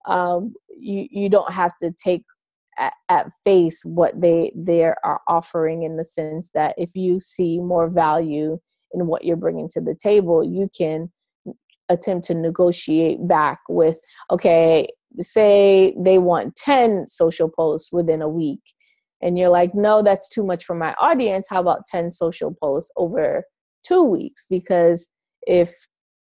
um 0.06 0.52
you 0.78 1.06
you 1.10 1.28
don't 1.28 1.52
have 1.52 1.72
to 1.78 1.92
take 1.92 2.24
at, 2.78 2.94
at 3.08 3.30
face 3.44 3.82
what 3.84 4.20
they 4.20 4.52
they 4.56 4.84
are 4.84 5.20
offering 5.28 5.82
in 5.82 5.96
the 5.96 6.04
sense 6.04 6.50
that 6.54 6.74
if 6.78 6.94
you 6.94 7.20
see 7.20 7.58
more 7.58 7.88
value 7.88 8.58
in 8.92 9.06
what 9.06 9.24
you're 9.24 9.36
bringing 9.36 9.68
to 9.68 9.80
the 9.80 9.94
table 9.94 10.42
you 10.42 10.68
can 10.76 11.10
attempt 11.88 12.26
to 12.26 12.34
negotiate 12.34 13.26
back 13.26 13.60
with 13.68 13.98
okay 14.30 14.88
say 15.20 15.94
they 15.98 16.18
want 16.18 16.56
10 16.56 17.06
social 17.08 17.48
posts 17.48 17.92
within 17.92 18.22
a 18.22 18.28
week 18.28 18.60
and 19.22 19.38
you're 19.38 19.48
like 19.48 19.74
no 19.74 20.02
that's 20.02 20.28
too 20.28 20.44
much 20.44 20.64
for 20.64 20.74
my 20.74 20.92
audience. 20.94 21.46
How 21.48 21.60
about 21.60 21.86
10 21.86 22.10
social 22.10 22.54
posts 22.60 22.90
over 22.96 23.44
two 23.86 24.02
weeks? 24.02 24.46
Because 24.50 25.08
if 25.46 25.74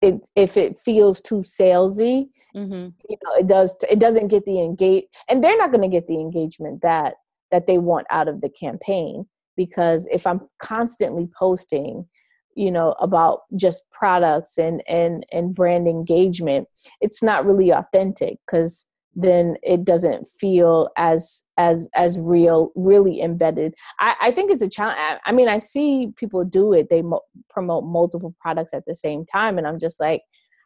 it 0.02 0.16
if 0.36 0.58
it 0.58 0.78
feels 0.84 1.22
too 1.22 1.38
salesy 1.38 2.26
mm-hmm. 2.56 2.90
you 3.10 3.18
know 3.24 3.36
it 3.40 3.48
does 3.48 3.84
it 3.90 4.00
doesn't 4.00 4.28
get 4.28 4.46
the 4.46 4.60
engage 4.60 5.06
and 5.30 5.44
they're 5.44 5.58
not 5.58 5.72
going 5.72 5.82
to 5.82 5.88
get 5.88 6.08
the 6.08 6.20
engagement 6.20 6.82
that 6.82 7.16
that 7.52 7.68
they 7.68 7.78
want 7.78 8.08
out 8.10 8.28
of 8.28 8.42
the 8.42 8.50
campaign 8.50 9.26
because 9.56 10.08
if 10.12 10.26
i'm 10.26 10.42
constantly 10.60 11.28
posting 11.38 12.06
you 12.56 12.72
know 12.72 12.94
about 13.00 13.42
just 13.56 13.84
products 13.92 14.58
and 14.58 14.84
and 14.88 15.26
and 15.32 15.56
brand 15.56 15.88
engagement 15.88 16.68
it's 17.00 17.24
not 17.24 17.46
really 17.46 17.72
authentic 17.72 18.38
because 18.46 18.88
then 19.14 19.58
it 19.62 19.84
doesn't 19.84 20.28
feel 20.28 20.90
as 20.98 21.44
as 21.58 21.90
as 21.96 22.18
real 22.18 22.72
really 22.76 23.22
embedded 23.22 23.74
i 24.00 24.16
i 24.22 24.32
think 24.32 24.52
it's 24.52 24.62
a 24.62 24.70
challenge 24.70 24.98
i 25.26 25.32
mean 25.32 25.50
i 25.50 25.58
see 25.58 26.10
people 26.16 26.44
do 26.46 26.74
it 26.74 26.88
they 26.90 27.02
mo- 27.02 27.22
promote 27.50 27.84
multiple 27.84 28.34
products 28.40 28.74
at 28.74 28.86
the 28.86 28.96
same 28.96 29.26
time 29.26 29.58
and 29.58 29.68
i'm 29.68 29.80
just 29.80 30.00
like 30.00 30.22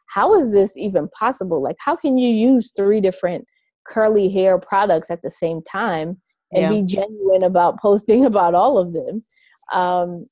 how 0.08 0.38
is 0.38 0.50
this 0.50 0.76
even 0.76 1.08
possible 1.08 1.62
like 1.62 1.76
how 1.78 1.96
can 1.96 2.16
you 2.16 2.28
use 2.28 2.72
three 2.76 3.00
different 3.00 3.44
curly 3.86 4.28
hair 4.28 4.58
products 4.58 5.10
at 5.10 5.22
the 5.22 5.30
same 5.30 5.62
time 5.62 6.20
and 6.52 6.62
yeah. 6.62 6.70
be 6.70 6.82
genuine 6.82 7.42
about 7.42 7.78
posting 7.80 8.24
about 8.24 8.54
all 8.54 8.78
of 8.78 8.92
them 8.92 9.24
um 9.72 10.26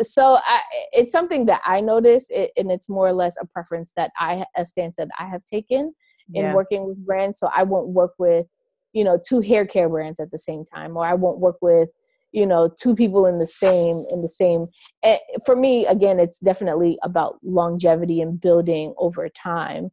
so 0.00 0.38
I, 0.44 0.60
it's 0.92 1.12
something 1.12 1.46
that 1.46 1.60
I 1.64 1.80
notice, 1.80 2.26
it, 2.30 2.50
and 2.56 2.70
it's 2.70 2.88
more 2.88 3.06
or 3.06 3.12
less 3.12 3.36
a 3.40 3.46
preference 3.46 3.92
that 3.96 4.10
I, 4.18 4.44
a 4.56 4.66
stance 4.66 4.96
that 4.96 5.08
I 5.18 5.26
have 5.26 5.44
taken 5.44 5.94
in 6.34 6.44
yeah. 6.44 6.54
working 6.54 6.86
with 6.86 7.04
brands. 7.04 7.38
So 7.38 7.50
I 7.54 7.62
won't 7.62 7.88
work 7.88 8.12
with, 8.18 8.46
you 8.92 9.04
know, 9.04 9.18
two 9.24 9.40
hair 9.40 9.66
care 9.66 9.88
brands 9.88 10.20
at 10.20 10.30
the 10.30 10.38
same 10.38 10.64
time, 10.64 10.96
or 10.96 11.06
I 11.06 11.14
won't 11.14 11.38
work 11.38 11.56
with, 11.60 11.88
you 12.32 12.46
know, 12.46 12.70
two 12.80 12.94
people 12.94 13.26
in 13.26 13.38
the 13.38 13.46
same 13.46 14.04
in 14.10 14.22
the 14.22 14.28
same. 14.28 14.66
Eh, 15.02 15.18
for 15.44 15.56
me, 15.56 15.86
again, 15.86 16.20
it's 16.20 16.38
definitely 16.38 16.98
about 17.02 17.38
longevity 17.42 18.20
and 18.20 18.40
building 18.40 18.94
over 18.98 19.28
time, 19.28 19.90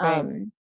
right. 0.00 0.18
um, 0.18 0.52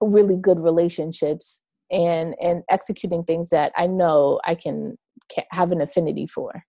really 0.00 0.36
good 0.36 0.60
relationships 0.60 1.60
and 1.90 2.34
and 2.40 2.62
executing 2.70 3.24
things 3.24 3.50
that 3.50 3.72
I 3.76 3.86
know 3.86 4.40
I 4.44 4.54
can, 4.54 4.96
can 5.34 5.44
have 5.50 5.72
an 5.72 5.80
affinity 5.80 6.26
for. 6.26 6.62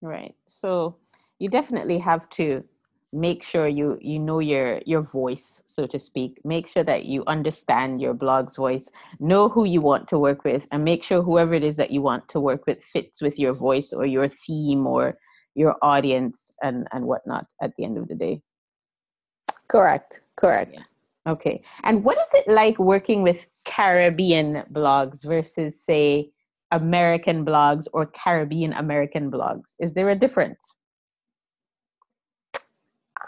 Right. 0.00 0.34
So 0.48 0.96
you 1.38 1.48
definitely 1.48 1.98
have 1.98 2.28
to 2.30 2.64
make 3.14 3.44
sure 3.44 3.68
you 3.68 3.96
you 4.00 4.18
know 4.18 4.40
your 4.40 4.80
your 4.84 5.02
voice 5.02 5.62
so 5.66 5.86
to 5.86 5.98
speak. 5.98 6.40
Make 6.44 6.68
sure 6.68 6.84
that 6.84 7.04
you 7.04 7.24
understand 7.26 8.00
your 8.00 8.14
blog's 8.14 8.56
voice. 8.56 8.88
Know 9.18 9.48
who 9.48 9.64
you 9.64 9.80
want 9.80 10.08
to 10.08 10.18
work 10.18 10.44
with 10.44 10.62
and 10.72 10.84
make 10.84 11.02
sure 11.02 11.22
whoever 11.22 11.54
it 11.54 11.64
is 11.64 11.76
that 11.76 11.90
you 11.90 12.00
want 12.00 12.28
to 12.28 12.40
work 12.40 12.66
with 12.66 12.82
fits 12.92 13.20
with 13.20 13.38
your 13.38 13.52
voice 13.52 13.92
or 13.92 14.06
your 14.06 14.28
theme 14.28 14.86
or 14.86 15.14
your 15.54 15.76
audience 15.82 16.52
and 16.62 16.86
and 16.92 17.04
whatnot 17.04 17.46
at 17.62 17.72
the 17.76 17.84
end 17.84 17.98
of 17.98 18.08
the 18.08 18.14
day. 18.14 18.40
Correct. 19.68 20.20
Correct. 20.36 20.74
Yeah. 21.26 21.32
okay. 21.32 21.62
And 21.84 22.04
what 22.04 22.18
is 22.18 22.30
it 22.34 22.48
like 22.48 22.78
working 22.78 23.22
with 23.22 23.38
caribbean 23.64 24.64
blogs 24.72 25.24
versus 25.24 25.74
say 25.88 26.30
american 26.70 27.44
blogs 27.44 27.86
or 27.92 28.06
caribbean 28.06 28.72
american 28.74 29.30
blogs? 29.30 29.68
Is 29.78 29.92
there 29.94 30.10
a 30.10 30.16
difference 30.16 30.58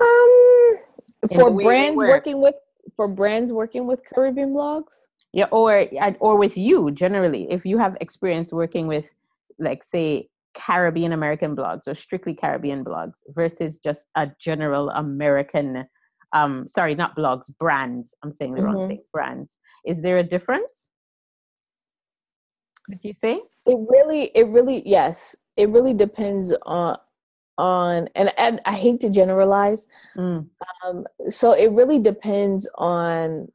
um, 0.01 0.79
for 1.35 1.51
brands 1.51 1.97
working 1.97 2.41
with 2.41 2.55
for 2.95 3.09
brands 3.09 3.53
working 3.53 3.87
with 3.87 4.01
Caribbean 4.13 4.53
blogs. 4.53 5.07
Yeah, 5.33 5.47
or 5.51 5.87
or 6.21 6.37
with 6.37 6.57
you 6.57 6.91
generally, 6.93 7.47
if 7.51 7.67
you 7.67 7.77
have 7.79 7.97
experience 8.01 8.53
working 8.53 8.87
with, 8.87 9.05
like, 9.59 9.85
say, 9.85 10.31
Caribbean 10.55 11.13
American 11.13 11.55
blogs 11.55 11.87
or 11.87 11.95
strictly 11.95 12.33
Caribbean 12.33 12.83
blogs 12.83 13.13
versus 13.29 13.79
just 13.85 14.05
a 14.15 14.31
general 14.41 14.89
American, 14.91 15.85
um, 16.33 16.67
sorry, 16.67 16.95
not 16.95 17.15
blogs, 17.15 17.45
brands. 17.61 18.15
I'm 18.23 18.33
saying 18.33 18.55
the 18.55 18.63
mm-hmm. 18.63 18.71
wrong 18.71 18.89
thing. 18.89 19.03
Brands. 19.13 19.57
Is 19.85 20.01
there 20.01 20.19
a 20.19 20.23
difference? 20.23 20.91
Would 22.89 23.01
you 23.03 23.13
say? 23.13 23.41
It 23.67 23.79
really, 23.91 24.31
it 24.35 24.47
really, 24.47 24.83
yes, 24.87 25.37
it 25.57 25.69
really 25.69 25.93
depends 25.93 26.53
on 26.65 26.97
on 27.59 28.09
and, 28.15 28.33
and 28.39 28.61
i 28.67 28.75
hate 28.75 29.01
to 29.01 29.09
generalize 29.09 29.87
mm. 30.17 30.47
um, 30.85 31.05
so 31.29 31.53
it 31.53 31.73
really 31.73 31.99
depends 31.99 32.69
on 32.75 33.49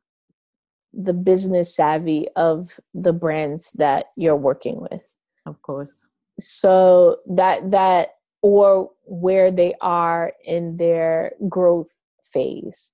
the 0.94 1.14
business 1.14 1.76
savvy 1.76 2.28
of 2.36 2.80
the 2.94 3.14
brands 3.14 3.72
that 3.76 4.08
you're 4.16 4.36
working 4.36 4.82
with. 4.82 5.02
Of 5.46 5.62
course. 5.62 5.92
So 6.40 7.18
that 7.28 7.72
that 7.72 8.16
or 8.42 8.92
where 9.04 9.52
they 9.52 9.76
are 9.82 10.34
in 10.44 10.78
their 10.78 11.34
growth 11.48 11.96
phase. 12.24 12.92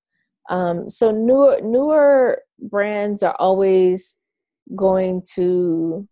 Um, 0.49 0.87
so 0.87 1.11
newer 1.11 1.59
newer 1.61 2.43
brands 2.59 3.23
are 3.23 3.35
always 3.39 4.19
going 4.75 5.23
to 5.35 6.07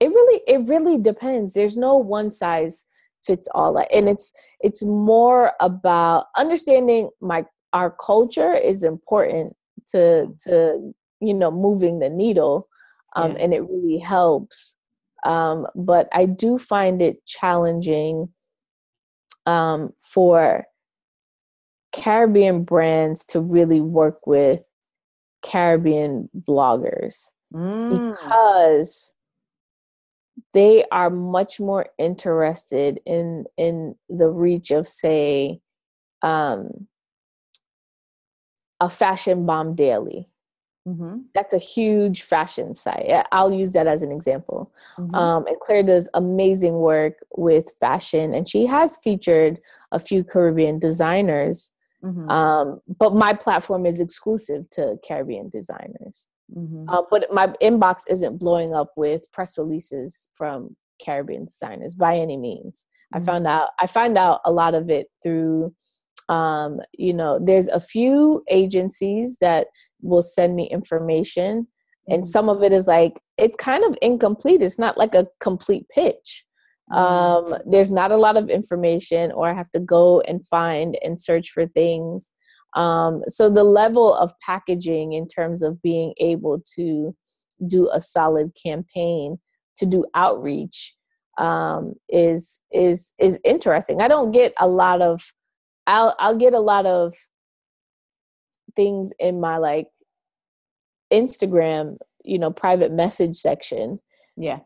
it 0.00 0.08
really 0.08 0.42
it 0.46 0.66
really 0.66 0.98
depends. 0.98 1.54
There's 1.54 1.76
no 1.76 1.96
one 1.96 2.30
size 2.30 2.84
fits 3.26 3.48
all 3.54 3.76
and 3.92 4.08
it's 4.08 4.32
it's 4.60 4.84
more 4.84 5.52
about 5.60 6.26
understanding 6.36 7.10
my 7.20 7.44
our 7.72 7.90
culture 7.90 8.54
is 8.54 8.82
important 8.82 9.54
to 9.90 10.26
to 10.42 10.94
you 11.20 11.34
know 11.34 11.50
moving 11.50 11.98
the 11.98 12.08
needle 12.08 12.68
um, 13.16 13.32
yeah. 13.32 13.38
and 13.38 13.54
it 13.54 13.62
really 13.68 13.98
helps 13.98 14.76
um, 15.24 15.66
but 15.74 16.08
i 16.12 16.24
do 16.24 16.58
find 16.58 17.02
it 17.02 17.24
challenging 17.26 18.28
um, 19.46 19.92
for 20.00 20.64
caribbean 21.92 22.62
brands 22.62 23.24
to 23.24 23.40
really 23.40 23.80
work 23.80 24.26
with 24.26 24.64
caribbean 25.42 26.28
bloggers 26.48 27.26
mm. 27.54 28.10
because 28.10 29.14
they 30.56 30.86
are 30.90 31.10
much 31.10 31.60
more 31.60 31.86
interested 31.98 32.98
in 33.04 33.44
in 33.58 33.94
the 34.08 34.28
reach 34.28 34.70
of 34.70 34.88
say 34.88 35.60
um, 36.22 36.88
a 38.80 38.88
fashion 38.88 39.44
bomb 39.44 39.74
daily 39.74 40.28
mm-hmm. 40.88 41.18
that's 41.34 41.52
a 41.52 41.58
huge 41.58 42.22
fashion 42.22 42.72
site 42.72 43.26
i'll 43.32 43.52
use 43.52 43.72
that 43.72 43.86
as 43.86 44.02
an 44.02 44.10
example 44.10 44.72
mm-hmm. 44.98 45.14
um, 45.14 45.46
and 45.46 45.60
claire 45.60 45.82
does 45.82 46.08
amazing 46.14 46.74
work 46.74 47.18
with 47.36 47.74
fashion 47.78 48.32
and 48.32 48.48
she 48.48 48.64
has 48.66 48.96
featured 49.04 49.60
a 49.92 50.00
few 50.00 50.24
caribbean 50.24 50.78
designers 50.78 51.74
mm-hmm. 52.02 52.30
um, 52.30 52.80
but 52.98 53.14
my 53.14 53.34
platform 53.34 53.84
is 53.84 54.00
exclusive 54.00 54.68
to 54.70 54.96
caribbean 55.06 55.50
designers 55.50 56.28
Mm-hmm. 56.54 56.88
Uh, 56.88 57.02
but 57.10 57.32
my 57.32 57.48
inbox 57.62 58.02
isn't 58.08 58.38
blowing 58.38 58.74
up 58.74 58.92
with 58.96 59.30
press 59.32 59.58
releases 59.58 60.28
from 60.34 60.76
Caribbean 61.02 61.46
designers 61.46 61.94
by 61.94 62.16
any 62.16 62.36
means. 62.36 62.86
Mm-hmm. 63.14 63.22
I 63.22 63.26
found 63.26 63.46
out 63.46 63.68
I 63.80 63.86
find 63.86 64.16
out 64.18 64.40
a 64.44 64.52
lot 64.52 64.74
of 64.74 64.90
it 64.90 65.08
through 65.22 65.74
um, 66.28 66.80
you 66.98 67.14
know, 67.14 67.38
there's 67.40 67.68
a 67.68 67.78
few 67.78 68.42
agencies 68.50 69.38
that 69.40 69.68
will 70.02 70.22
send 70.22 70.56
me 70.56 70.68
information 70.68 71.62
mm-hmm. 71.62 72.14
and 72.14 72.28
some 72.28 72.48
of 72.48 72.62
it 72.62 72.72
is 72.72 72.86
like 72.86 73.20
it's 73.38 73.56
kind 73.56 73.84
of 73.84 73.96
incomplete. 74.02 74.62
It's 74.62 74.78
not 74.78 74.98
like 74.98 75.14
a 75.14 75.28
complete 75.40 75.88
pitch. 75.88 76.44
Mm-hmm. 76.92 77.54
Um, 77.54 77.60
there's 77.66 77.90
not 77.90 78.12
a 78.12 78.16
lot 78.16 78.36
of 78.36 78.48
information 78.48 79.32
or 79.32 79.48
I 79.48 79.54
have 79.54 79.70
to 79.72 79.80
go 79.80 80.20
and 80.22 80.46
find 80.48 80.96
and 81.02 81.20
search 81.20 81.50
for 81.50 81.66
things 81.66 82.32
um, 82.76 83.22
so 83.26 83.48
the 83.48 83.64
level 83.64 84.14
of 84.14 84.38
packaging 84.40 85.14
in 85.14 85.26
terms 85.26 85.62
of 85.62 85.80
being 85.82 86.12
able 86.18 86.62
to 86.76 87.16
do 87.66 87.88
a 87.90 88.00
solid 88.00 88.52
campaign 88.62 89.38
to 89.78 89.86
do 89.86 90.04
outreach 90.14 90.94
um, 91.38 91.94
is 92.08 92.60
is 92.72 93.12
is 93.18 93.38
interesting. 93.44 94.00
I 94.00 94.08
don't 94.08 94.30
get 94.30 94.52
a 94.58 94.68
lot 94.68 95.00
of 95.00 95.32
I'll 95.86 96.14
I'll 96.18 96.36
get 96.36 96.52
a 96.52 96.60
lot 96.60 96.84
of 96.84 97.14
things 98.74 99.10
in 99.18 99.40
my 99.40 99.56
like 99.56 99.88
Instagram, 101.10 101.96
you 102.24 102.38
know, 102.38 102.50
private 102.50 102.92
message 102.92 103.36
section. 103.36 104.00
Yeah. 104.36 104.58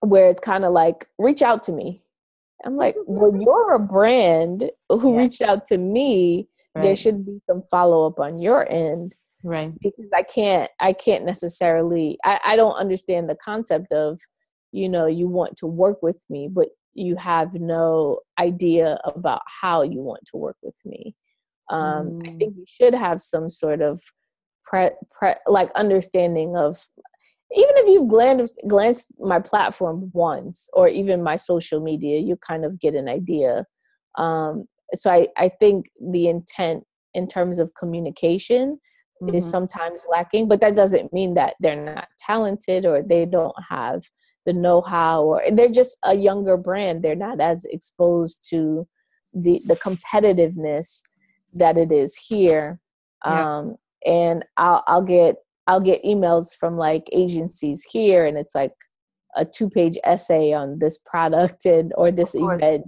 Where 0.00 0.28
it's 0.28 0.40
kind 0.40 0.64
of 0.64 0.72
like 0.72 1.08
reach 1.18 1.42
out 1.42 1.64
to 1.64 1.72
me. 1.72 2.02
I'm 2.64 2.76
like, 2.76 2.94
well, 3.06 3.36
you're 3.36 3.74
a 3.74 3.80
brand 3.80 4.70
who 4.88 5.14
yeah. 5.14 5.18
reached 5.18 5.42
out 5.42 5.66
to 5.66 5.78
me 5.78 6.48
right. 6.74 6.82
there 6.82 6.96
should 6.96 7.24
be 7.24 7.40
some 7.46 7.62
follow 7.70 8.06
up 8.06 8.18
on 8.18 8.40
your 8.40 8.70
end 8.70 9.14
right 9.44 9.72
because 9.80 10.08
i 10.14 10.22
can't 10.22 10.70
i 10.80 10.92
can't 10.92 11.24
necessarily 11.24 12.18
I, 12.24 12.40
I 12.44 12.56
don't 12.56 12.74
understand 12.74 13.28
the 13.28 13.36
concept 13.44 13.92
of 13.92 14.20
you 14.70 14.88
know 14.88 15.06
you 15.06 15.28
want 15.28 15.56
to 15.58 15.66
work 15.66 16.02
with 16.02 16.22
me 16.30 16.48
but 16.50 16.68
you 16.94 17.16
have 17.16 17.54
no 17.54 18.20
idea 18.38 18.98
about 19.04 19.42
how 19.60 19.82
you 19.82 20.00
want 20.00 20.22
to 20.26 20.36
work 20.36 20.56
with 20.62 20.76
me 20.84 21.14
um, 21.70 22.20
mm. 22.20 22.28
i 22.28 22.36
think 22.36 22.54
you 22.56 22.64
should 22.66 22.94
have 22.94 23.20
some 23.20 23.50
sort 23.50 23.80
of 23.80 24.00
pre, 24.64 24.90
pre, 25.10 25.34
like 25.46 25.70
understanding 25.74 26.56
of 26.56 26.86
even 27.54 27.76
if 27.76 27.86
you've 27.86 28.08
glanced, 28.08 28.58
glanced 28.66 29.08
my 29.20 29.38
platform 29.38 30.10
once 30.14 30.70
or 30.72 30.88
even 30.88 31.22
my 31.22 31.36
social 31.36 31.80
media 31.80 32.18
you 32.18 32.36
kind 32.36 32.64
of 32.64 32.80
get 32.80 32.94
an 32.94 33.08
idea 33.08 33.66
um, 34.18 34.66
so 34.94 35.10
I, 35.10 35.28
I 35.36 35.48
think 35.48 35.86
the 36.00 36.28
intent 36.28 36.84
in 37.14 37.26
terms 37.26 37.58
of 37.58 37.72
communication 37.74 38.78
mm-hmm. 39.22 39.34
is 39.34 39.48
sometimes 39.48 40.06
lacking 40.10 40.48
but 40.48 40.60
that 40.60 40.76
doesn't 40.76 41.12
mean 41.12 41.34
that 41.34 41.54
they're 41.60 41.82
not 41.82 42.08
talented 42.18 42.86
or 42.86 43.02
they 43.02 43.24
don't 43.24 43.56
have 43.68 44.02
the 44.44 44.52
know-how 44.52 45.22
or 45.22 45.42
they're 45.52 45.68
just 45.68 45.96
a 46.04 46.14
younger 46.14 46.56
brand 46.56 47.02
they're 47.02 47.14
not 47.14 47.40
as 47.40 47.64
exposed 47.66 48.46
to 48.48 48.86
the 49.34 49.60
the 49.66 49.76
competitiveness 49.76 51.00
that 51.54 51.76
it 51.76 51.92
is 51.92 52.16
here 52.16 52.80
yeah. 53.24 53.58
um 53.58 53.76
and 54.04 54.44
i'll 54.56 54.82
i'll 54.86 55.02
get 55.02 55.36
i'll 55.66 55.80
get 55.80 56.02
emails 56.04 56.48
from 56.58 56.76
like 56.76 57.08
agencies 57.12 57.86
here 57.90 58.26
and 58.26 58.36
it's 58.36 58.54
like 58.54 58.72
a 59.36 59.44
two 59.44 59.70
page 59.70 59.96
essay 60.04 60.52
on 60.52 60.78
this 60.78 60.98
product 60.98 61.64
and 61.64 61.92
or 61.96 62.10
this 62.10 62.34
event 62.34 62.84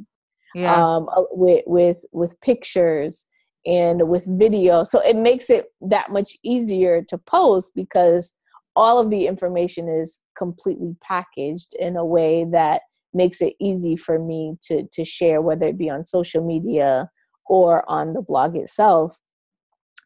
yeah. 0.55 0.75
um, 0.75 1.09
with 1.31 1.63
with 1.67 2.05
with 2.13 2.41
pictures 2.41 3.27
and 3.67 4.09
with 4.09 4.25
video. 4.27 4.85
So 4.85 5.01
it 5.01 5.17
makes 5.17 5.51
it 5.51 5.67
that 5.81 6.11
much 6.11 6.37
easier 6.45 7.03
to 7.09 7.19
post 7.19 7.73
because 7.75 8.35
all 8.77 8.99
of 8.99 9.11
the 9.11 9.27
information 9.27 9.89
is 9.89 10.19
completely 10.37 10.97
packaged 11.03 11.75
in 11.79 11.97
a 11.97 12.05
way 12.05 12.45
that 12.51 12.83
makes 13.13 13.41
it 13.41 13.55
easy 13.61 13.97
for 13.97 14.19
me 14.19 14.57
to 14.63 14.87
to 14.93 15.05
share 15.05 15.41
whether 15.41 15.67
it 15.67 15.79
be 15.79 15.89
on 15.89 16.05
social 16.05 16.45
media 16.45 17.09
or 17.47 17.89
on 17.89 18.13
the 18.13 18.23
blog 18.23 18.57
itself 18.57 19.17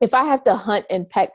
if 0.02 0.12
i 0.12 0.24
have 0.24 0.44
to 0.44 0.54
hunt 0.54 0.84
and 0.90 1.08
peck 1.08 1.30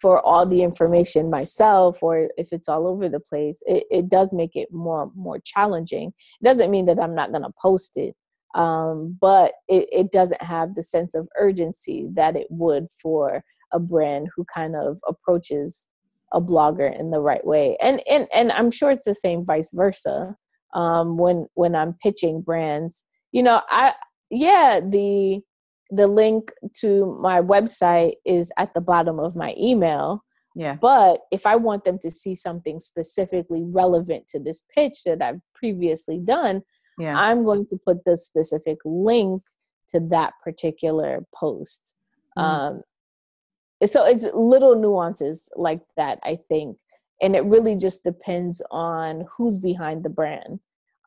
for 0.00 0.20
all 0.20 0.44
the 0.44 0.62
information 0.62 1.30
myself 1.30 2.02
or 2.02 2.28
if 2.36 2.48
it's 2.52 2.68
all 2.68 2.88
over 2.88 3.08
the 3.08 3.20
place 3.20 3.62
it, 3.66 3.84
it 3.90 4.08
does 4.08 4.34
make 4.34 4.56
it 4.56 4.68
more 4.72 5.10
more 5.14 5.38
challenging 5.44 6.12
it 6.40 6.44
doesn't 6.44 6.70
mean 6.70 6.86
that 6.86 6.98
i'm 6.98 7.14
not 7.14 7.30
going 7.30 7.42
to 7.42 7.52
post 7.60 7.96
it 7.96 8.14
um, 8.54 9.18
but 9.20 9.52
it, 9.68 9.88
it 9.90 10.12
doesn't 10.12 10.42
have 10.42 10.74
the 10.74 10.82
sense 10.82 11.14
of 11.14 11.28
urgency 11.38 12.08
that 12.14 12.36
it 12.36 12.46
would 12.50 12.86
for 13.02 13.42
a 13.72 13.78
brand 13.80 14.28
who 14.34 14.44
kind 14.52 14.76
of 14.76 14.98
approaches 15.06 15.88
a 16.32 16.40
blogger 16.40 16.98
in 16.98 17.10
the 17.10 17.20
right 17.20 17.44
way. 17.44 17.76
And 17.80 18.02
and 18.08 18.26
and 18.34 18.52
i'm 18.52 18.70
sure 18.70 18.90
it's 18.90 19.04
the 19.04 19.14
same 19.14 19.44
vice 19.44 19.70
versa 19.72 20.36
um 20.74 21.16
when 21.16 21.46
when 21.54 21.74
i'm 21.74 21.94
pitching 22.02 22.40
brands. 22.40 23.04
You 23.32 23.42
know 23.42 23.60
i 23.68 23.92
yeah 24.30 24.80
the 24.80 25.40
the 25.90 26.06
link 26.06 26.52
to 26.80 27.18
my 27.20 27.40
website 27.40 28.14
is 28.24 28.50
at 28.56 28.74
the 28.74 28.80
bottom 28.80 29.18
of 29.20 29.36
my 29.36 29.54
email. 29.60 30.24
Yeah. 30.56 30.76
But 30.80 31.20
if 31.32 31.46
i 31.46 31.56
want 31.56 31.84
them 31.84 31.98
to 32.00 32.10
see 32.10 32.34
something 32.36 32.78
specifically 32.78 33.62
relevant 33.64 34.28
to 34.28 34.38
this 34.38 34.62
pitch 34.72 35.02
that 35.04 35.20
i've 35.20 35.40
previously 35.54 36.18
done 36.18 36.62
yeah. 36.98 37.16
I'm 37.16 37.44
going 37.44 37.66
to 37.66 37.76
put 37.76 38.04
the 38.04 38.16
specific 38.16 38.78
link 38.84 39.42
to 39.88 40.00
that 40.10 40.34
particular 40.42 41.24
post. 41.34 41.94
Mm. 42.36 42.42
um 42.42 42.82
so 43.86 44.04
it's 44.04 44.24
little 44.34 44.74
nuances 44.74 45.48
like 45.54 45.80
that 45.96 46.18
i 46.24 46.36
think 46.48 46.76
and 47.22 47.36
it 47.36 47.44
really 47.44 47.76
just 47.76 48.02
depends 48.02 48.60
on 48.72 49.24
who's 49.30 49.56
behind 49.56 50.02
the 50.02 50.08
brand. 50.08 50.58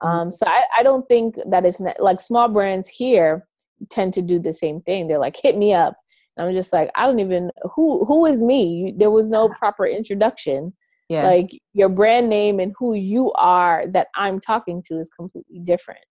Mm. 0.02 0.08
um 0.08 0.32
so 0.32 0.46
i, 0.48 0.64
I 0.80 0.84
don't 0.84 1.06
think 1.08 1.36
that 1.50 1.66
it's 1.66 1.82
not, 1.82 2.00
like 2.00 2.22
small 2.22 2.48
brands 2.48 2.88
here 2.88 3.46
tend 3.90 4.14
to 4.14 4.22
do 4.22 4.40
the 4.40 4.54
same 4.54 4.82
thing. 4.82 5.08
They're 5.08 5.20
like 5.20 5.38
hit 5.42 5.58
me 5.58 5.74
up. 5.74 5.96
And 6.36 6.48
i'm 6.48 6.54
just 6.56 6.72
like 6.72 6.90
i 6.96 7.06
don't 7.06 7.20
even 7.20 7.52
who 7.76 8.06
who 8.06 8.26
is 8.26 8.42
me? 8.42 8.94
There 8.96 9.12
was 9.12 9.28
no 9.28 9.50
proper 9.60 9.86
introduction 9.86 10.74
yeah. 11.10 11.24
Like 11.24 11.50
your 11.74 11.90
brand 11.90 12.30
name 12.30 12.60
and 12.60 12.74
who 12.78 12.94
you 12.94 13.32
are 13.34 13.86
that 13.94 14.08
i'm 14.16 14.40
talking 14.40 14.84
to 14.88 15.00
is 15.00 15.10
completely 15.10 15.60
different. 15.60 16.06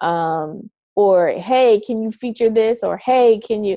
Um 0.00 0.70
or 0.96 1.28
hey 1.30 1.80
can 1.86 2.02
you 2.02 2.10
feature 2.10 2.50
this? 2.50 2.82
or 2.82 2.96
hey 2.98 3.38
can 3.38 3.64
you 3.64 3.76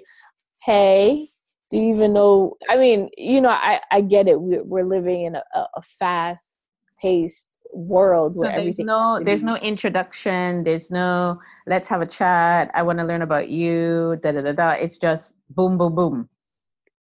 hey 0.64 1.28
do 1.70 1.78
you 1.78 1.94
even 1.94 2.14
know 2.14 2.56
i 2.70 2.78
mean 2.78 3.10
you 3.18 3.42
know 3.42 3.50
i 3.50 3.80
i 3.92 4.02
get 4.02 4.28
it. 4.28 4.40
We're, 4.40 4.64
we're 4.64 4.86
living 4.86 5.24
in 5.24 5.36
a, 5.36 5.44
a 5.56 5.82
fast 6.00 6.58
paced 7.02 7.58
world 7.74 8.34
so 8.36 8.40
where 8.42 8.50
there's 8.52 8.62
everything 8.62 8.86
no 8.86 9.20
there's 9.24 9.42
be- 9.42 9.46
no 9.48 9.56
introduction. 9.58 10.64
There's 10.64 10.90
no 10.92 11.40
let's 11.68 11.88
have 11.88 12.02
a 12.02 12.06
chat. 12.06 12.70
I 12.76 12.84
want 12.84 13.00
to 13.00 13.06
learn 13.06 13.22
about 13.24 13.50
you. 13.50 14.18
Da 14.24 14.32
da 14.32 14.42
da 14.42 14.52
da. 14.52 14.72
It's 14.72 14.98
just 14.98 15.24
boom 15.50 15.78
boom 15.78 15.96
boom. 15.96 16.30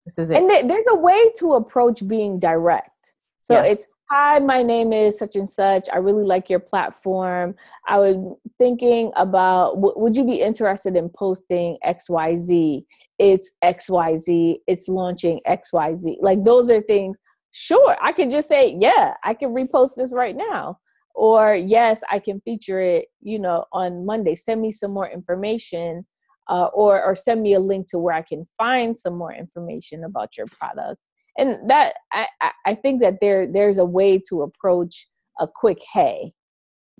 This 0.05 0.14
is 0.19 0.31
it. 0.31 0.37
And 0.37 0.49
there- 0.51 0.67
there's 0.67 0.85
a 0.89 0.97
way 0.97 1.31
to 1.39 1.55
approach 1.55 2.07
being 2.07 2.39
direct 2.39 3.14
so 3.47 3.55
Yeah. 3.55 3.62
it's 3.62 3.86
hi 4.11 4.40
my 4.40 4.62
name 4.62 4.92
is 4.92 5.18
such 5.18 5.36
and 5.36 5.49
such. 5.49 5.88
I 5.92 5.99
really 5.99 6.24
like 6.24 6.51
your 6.51 6.59
platform. 6.59 7.55
I 7.86 7.99
was 7.99 8.16
thinking 8.59 9.12
about 9.14 9.74
w- 9.76 9.94
would 9.97 10.16
you 10.16 10.24
be 10.24 10.40
interested 10.40 10.97
in 10.97 11.09
posting 11.11 11.78
xyz 11.86 12.84
it's 13.18 13.53
xyz 13.64 14.57
it's 14.66 14.88
launching 14.88 15.40
xyz 15.47 16.16
like 16.20 16.42
those 16.44 16.68
are 16.70 16.82
things 16.82 17.18
sure 17.53 17.97
i 18.03 18.12
could 18.12 18.30
just 18.30 18.49
say 18.49 18.76
yeah 18.80 19.14
i 19.24 19.32
can 19.32 19.51
repost 19.55 19.94
this 19.97 20.12
right 20.12 20.36
now. 20.36 20.78
Or 21.14 21.55
yes 21.55 22.03
i 22.11 22.18
can 22.18 22.40
feature 22.40 22.80
it 22.80 23.07
you 23.30 23.38
know 23.38 23.64
on 23.72 24.05
monday. 24.05 24.34
Send 24.34 24.61
me 24.61 24.70
some 24.72 24.92
more 24.92 25.09
information 25.09 26.05
uh, 26.49 26.66
or 26.74 27.03
or 27.03 27.14
send 27.16 27.42
me 27.42 27.55
a 27.55 27.61
link 27.61 27.88
to 27.90 27.99
where 27.99 28.14
I 28.14 28.22
can 28.22 28.42
find 28.59 28.97
some 28.97 29.16
more 29.16 29.32
information 29.32 30.05
about 30.05 30.36
your 30.36 30.47
product. 30.59 30.99
And 31.39 31.70
that 31.70 31.95
I, 32.12 32.26
I- 32.64 32.74
think 32.74 33.03
that 33.03 33.18
there 33.20 33.47
there's 33.47 33.78
a 33.78 33.84
way 33.84 34.18
to 34.28 34.43
approach 34.43 35.07
a 35.39 35.47
quick 35.47 35.78
hey. 35.93 36.32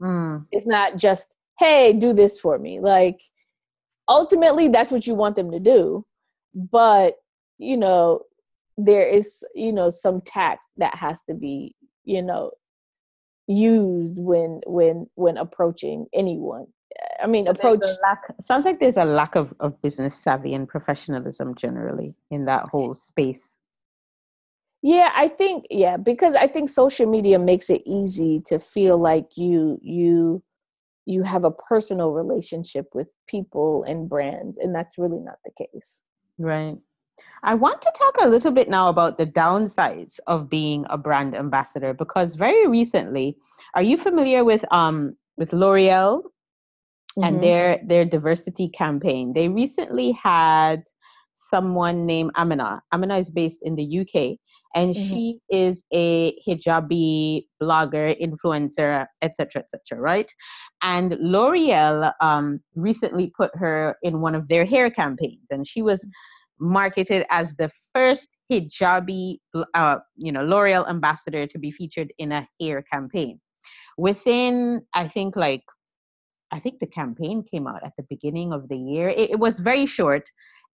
Mm. 0.01 0.47
It's 0.53 0.67
not 0.67 0.97
just 0.97 1.35
hey, 1.59 1.93
do 1.93 2.13
this 2.13 2.39
for 2.39 2.59
me. 2.59 2.81
Like 2.81 3.19
ultimately 4.09 4.69
that's 4.69 4.91
what 4.91 5.07
you 5.07 5.15
want 5.15 5.37
them 5.37 5.51
to 5.53 5.61
do. 5.61 6.05
But 6.55 7.15
you 7.59 7.77
know, 7.77 8.23
there 8.77 9.09
is, 9.09 9.43
you 9.55 9.73
know, 9.73 9.91
some 9.91 10.21
tact 10.21 10.63
that 10.77 10.95
has 10.95 11.23
to 11.29 11.35
be, 11.35 11.75
you 12.05 12.23
know, 12.23 12.51
used 13.47 14.17
when 14.19 14.61
when 14.67 15.07
when 15.15 15.37
approaching 15.37 16.07
anyone. 16.13 16.67
I 17.23 17.27
mean, 17.27 17.47
approach 17.47 17.83
lack, 18.03 18.23
sounds 18.45 18.65
like 18.65 18.81
there's 18.81 18.97
a 18.97 19.05
lack 19.05 19.37
of, 19.37 19.53
of 19.61 19.81
business 19.83 20.19
savvy 20.19 20.55
and 20.55 20.67
professionalism 20.67 21.55
generally 21.55 22.15
in 22.31 22.47
that 22.47 22.65
whole 22.71 22.95
space. 22.95 23.56
Yeah, 24.87 25.11
I 25.17 25.27
think 25.27 25.67
yeah, 25.69 25.97
because 25.97 26.37
I 26.37 26.47
think 26.47 26.71
social 26.71 27.07
media 27.11 27.41
makes 27.41 27.71
it 27.71 27.83
easy 27.85 28.39
to 28.47 28.61
feel 28.61 28.97
like 28.99 29.37
you 29.37 29.81
you 29.83 30.45
you 31.07 31.25
have 31.25 31.43
a 31.43 31.51
personal 31.51 32.13
relationship 32.13 32.87
with 32.95 33.09
people 33.27 33.83
and 33.83 34.09
brands 34.09 34.59
and 34.59 34.73
that's 34.73 34.97
really 34.97 35.19
not 35.19 35.39
the 35.45 35.51
case. 35.59 36.03
Right. 36.39 36.77
I 37.43 37.55
want 37.55 37.83
to 37.83 37.93
talk 37.99 38.15
a 38.21 38.29
little 38.29 38.53
bit 38.53 38.69
now 38.69 38.89
about 38.89 39.19
the 39.19 39.27
downsides 39.27 40.21
of 40.29 40.49
being 40.49 40.87
a 40.89 40.97
brand 40.97 41.35
ambassador 41.35 41.93
because 41.93 42.37
very 42.37 42.69
recently, 42.69 43.37
are 43.75 43.83
you 43.83 43.97
familiar 43.99 44.45
with 44.45 44.65
um 44.73 45.17
with 45.37 45.53
L'Oreal 45.53 46.23
and 47.25 47.39
Mhm. 47.39 47.41
their 47.41 47.81
their 47.89 48.05
diversity 48.05 48.69
campaign? 48.69 49.33
They 49.33 49.49
recently 49.49 50.13
had 50.13 50.85
someone 51.35 52.07
named 52.07 52.31
Amina. 52.37 52.83
Amina 52.93 53.19
is 53.19 53.31
based 53.31 53.63
in 53.65 53.75
the 53.75 53.85
UK 54.01 54.39
and 54.77 54.95
Mhm. 54.95 55.09
she 55.09 55.41
is 55.51 55.83
a 55.93 56.35
hijabi 56.47 57.47
blogger, 57.63 58.07
influencer, 58.27 59.07
etc., 59.23 59.63
etc. 59.63 59.99
right? 60.13 60.31
And 60.83 61.09
L'Oreal 61.33 62.13
um, 62.21 62.61
recently 62.75 63.27
put 63.39 63.51
her 63.63 63.97
in 64.03 64.21
one 64.21 64.35
of 64.37 64.45
their 64.49 64.67
hair 64.75 64.89
campaigns, 64.91 65.47
and 65.51 65.67
she 65.73 65.83
was 65.91 66.01
marketed 66.61 67.23
as 67.31 67.55
the 67.61 67.71
first 67.95 68.29
hijabi, 68.53 69.39
uh, 69.75 69.97
you 70.17 70.31
know, 70.33 70.45
L'Oreal 70.45 70.89
ambassador 70.89 71.47
to 71.47 71.59
be 71.59 71.71
featured 71.71 72.13
in 72.19 72.31
a 72.33 72.47
hair 72.61 72.83
campaign. 72.93 73.41
Within, 73.99 74.83
I 74.95 75.09
think, 75.09 75.37
like, 75.37 75.65
I 76.53 76.61
think 76.61 76.79
the 76.81 76.87
campaign 77.01 77.43
came 77.51 77.67
out 77.67 77.83
at 77.83 77.95
the 77.99 78.05
beginning 78.09 78.53
of 78.53 78.69
the 78.69 78.77
year. 78.77 79.09
It, 79.09 79.31
it 79.35 79.39
was 79.39 79.59
very 79.59 79.87
short, 79.87 80.25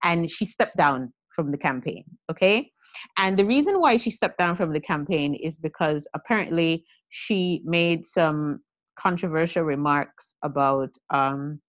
and 0.03 0.29
she 0.29 0.45
stepped 0.45 0.77
down 0.77 1.13
from 1.35 1.51
the 1.51 1.57
campaign. 1.57 2.03
Okay. 2.29 2.69
And 3.17 3.37
the 3.37 3.45
reason 3.45 3.79
why 3.79 3.97
she 3.97 4.11
stepped 4.11 4.37
down 4.37 4.55
from 4.55 4.73
the 4.73 4.79
campaign 4.79 5.35
is 5.35 5.57
because 5.59 6.07
apparently 6.13 6.85
she 7.09 7.61
made 7.65 8.07
some 8.07 8.59
controversial 8.99 9.63
remarks 9.63 10.25
about 10.43 10.89
um, 11.09 11.59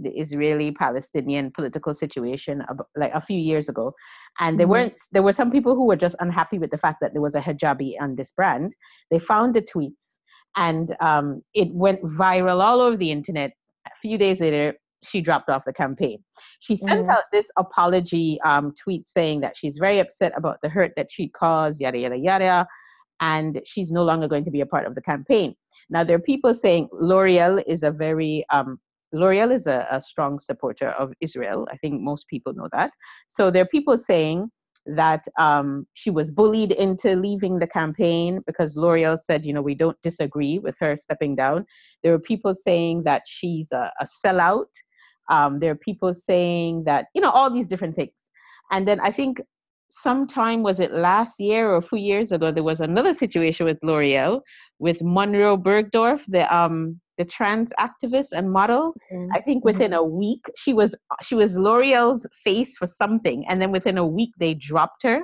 the 0.00 0.10
Israeli 0.10 0.70
Palestinian 0.72 1.50
political 1.50 1.94
situation 1.94 2.62
ab- 2.70 2.84
like 2.96 3.12
a 3.14 3.20
few 3.20 3.38
years 3.38 3.68
ago. 3.68 3.92
And 4.38 4.58
there 4.58 4.66
Mhm. 4.66 4.70
weren't 4.70 4.94
there 5.12 5.22
were 5.22 5.32
some 5.32 5.50
people 5.50 5.74
who 5.74 5.86
were 5.86 5.96
just 5.96 6.16
unhappy 6.20 6.58
with 6.58 6.70
the 6.70 6.78
fact 6.78 6.98
that 7.00 7.12
there 7.12 7.22
was 7.22 7.34
a 7.34 7.40
hijabi 7.40 7.94
on 8.00 8.16
this 8.16 8.30
brand. 8.32 8.74
They 9.10 9.18
found 9.18 9.54
the 9.54 9.62
tweets 9.62 10.18
and 10.56 10.94
um, 11.00 11.42
it 11.54 11.68
went 11.72 12.00
viral 12.02 12.60
all 12.60 12.80
over 12.80 12.96
the 12.96 13.10
internet. 13.10 13.52
A 13.86 13.90
few 14.02 14.18
days 14.18 14.40
later, 14.40 14.74
she 15.04 15.20
dropped 15.20 15.48
off 15.48 15.62
the 15.64 15.72
campaign. 15.72 16.22
She 16.60 16.76
sent 16.76 17.06
Mhm. 17.06 17.10
out 17.10 17.24
this 17.32 17.46
apology 17.56 18.40
um, 18.44 18.74
tweet 18.74 19.08
saying 19.08 19.40
that 19.40 19.56
she's 19.56 19.76
very 19.78 20.00
upset 20.00 20.32
about 20.36 20.58
the 20.62 20.68
hurt 20.68 20.92
that 20.96 21.08
she 21.10 21.28
caused, 21.28 21.80
yada, 21.80 21.98
yada, 21.98 22.16
yada, 22.16 22.66
and 23.20 23.60
she's 23.64 23.90
no 23.90 24.02
longer 24.04 24.28
going 24.28 24.44
to 24.44 24.50
be 24.50 24.60
a 24.60 24.66
part 24.66 24.86
of 24.86 24.94
the 24.94 25.02
campaign. 25.02 25.54
Now, 25.90 26.04
there 26.04 26.16
are 26.16 26.20
people 26.20 26.54
saying 26.54 26.88
L'Oreal 26.92 27.62
is 27.66 27.82
a 27.82 27.90
very, 27.90 28.44
um, 28.52 28.78
L'Oreal 29.12 29.52
is 29.54 29.66
a, 29.66 29.86
a 29.90 30.00
strong 30.00 30.38
supporter 30.38 30.90
of 30.90 31.12
Israel. 31.20 31.66
I 31.72 31.76
think 31.78 32.00
most 32.00 32.26
people 32.28 32.52
know 32.52 32.68
that. 32.72 32.90
So 33.28 33.50
there 33.50 33.62
are 33.62 33.66
people 33.66 33.96
saying 33.96 34.50
that 34.86 35.24
um, 35.38 35.86
she 35.94 36.10
was 36.10 36.30
bullied 36.30 36.72
into 36.72 37.14
leaving 37.14 37.58
the 37.58 37.66
campaign 37.66 38.40
because 38.46 38.76
L'Oreal 38.76 39.18
said, 39.18 39.44
you 39.44 39.52
know, 39.52 39.62
we 39.62 39.74
don't 39.74 40.00
disagree 40.02 40.58
with 40.58 40.76
her 40.80 40.96
stepping 40.96 41.36
down. 41.36 41.66
There 42.02 42.12
were 42.12 42.18
people 42.18 42.54
saying 42.54 43.02
that 43.04 43.22
she's 43.26 43.68
a, 43.72 43.90
a 44.00 44.06
sellout. 44.24 44.66
Um, 45.28 45.60
there 45.60 45.70
are 45.72 45.76
people 45.76 46.14
saying 46.14 46.84
that, 46.84 47.06
you 47.14 47.20
know, 47.20 47.30
all 47.30 47.50
these 47.52 47.66
different 47.66 47.96
things. 47.96 48.12
And 48.70 48.86
then 48.86 49.00
I 49.00 49.10
think 49.10 49.40
sometime, 49.90 50.62
was 50.62 50.78
it 50.80 50.92
last 50.92 51.34
year 51.38 51.70
or 51.70 51.76
a 51.76 51.82
few 51.82 51.98
years 51.98 52.32
ago, 52.32 52.52
there 52.52 52.62
was 52.62 52.80
another 52.80 53.14
situation 53.14 53.66
with 53.66 53.78
L'Oreal 53.82 54.40
with 54.78 54.98
Monroe 55.02 55.56
Bergdorf, 55.56 56.20
the 56.28 56.54
um 56.54 57.00
the 57.16 57.24
trans 57.24 57.70
activist 57.80 58.28
and 58.32 58.52
model. 58.52 58.94
Mhm. 59.12 59.28
I 59.34 59.40
think 59.40 59.64
within 59.64 59.92
a 59.92 60.04
week 60.04 60.44
she 60.56 60.72
was 60.72 60.94
she 61.22 61.34
was 61.34 61.56
L'Oreal's 61.56 62.26
face 62.44 62.76
for 62.76 62.86
something, 62.86 63.44
and 63.48 63.60
then 63.60 63.72
within 63.72 63.98
a 63.98 64.06
week 64.06 64.30
they 64.38 64.54
dropped 64.54 65.02
her 65.02 65.22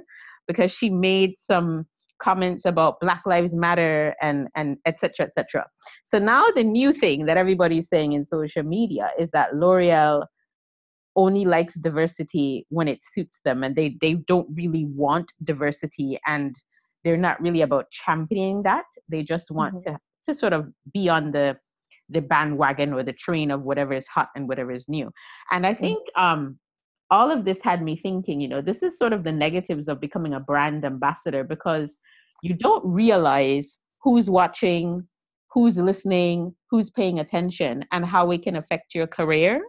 because 0.48 0.72
she 0.72 0.90
made 0.90 1.34
some 1.38 1.86
comments 2.24 2.64
about 2.64 3.00
Black 3.00 3.22
Lives 3.26 3.54
Matter 3.54 4.14
and 4.20 4.48
and 4.56 4.68
etc. 4.86 5.26
etc. 5.26 5.66
So 6.10 6.18
now 6.18 6.44
the 6.54 6.64
new 6.64 6.92
thing 6.92 7.26
that 7.26 7.36
everybody's 7.36 7.88
saying 7.88 8.12
in 8.12 8.24
social 8.24 8.62
media 8.62 9.10
is 9.18 9.30
that 9.32 9.54
L'Oreal 9.54 10.26
only 11.16 11.44
likes 11.44 11.74
diversity 11.74 12.66
when 12.70 12.88
it 12.88 13.00
suits 13.14 13.38
them, 13.44 13.62
and 13.64 13.76
they 13.76 13.88
they 14.00 14.14
don't 14.32 14.48
really 14.60 14.86
want 15.04 15.32
diversity, 15.42 16.18
and 16.26 16.56
they're 17.04 17.24
not 17.28 17.40
really 17.40 17.62
about 17.62 17.86
championing 18.04 18.62
that. 18.64 18.86
They 19.08 19.22
just 19.22 19.50
want 19.50 19.74
Mhm. 19.74 19.84
to 19.84 19.98
to 20.26 20.34
sort 20.34 20.54
of 20.58 20.62
be 20.92 21.08
on 21.08 21.32
the 21.32 21.46
the 22.10 22.20
bandwagon 22.20 22.92
or 22.92 23.02
the 23.02 23.12
train 23.26 23.50
of 23.50 23.62
whatever 23.62 23.94
is 23.94 24.06
hot 24.14 24.28
and 24.36 24.48
whatever 24.48 24.72
is 24.72 24.86
new. 24.88 25.10
And 25.50 25.66
I 25.66 25.74
think 25.74 25.98
um, 26.16 26.58
all 27.10 27.30
of 27.30 27.44
this 27.44 27.58
had 27.62 27.82
me 27.82 27.96
thinking, 27.96 28.40
you 28.40 28.48
know, 28.48 28.60
this 28.60 28.82
is 28.82 28.98
sort 28.98 29.12
of 29.12 29.24
the 29.24 29.32
negatives 29.32 29.88
of 29.88 30.00
becoming 30.00 30.34
a 30.34 30.40
brand 30.40 30.84
ambassador 30.84 31.44
because 31.44 31.96
you 32.42 32.54
don't 32.54 32.84
realize 32.84 33.76
who's 34.02 34.28
watching, 34.28 35.06
who's 35.52 35.76
listening, 35.76 36.54
who's 36.70 36.90
paying 36.90 37.18
attention, 37.18 37.84
and 37.92 38.04
how 38.04 38.30
it 38.30 38.42
can 38.42 38.56
affect 38.56 38.94
your 38.94 39.06
career. 39.06 39.62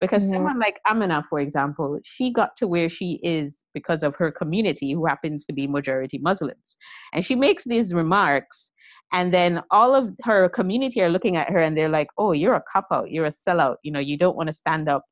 Because 0.00 0.22
mm-hmm. 0.22 0.32
someone 0.32 0.58
like 0.58 0.80
Amina, 0.88 1.24
for 1.30 1.40
example, 1.40 1.98
she 2.04 2.32
got 2.32 2.56
to 2.58 2.66
where 2.66 2.90
she 2.90 3.20
is 3.22 3.56
because 3.72 4.02
of 4.02 4.14
her 4.16 4.30
community, 4.30 4.92
who 4.92 5.06
happens 5.06 5.46
to 5.46 5.52
be 5.52 5.66
majority 5.66 6.18
Muslims. 6.18 6.76
And 7.12 7.24
she 7.24 7.34
makes 7.34 7.64
these 7.64 7.94
remarks, 7.94 8.70
and 9.12 9.32
then 9.32 9.62
all 9.70 9.94
of 9.94 10.14
her 10.24 10.48
community 10.48 11.00
are 11.00 11.08
looking 11.08 11.36
at 11.36 11.48
her 11.50 11.60
and 11.60 11.76
they're 11.76 11.88
like, 11.88 12.08
oh, 12.18 12.32
you're 12.32 12.54
a 12.54 12.62
cop 12.70 12.88
out, 12.92 13.10
you're 13.10 13.26
a 13.26 13.32
sellout, 13.32 13.76
you 13.82 13.92
know, 13.92 14.00
you 14.00 14.18
don't 14.18 14.36
want 14.36 14.48
to 14.48 14.54
stand 14.54 14.88
up 14.88 15.04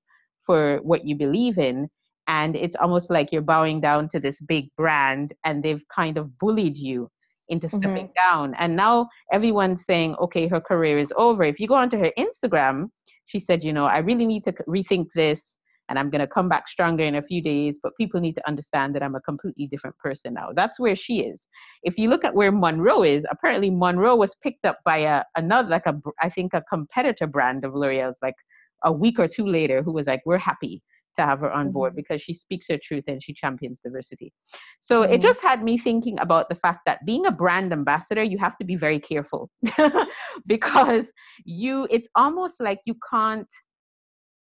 for 0.47 0.79
what 0.83 1.07
you 1.07 1.17
believe 1.17 1.59
in. 1.59 1.89
And 2.29 2.55
it's 2.55 2.77
almost 2.77 3.11
like 3.11 3.33
you're 3.33 3.43
bowing 3.43 3.81
down 3.81 4.09
to 4.11 4.21
this 4.21 4.41
big 4.41 4.69
brand 4.77 5.35
and 5.45 5.63
they've 5.63 5.83
kind 5.95 6.17
of 6.17 6.39
bullied 6.39 6.77
you 6.77 7.11
into 7.49 7.69
stepping 7.69 8.09
mm-hmm. 8.09 8.31
down. 8.31 8.55
And 8.59 8.77
now 8.77 9.09
everyone's 9.33 9.85
saying, 9.85 10.15
okay, 10.21 10.47
her 10.49 10.61
career 10.61 10.99
is 10.99 11.13
over. 11.17 11.43
If 11.43 11.59
you 11.59 11.67
go 11.67 11.75
onto 11.75 11.99
her 11.99 12.13
Instagram, 12.17 12.89
she 13.27 13.41
said, 13.41 13.65
you 13.65 13.73
know, 13.73 13.87
I 13.87 13.99
really 13.99 14.27
need 14.27 14.45
to 14.45 14.53
rethink 14.69 15.07
this 15.15 15.43
and 15.89 15.99
I'm 15.99 16.11
going 16.11 16.21
to 16.21 16.27
come 16.27 16.49
back 16.49 16.69
stronger 16.69 17.05
in 17.05 17.17
a 17.17 17.23
few 17.23 17.43
days, 17.43 17.79
but 17.83 17.93
people 17.99 18.21
need 18.21 18.35
to 18.35 18.49
understand 18.49 18.95
that 18.95 19.03
I'm 19.03 19.15
a 19.15 19.21
completely 19.21 19.67
different 19.67 19.99
person 19.99 20.33
now. 20.33 20.49
That's 20.55 20.81
where 20.81 20.97
she 20.97 21.21
is. 21.21 21.41
If 21.83 21.99
you 21.99 22.09
look 22.09 22.25
at 22.25 22.35
where 22.35 22.53
Monroe 22.53 23.03
is, 23.03 23.27
apparently 23.31 23.69
Monroe 23.69 24.17
was 24.17 24.35
picked 24.43 24.65
up 24.65 24.79
by 24.85 24.99
a 24.99 25.23
another 25.37 25.69
like 25.69 25.87
a 25.87 25.95
I 26.23 26.31
think 26.31 26.55
a 26.55 26.63
competitor 26.63 27.27
brand 27.27 27.65
of 27.65 27.75
L'Oreal's 27.75 28.17
like 28.23 28.37
a 28.85 28.93
week 28.93 29.19
or 29.19 29.29
two 29.29 29.47
later 29.47 29.83
who 29.83 29.93
was 29.93 30.07
like, 30.07 30.23
"We're 30.25 30.39
happy 30.39 30.83
to 31.19 31.25
have 31.25 31.41
her 31.41 31.53
on 31.53 31.71
board 31.71 31.93
mm-hmm. 31.93 31.97
because 31.97 32.23
she 32.23 32.35
speaks 32.35 32.67
her 32.69 32.79
truth 32.83 33.05
and 33.07 33.23
she 33.23 33.35
champions 33.35 33.79
diversity. 33.85 34.33
So 34.81 35.03
mm-hmm. 35.03 35.15
it 35.15 35.23
just 35.23 35.41
had 35.41 35.63
me 35.63 35.79
thinking 35.79 36.19
about 36.21 36.49
the 36.49 36.55
fact 36.55 36.81
that 36.87 37.05
being 37.05 37.27
a 37.27 37.31
brand 37.31 37.73
ambassador, 37.73 38.23
you 38.23 38.39
have 38.39 38.57
to 38.59 38.65
be 38.65 38.77
very 38.77 39.01
careful 39.01 39.51
because 40.47 41.07
you 41.45 41.87
it's 41.91 42.09
almost 42.15 42.55
like 42.61 42.81
you 42.85 42.95
can't 43.11 43.49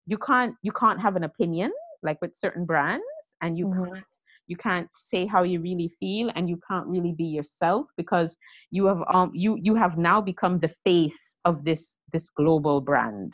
you 0.07 0.17
can't 0.17 0.55
you 0.61 0.71
can't 0.71 1.01
have 1.01 1.15
an 1.15 1.23
opinion 1.23 1.71
like 2.03 2.17
with 2.21 2.35
certain 2.35 2.65
brands 2.65 3.03
and 3.41 3.57
you 3.57 3.67
mm-hmm. 3.67 3.93
can't 3.93 4.05
you 4.47 4.55
can't 4.55 4.87
say 5.11 5.25
how 5.25 5.41
you 5.41 5.59
really 5.59 5.91
feel 5.99 6.31
and 6.35 6.47
you 6.47 6.59
can't 6.69 6.85
really 6.85 7.11
be 7.11 7.23
yourself 7.23 7.87
because 7.97 8.37
you 8.69 8.85
have 8.85 9.01
um 9.11 9.31
you 9.33 9.57
you 9.59 9.73
have 9.73 9.97
now 9.97 10.21
become 10.21 10.59
the 10.59 10.71
face 10.83 11.37
of 11.45 11.65
this 11.65 11.97
this 12.13 12.29
global 12.29 12.79
brand 12.79 13.33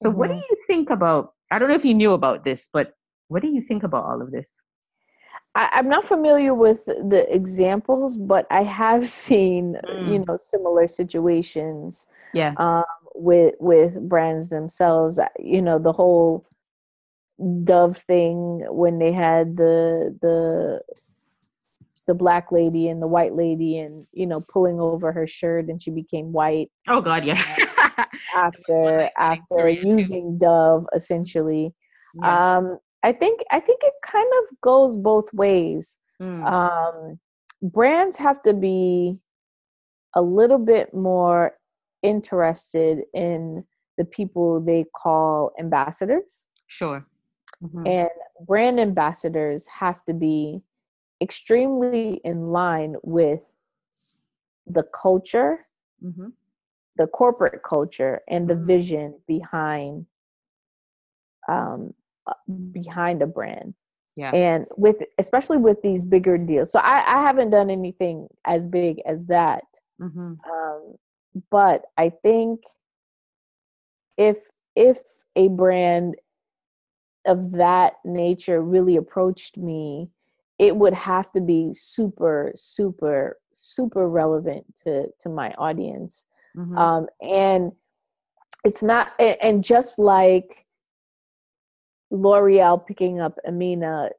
so 0.00 0.08
mm-hmm. 0.08 0.18
what 0.18 0.28
do 0.28 0.34
mm-hmm. 0.34 0.42
you 0.50 0.56
think 0.66 0.90
about 0.90 1.34
I 1.50 1.58
don't 1.58 1.68
know 1.68 1.74
if 1.74 1.84
you 1.84 1.94
knew 1.94 2.12
about 2.12 2.44
this, 2.44 2.68
but 2.72 2.92
what 3.28 3.42
do 3.42 3.48
you 3.48 3.62
think 3.62 3.82
about 3.82 4.04
all 4.04 4.22
of 4.22 4.30
this? 4.30 4.46
I, 5.54 5.80
am 5.80 5.88
not 5.88 6.04
familiar 6.04 6.54
with 6.54 6.84
the 6.84 7.26
examples, 7.28 8.16
but 8.16 8.46
I 8.50 8.62
have 8.62 9.08
seen 9.24 9.76
mm. 9.84 10.12
you 10.12 10.24
know 10.26 10.36
similar 10.36 10.86
situations. 10.86 12.06
Yeah. 12.32 12.54
Um, 12.56 12.84
with 13.14 13.54
with 13.58 14.08
brands 14.08 14.48
themselves, 14.48 15.18
you 15.38 15.60
know 15.60 15.78
the 15.78 15.92
whole 15.92 16.46
Dove 17.64 17.96
thing 17.96 18.64
when 18.68 18.98
they 18.98 19.12
had 19.12 19.56
the 19.56 20.16
the 20.20 20.82
the 22.06 22.14
black 22.14 22.50
lady 22.50 22.88
and 22.88 23.00
the 23.00 23.06
white 23.06 23.34
lady 23.34 23.78
and 23.78 24.06
you 24.12 24.26
know 24.26 24.42
pulling 24.52 24.80
over 24.80 25.12
her 25.12 25.26
shirt 25.26 25.68
and 25.68 25.82
she 25.82 25.90
became 25.90 26.32
white. 26.32 26.70
Oh 26.88 27.00
God, 27.00 27.24
yeah. 27.24 27.42
after 28.36 29.10
after 29.18 29.68
using 29.68 30.38
Dove 30.38 30.86
essentially. 30.94 31.74
Yeah. 32.14 32.56
Um, 32.56 32.78
I 33.02 33.12
think 33.12 33.40
I 33.50 33.60
think 33.60 33.80
it 33.82 33.94
kind 34.04 34.30
of 34.38 34.60
goes 34.60 34.96
both 34.96 35.32
ways. 35.32 35.98
Mm. 36.20 36.46
Um, 36.46 37.18
brands 37.62 38.16
have 38.18 38.42
to 38.42 38.52
be 38.52 39.18
a 40.14 40.22
little 40.22 40.58
bit 40.58 40.92
more 40.92 41.56
interested 42.02 43.02
in 43.14 43.64
the 43.98 44.04
people 44.04 44.60
they 44.60 44.84
call 44.96 45.52
ambassadors. 45.58 46.44
Sure. 46.66 47.06
Mm-hmm. 47.62 47.86
And 47.86 48.10
brand 48.46 48.80
ambassadors 48.80 49.66
have 49.66 50.02
to 50.06 50.14
be 50.14 50.62
extremely 51.22 52.20
in 52.24 52.48
line 52.48 52.96
with 53.02 53.40
the 54.66 54.82
culture 54.82 55.66
mm-hmm 56.02 56.28
the 57.00 57.06
corporate 57.06 57.62
culture 57.62 58.20
and 58.28 58.46
the 58.46 58.52
mm-hmm. 58.52 58.66
vision 58.66 59.14
behind 59.26 60.04
um, 61.48 61.94
uh, 62.26 62.34
behind 62.72 63.22
a 63.22 63.26
brand. 63.26 63.72
Yeah. 64.16 64.34
And 64.34 64.66
with 64.76 64.96
especially 65.18 65.56
with 65.56 65.80
these 65.80 66.04
bigger 66.04 66.36
deals. 66.36 66.70
So 66.70 66.78
I, 66.78 66.98
I 66.98 67.22
haven't 67.22 67.50
done 67.50 67.70
anything 67.70 68.28
as 68.44 68.66
big 68.66 69.00
as 69.06 69.24
that. 69.26 69.64
Mm-hmm. 69.98 70.34
Um, 70.52 70.94
but 71.50 71.84
I 71.96 72.10
think 72.10 72.60
if 74.18 74.50
if 74.76 74.98
a 75.36 75.48
brand 75.48 76.16
of 77.24 77.52
that 77.52 77.94
nature 78.04 78.60
really 78.60 78.96
approached 78.96 79.56
me, 79.56 80.10
it 80.60 80.76
would 80.76 80.94
have 80.94 81.32
to 81.32 81.40
be 81.40 81.70
super, 81.72 82.52
super, 82.54 83.38
super 83.56 84.08
relevant 84.08 84.64
to 84.84 85.08
to 85.20 85.28
my 85.28 85.50
audience 85.58 86.26
Mm-hmm. 86.56 86.76
Um, 86.76 87.06
and 87.20 87.72
it's 88.64 88.82
not, 88.82 89.12
and 89.18 89.64
just 89.64 89.98
like 89.98 90.66
L'Oreal 92.10 92.84
picking 92.84 93.20
up 93.20 93.38
Amina, 93.46 94.10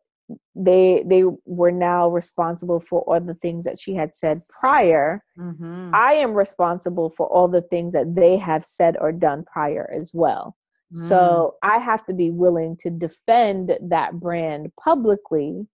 they 0.56 1.04
they 1.06 1.24
were 1.46 1.72
now 1.72 2.08
responsible 2.08 2.80
for 2.80 3.02
all 3.02 3.20
the 3.20 3.34
things 3.34 3.66
that 3.66 3.78
she 3.78 3.96
had 3.96 4.16
said 4.16 4.42
prior. 4.48 5.24
Mm-hmm. 5.38 5.92
I 5.94 6.14
am 6.14 6.34
responsible 6.34 7.10
for 7.10 7.28
all 7.28 7.50
the 7.50 7.62
things 7.62 7.92
that 7.94 8.16
they 8.16 8.38
have 8.38 8.64
said 8.64 8.96
or 9.02 9.12
done 9.12 9.44
prior 9.44 9.92
as 9.94 10.14
well. 10.14 10.56
Mm. 10.96 11.10
So 11.10 11.56
I 11.64 11.80
have 11.80 12.06
to 12.06 12.14
be 12.14 12.32
willing 12.32 12.78
to 12.78 12.90
defend 12.90 13.78
that 13.82 14.22
brand 14.22 14.72
publicly, 14.82 15.68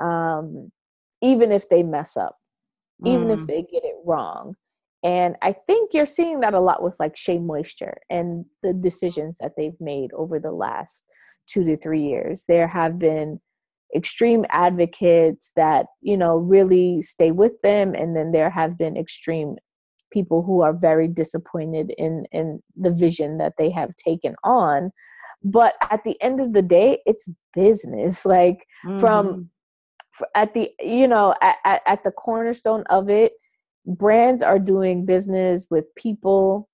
um, 0.00 0.70
even 1.22 1.52
if 1.52 1.68
they 1.68 1.82
mess 1.82 2.16
up, 2.16 2.36
mm. 3.02 3.12
even 3.12 3.30
if 3.30 3.40
mm. 3.40 3.46
they 3.46 3.62
get 3.62 3.84
it 3.84 3.96
wrong. 4.04 4.54
And 5.02 5.36
I 5.40 5.54
think 5.66 5.94
you're 5.94 6.06
seeing 6.06 6.40
that 6.40 6.54
a 6.54 6.60
lot 6.60 6.82
with 6.82 6.96
like 7.00 7.16
Shea 7.16 7.38
Moisture 7.38 7.98
and 8.10 8.44
the 8.62 8.74
decisions 8.74 9.38
that 9.40 9.52
they've 9.56 9.80
made 9.80 10.12
over 10.12 10.38
the 10.38 10.52
last 10.52 11.06
two 11.46 11.64
to 11.64 11.76
three 11.76 12.02
years. 12.02 12.44
There 12.46 12.68
have 12.68 12.98
been 12.98 13.40
extreme 13.96 14.44
advocates 14.50 15.52
that, 15.56 15.86
you 16.00 16.16
know, 16.16 16.36
really 16.36 17.02
stay 17.02 17.30
with 17.30 17.60
them. 17.62 17.94
And 17.94 18.14
then 18.14 18.32
there 18.32 18.50
have 18.50 18.76
been 18.76 18.96
extreme 18.96 19.56
people 20.12 20.42
who 20.42 20.60
are 20.60 20.72
very 20.72 21.08
disappointed 21.08 21.92
in, 21.96 22.26
in 22.32 22.60
the 22.76 22.90
vision 22.90 23.38
that 23.38 23.54
they 23.58 23.70
have 23.70 23.96
taken 23.96 24.34
on. 24.44 24.90
But 25.42 25.74
at 25.90 26.04
the 26.04 26.20
end 26.20 26.40
of 26.40 26.52
the 26.52 26.62
day, 26.62 27.00
it's 27.06 27.32
business. 27.54 28.24
Like 28.30 28.66
mm-hmm. 28.86 28.98
from 28.98 29.50
at 30.34 30.54
the, 30.54 30.70
you 30.80 31.06
know, 31.06 31.34
at, 31.42 31.82
at 31.86 32.04
the 32.04 32.10
cornerstone 32.10 32.84
of 32.90 33.08
it, 33.08 33.32
brands 33.86 34.42
are 34.42 34.58
doing 34.58 35.04
business 35.04 35.66
with 35.70 35.84
people. 35.96 36.68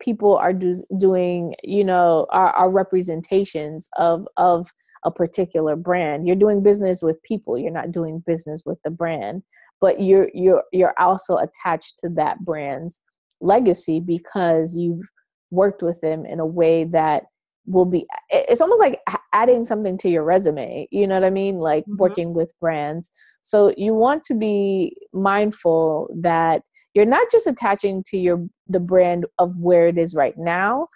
People 0.00 0.36
are 0.36 0.52
do, 0.52 0.82
doing 0.98 1.54
you 1.62 1.84
know 1.84 2.26
are, 2.30 2.50
are 2.50 2.70
representations 2.70 3.88
of 3.96 4.26
of 4.36 4.68
a 5.04 5.10
particular 5.10 5.76
brand. 5.76 6.26
You're 6.26 6.36
doing 6.36 6.62
business 6.62 7.02
with 7.02 7.22
people. 7.22 7.58
You're 7.58 7.72
not 7.72 7.92
doing 7.92 8.22
business 8.26 8.62
with 8.64 8.78
the 8.84 8.90
brand. 8.90 9.42
But 9.80 10.00
you're 10.00 10.30
you're 10.34 10.64
you're 10.72 10.94
also 10.98 11.36
attached 11.36 11.98
to 11.98 12.08
that 12.10 12.44
brand's 12.44 13.00
legacy 13.40 14.00
because 14.00 14.76
you've 14.76 15.02
worked 15.50 15.82
with 15.82 16.00
them 16.00 16.24
in 16.24 16.40
a 16.40 16.46
way 16.46 16.84
that 16.84 17.24
will 17.66 17.84
be 17.84 18.06
it's 18.28 18.60
almost 18.60 18.80
like 18.80 19.00
adding 19.32 19.64
something 19.64 19.96
to 19.96 20.08
your 20.08 20.24
resume 20.24 20.88
you 20.90 21.06
know 21.06 21.14
what 21.14 21.24
i 21.24 21.30
mean? 21.30 21.58
Like 21.58 21.84
mm-hmm. 21.84 21.96
working 21.96 22.34
with 22.34 22.52
brands. 22.60 23.10
So 23.42 23.72
you 23.76 23.94
want 23.94 24.22
to 24.24 24.34
be 24.34 24.96
mindful 25.12 26.08
that 26.20 26.62
you're 26.94 27.06
not 27.06 27.30
just 27.30 27.46
attaching 27.46 28.02
to 28.08 28.18
your 28.18 28.44
the 28.68 28.80
brand 28.80 29.26
of 29.38 29.56
where 29.56 29.88
it 29.88 29.98
is 29.98 30.14
right 30.14 30.34
now 30.36 30.86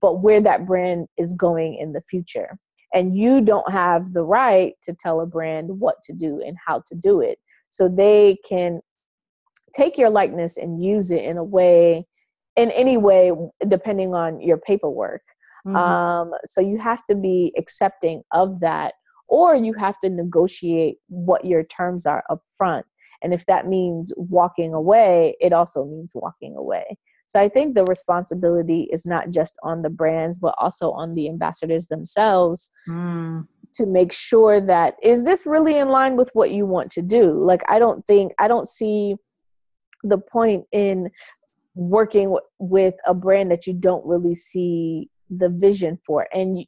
but 0.00 0.22
where 0.22 0.40
that 0.40 0.66
brand 0.66 1.06
is 1.16 1.34
going 1.34 1.76
in 1.76 1.92
the 1.92 2.02
future. 2.02 2.58
And 2.92 3.16
you 3.16 3.40
don't 3.40 3.70
have 3.70 4.12
the 4.12 4.22
right 4.22 4.74
to 4.82 4.92
tell 4.92 5.20
a 5.20 5.26
brand 5.26 5.68
what 5.78 6.02
to 6.04 6.12
do 6.12 6.42
and 6.44 6.56
how 6.64 6.82
to 6.88 6.94
do 6.94 7.20
it. 7.20 7.38
So 7.70 7.88
they 7.88 8.38
can 8.48 8.80
take 9.74 9.96
your 9.96 10.10
likeness 10.10 10.56
and 10.56 10.82
use 10.82 11.10
it 11.10 11.22
in 11.22 11.36
a 11.36 11.44
way 11.44 12.04
in 12.56 12.72
any 12.72 12.96
way 12.96 13.30
depending 13.68 14.12
on 14.12 14.40
your 14.40 14.58
paperwork 14.58 15.22
Mm-hmm. 15.66 15.76
Um, 15.76 16.32
so 16.44 16.60
you 16.60 16.78
have 16.78 17.04
to 17.08 17.14
be 17.14 17.52
accepting 17.58 18.22
of 18.32 18.60
that, 18.60 18.94
or 19.28 19.54
you 19.54 19.74
have 19.74 19.98
to 20.00 20.10
negotiate 20.10 20.96
what 21.08 21.44
your 21.44 21.62
terms 21.64 22.06
are 22.06 22.24
up 22.30 22.42
front. 22.56 22.86
And 23.22 23.34
if 23.34 23.44
that 23.46 23.66
means 23.66 24.12
walking 24.16 24.72
away, 24.72 25.36
it 25.40 25.52
also 25.52 25.84
means 25.84 26.12
walking 26.14 26.56
away. 26.56 26.96
So 27.26 27.38
I 27.38 27.48
think 27.48 27.76
the 27.76 27.84
responsibility 27.84 28.88
is 28.90 29.06
not 29.06 29.30
just 29.30 29.54
on 29.62 29.82
the 29.82 29.90
brands, 29.90 30.40
but 30.40 30.54
also 30.58 30.90
on 30.90 31.14
the 31.14 31.28
ambassadors 31.28 31.86
themselves 31.86 32.72
mm. 32.88 33.46
to 33.74 33.86
make 33.86 34.12
sure 34.12 34.60
that 34.60 34.96
is 35.00 35.22
this 35.22 35.46
really 35.46 35.78
in 35.78 35.90
line 35.90 36.16
with 36.16 36.30
what 36.32 36.50
you 36.50 36.66
want 36.66 36.90
to 36.90 37.02
do 37.02 37.32
like 37.44 37.62
i 37.68 37.78
don't 37.78 38.04
think 38.04 38.32
i 38.40 38.48
don't 38.48 38.66
see 38.66 39.14
the 40.02 40.18
point 40.18 40.64
in 40.72 41.08
working 41.74 42.24
w- 42.24 42.40
with 42.58 42.94
a 43.06 43.14
brand 43.14 43.50
that 43.50 43.66
you 43.66 43.72
don't 43.72 44.04
really 44.04 44.34
see 44.34 45.08
the 45.30 45.48
vision 45.48 45.98
for 46.04 46.26
and 46.32 46.64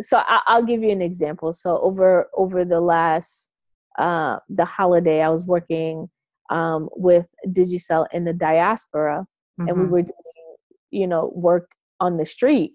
so 0.00 0.22
I, 0.26 0.58
will 0.58 0.66
give 0.66 0.82
you 0.82 0.90
an 0.90 1.02
example 1.02 1.52
so 1.52 1.78
over 1.78 2.28
over 2.34 2.64
the 2.64 2.80
last 2.80 3.50
uh, 3.98 4.38
the 4.48 4.64
holiday 4.64 5.22
i 5.22 5.28
was 5.28 5.44
working 5.44 6.08
um, 6.50 6.88
with 6.92 7.26
digicel 7.48 8.06
in 8.12 8.24
the 8.24 8.32
diaspora 8.32 9.26
mm-hmm. 9.60 9.68
and 9.68 9.78
we 9.78 9.84
mm-hmm. 9.84 9.92
were 9.92 10.02
doing 10.02 10.56
you 10.90 11.06
know 11.06 11.32
work 11.34 11.70
on 12.00 12.16
the 12.16 12.26
street 12.26 12.74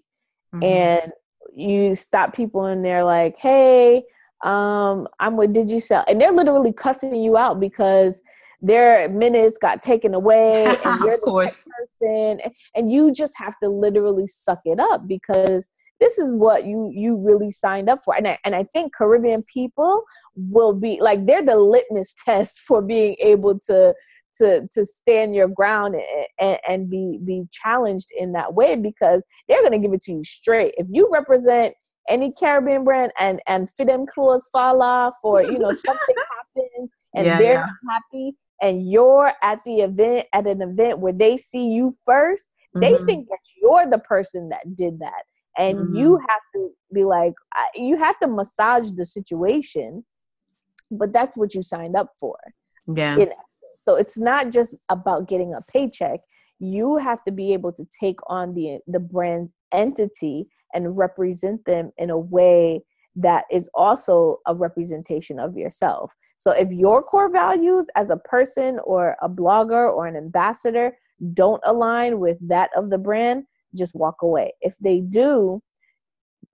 mm-hmm. 0.54 0.62
and 0.64 1.12
you 1.54 1.94
stop 1.94 2.34
people 2.34 2.66
and 2.66 2.84
they're 2.84 3.04
like 3.04 3.36
hey 3.38 4.02
um, 4.44 5.06
i'm 5.20 5.36
with 5.36 5.54
digicel 5.54 6.04
and 6.08 6.20
they're 6.20 6.32
literally 6.32 6.72
cussing 6.72 7.14
you 7.14 7.36
out 7.36 7.60
because 7.60 8.20
their 8.62 9.08
minutes 9.08 9.58
got 9.58 9.82
taken 9.82 10.14
away 10.14 10.64
and 10.84 11.00
you're 11.04 11.18
the 11.22 11.32
right 11.32 11.54
person 12.00 12.40
and 12.74 12.90
you 12.90 13.12
just 13.12 13.34
have 13.36 13.54
to 13.62 13.68
literally 13.68 14.26
suck 14.26 14.60
it 14.64 14.80
up 14.80 15.06
because 15.06 15.68
this 16.00 16.18
is 16.18 16.32
what 16.32 16.64
you 16.64 16.90
you 16.92 17.16
really 17.16 17.50
signed 17.52 17.88
up 17.88 18.00
for. 18.04 18.16
And 18.16 18.26
I, 18.26 18.38
and 18.44 18.56
I 18.56 18.64
think 18.64 18.92
caribbean 18.92 19.44
people 19.44 20.02
will 20.34 20.72
be 20.72 20.98
like 21.00 21.26
they're 21.26 21.44
the 21.44 21.56
litmus 21.56 22.14
test 22.24 22.62
for 22.66 22.82
being 22.82 23.16
able 23.20 23.58
to 23.66 23.94
to 24.38 24.66
to 24.74 24.84
stand 24.84 25.34
your 25.34 25.48
ground 25.48 25.94
and, 26.40 26.58
and 26.68 26.90
be 26.90 27.20
be 27.24 27.44
challenged 27.52 28.08
in 28.18 28.32
that 28.32 28.54
way 28.54 28.74
because 28.76 29.22
they're 29.48 29.60
going 29.60 29.72
to 29.72 29.78
give 29.78 29.92
it 29.92 30.02
to 30.02 30.12
you 30.12 30.24
straight. 30.24 30.74
If 30.76 30.86
you 30.90 31.08
represent 31.12 31.74
any 32.08 32.32
caribbean 32.32 32.82
brand 32.82 33.12
and 33.20 33.40
and 33.46 33.70
fit 33.76 33.86
them 33.86 34.06
clothes 34.06 34.48
fall 34.50 34.82
off 34.82 35.14
or 35.22 35.42
you 35.42 35.58
know 35.58 35.70
something 35.72 36.16
happens 36.56 36.90
and 37.14 37.26
yeah, 37.26 37.38
they're 37.38 37.52
yeah. 37.54 37.66
happy 37.88 38.32
and 38.62 38.90
you're 38.90 39.32
at 39.42 39.62
the 39.64 39.80
event 39.80 40.26
at 40.32 40.46
an 40.46 40.62
event 40.62 41.00
where 41.00 41.12
they 41.12 41.36
see 41.36 41.68
you 41.68 41.94
1st 42.08 42.46
mm-hmm. 42.76 42.80
they 42.80 42.96
think 43.04 43.28
that 43.28 43.38
you're 43.60 43.90
the 43.90 43.98
person 43.98 44.48
that 44.48 44.74
did 44.74 45.00
that. 45.00 45.24
And 45.58 45.78
mm-hmm. 45.78 45.96
you 45.96 46.16
have 46.16 46.40
to 46.54 46.70
be 46.94 47.04
like 47.04 47.34
you 47.74 47.98
have 47.98 48.18
to 48.20 48.28
massage 48.28 48.92
the 48.92 49.04
situation 49.04 50.04
but 50.92 51.12
that's 51.12 51.36
what 51.36 51.54
you 51.54 51.62
signed 51.62 51.96
up 51.96 52.10
for. 52.20 52.38
Yeah. 52.86 53.16
So 53.80 53.96
it's 53.96 54.18
not 54.18 54.50
just 54.50 54.76
about 54.88 55.26
getting 55.26 55.54
a 55.54 55.60
paycheck. 55.72 56.20
You 56.60 56.98
have 56.98 57.24
to 57.24 57.32
be 57.32 57.52
able 57.52 57.72
to 57.72 57.86
take 57.98 58.18
on 58.28 58.54
the 58.54 58.78
the 58.86 59.00
brand 59.00 59.50
entity 59.72 60.46
and 60.74 60.96
represent 60.96 61.64
them 61.64 61.90
in 61.98 62.10
a 62.10 62.18
way 62.18 62.82
that 63.16 63.44
is 63.50 63.68
also 63.74 64.38
a 64.46 64.54
representation 64.54 65.38
of 65.38 65.56
yourself. 65.56 66.14
So 66.38 66.52
if 66.52 66.70
your 66.70 67.02
core 67.02 67.30
values 67.30 67.88
as 67.94 68.10
a 68.10 68.16
person 68.16 68.78
or 68.84 69.16
a 69.20 69.28
blogger 69.28 69.92
or 69.92 70.06
an 70.06 70.16
ambassador 70.16 70.96
don't 71.34 71.62
align 71.64 72.18
with 72.18 72.38
that 72.48 72.70
of 72.76 72.90
the 72.90 72.98
brand, 72.98 73.44
just 73.76 73.94
walk 73.94 74.22
away. 74.22 74.52
If 74.60 74.74
they 74.80 75.00
do, 75.00 75.62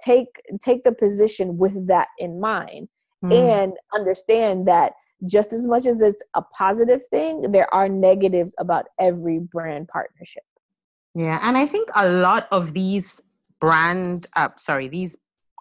take 0.04 0.28
take 0.62 0.84
the 0.84 0.92
position 0.92 1.59
with 1.59 1.86
that 1.88 2.09
in 2.18 2.40
mind 2.40 2.88
mm. 3.24 3.32
and 3.32 3.72
understand 3.94 4.68
that 4.68 4.92
just 5.28 5.52
as 5.52 5.66
much 5.66 5.86
as 5.86 6.00
it's 6.00 6.22
a 6.34 6.42
positive 6.42 7.04
thing, 7.06 7.50
there 7.50 7.72
are 7.74 7.88
negatives 7.88 8.54
about 8.59 8.86
every 9.00 9.40
brand 9.40 9.88
partnership. 9.88 10.44
Yeah, 11.14 11.40
and 11.42 11.56
I 11.56 11.66
think 11.66 11.88
a 11.96 12.09
lot 12.09 12.46
of 12.52 12.74
these 12.74 13.20
brand 13.61 14.28
uh, 14.36 14.48
sorry, 14.59 14.88
these 14.88 15.16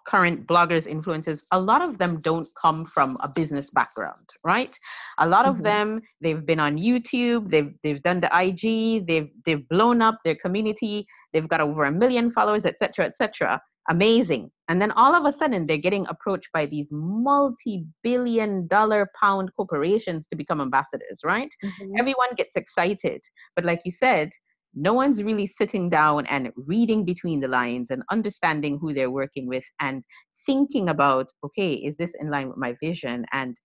current 0.08 0.46
bloggers, 0.46 0.86
influencers, 0.86 1.40
a 1.52 1.60
lot 1.60 1.82
of 1.82 1.98
them 1.98 2.20
don't 2.20 2.48
come 2.60 2.86
from 2.86 3.16
a 3.22 3.28
business 3.34 3.70
background, 3.70 4.26
right? 4.44 4.76
A 5.18 5.28
lot 5.28 5.44
mm-hmm. 5.44 5.58
of 5.58 5.62
them, 5.62 6.00
they've 6.20 6.44
been 6.44 6.60
on 6.60 6.76
YouTube, 6.76 7.50
they've 7.50 7.72
they've 7.82 8.02
done 8.02 8.20
the 8.20 8.30
IG, 8.32 9.06
they've 9.06 9.30
they've 9.44 9.68
blown 9.68 10.00
up 10.00 10.18
their 10.24 10.36
community, 10.36 11.06
they've 11.32 11.48
got 11.48 11.60
over 11.60 11.84
a 11.84 11.92
million 11.92 12.32
followers, 12.32 12.64
etc., 12.64 13.06
etc. 13.06 13.60
Amazing. 13.90 14.50
And 14.68 14.82
then 14.82 14.90
all 14.92 15.14
of 15.14 15.24
a 15.24 15.36
sudden 15.36 15.66
they're 15.66 15.78
getting 15.78 16.06
approached 16.08 16.48
by 16.52 16.66
these 16.66 16.86
multi-billion 16.90 18.66
dollar 18.66 19.10
pound 19.18 19.50
corporations 19.56 20.26
to 20.28 20.36
become 20.36 20.60
ambassadors, 20.60 21.20
right? 21.24 21.48
Mm-hmm. 21.64 21.98
Everyone 21.98 22.34
gets 22.36 22.54
excited. 22.54 23.22
But 23.56 23.64
like 23.64 23.80
you 23.86 23.92
said, 23.92 24.30
no 24.78 24.94
one's 24.94 25.22
really 25.22 25.46
sitting 25.46 25.90
down 25.90 26.24
and 26.26 26.50
reading 26.56 27.04
between 27.04 27.40
the 27.40 27.48
lines 27.48 27.90
and 27.90 28.02
understanding 28.10 28.78
who 28.80 28.94
they're 28.94 29.10
working 29.10 29.46
with 29.46 29.64
and 29.80 30.04
thinking 30.46 30.88
about 30.88 31.26
okay 31.44 31.72
is 31.74 31.96
this 31.96 32.12
in 32.20 32.30
line 32.30 32.48
with 32.48 32.56
my 32.56 32.74
vision 32.82 33.26
and 33.32 33.56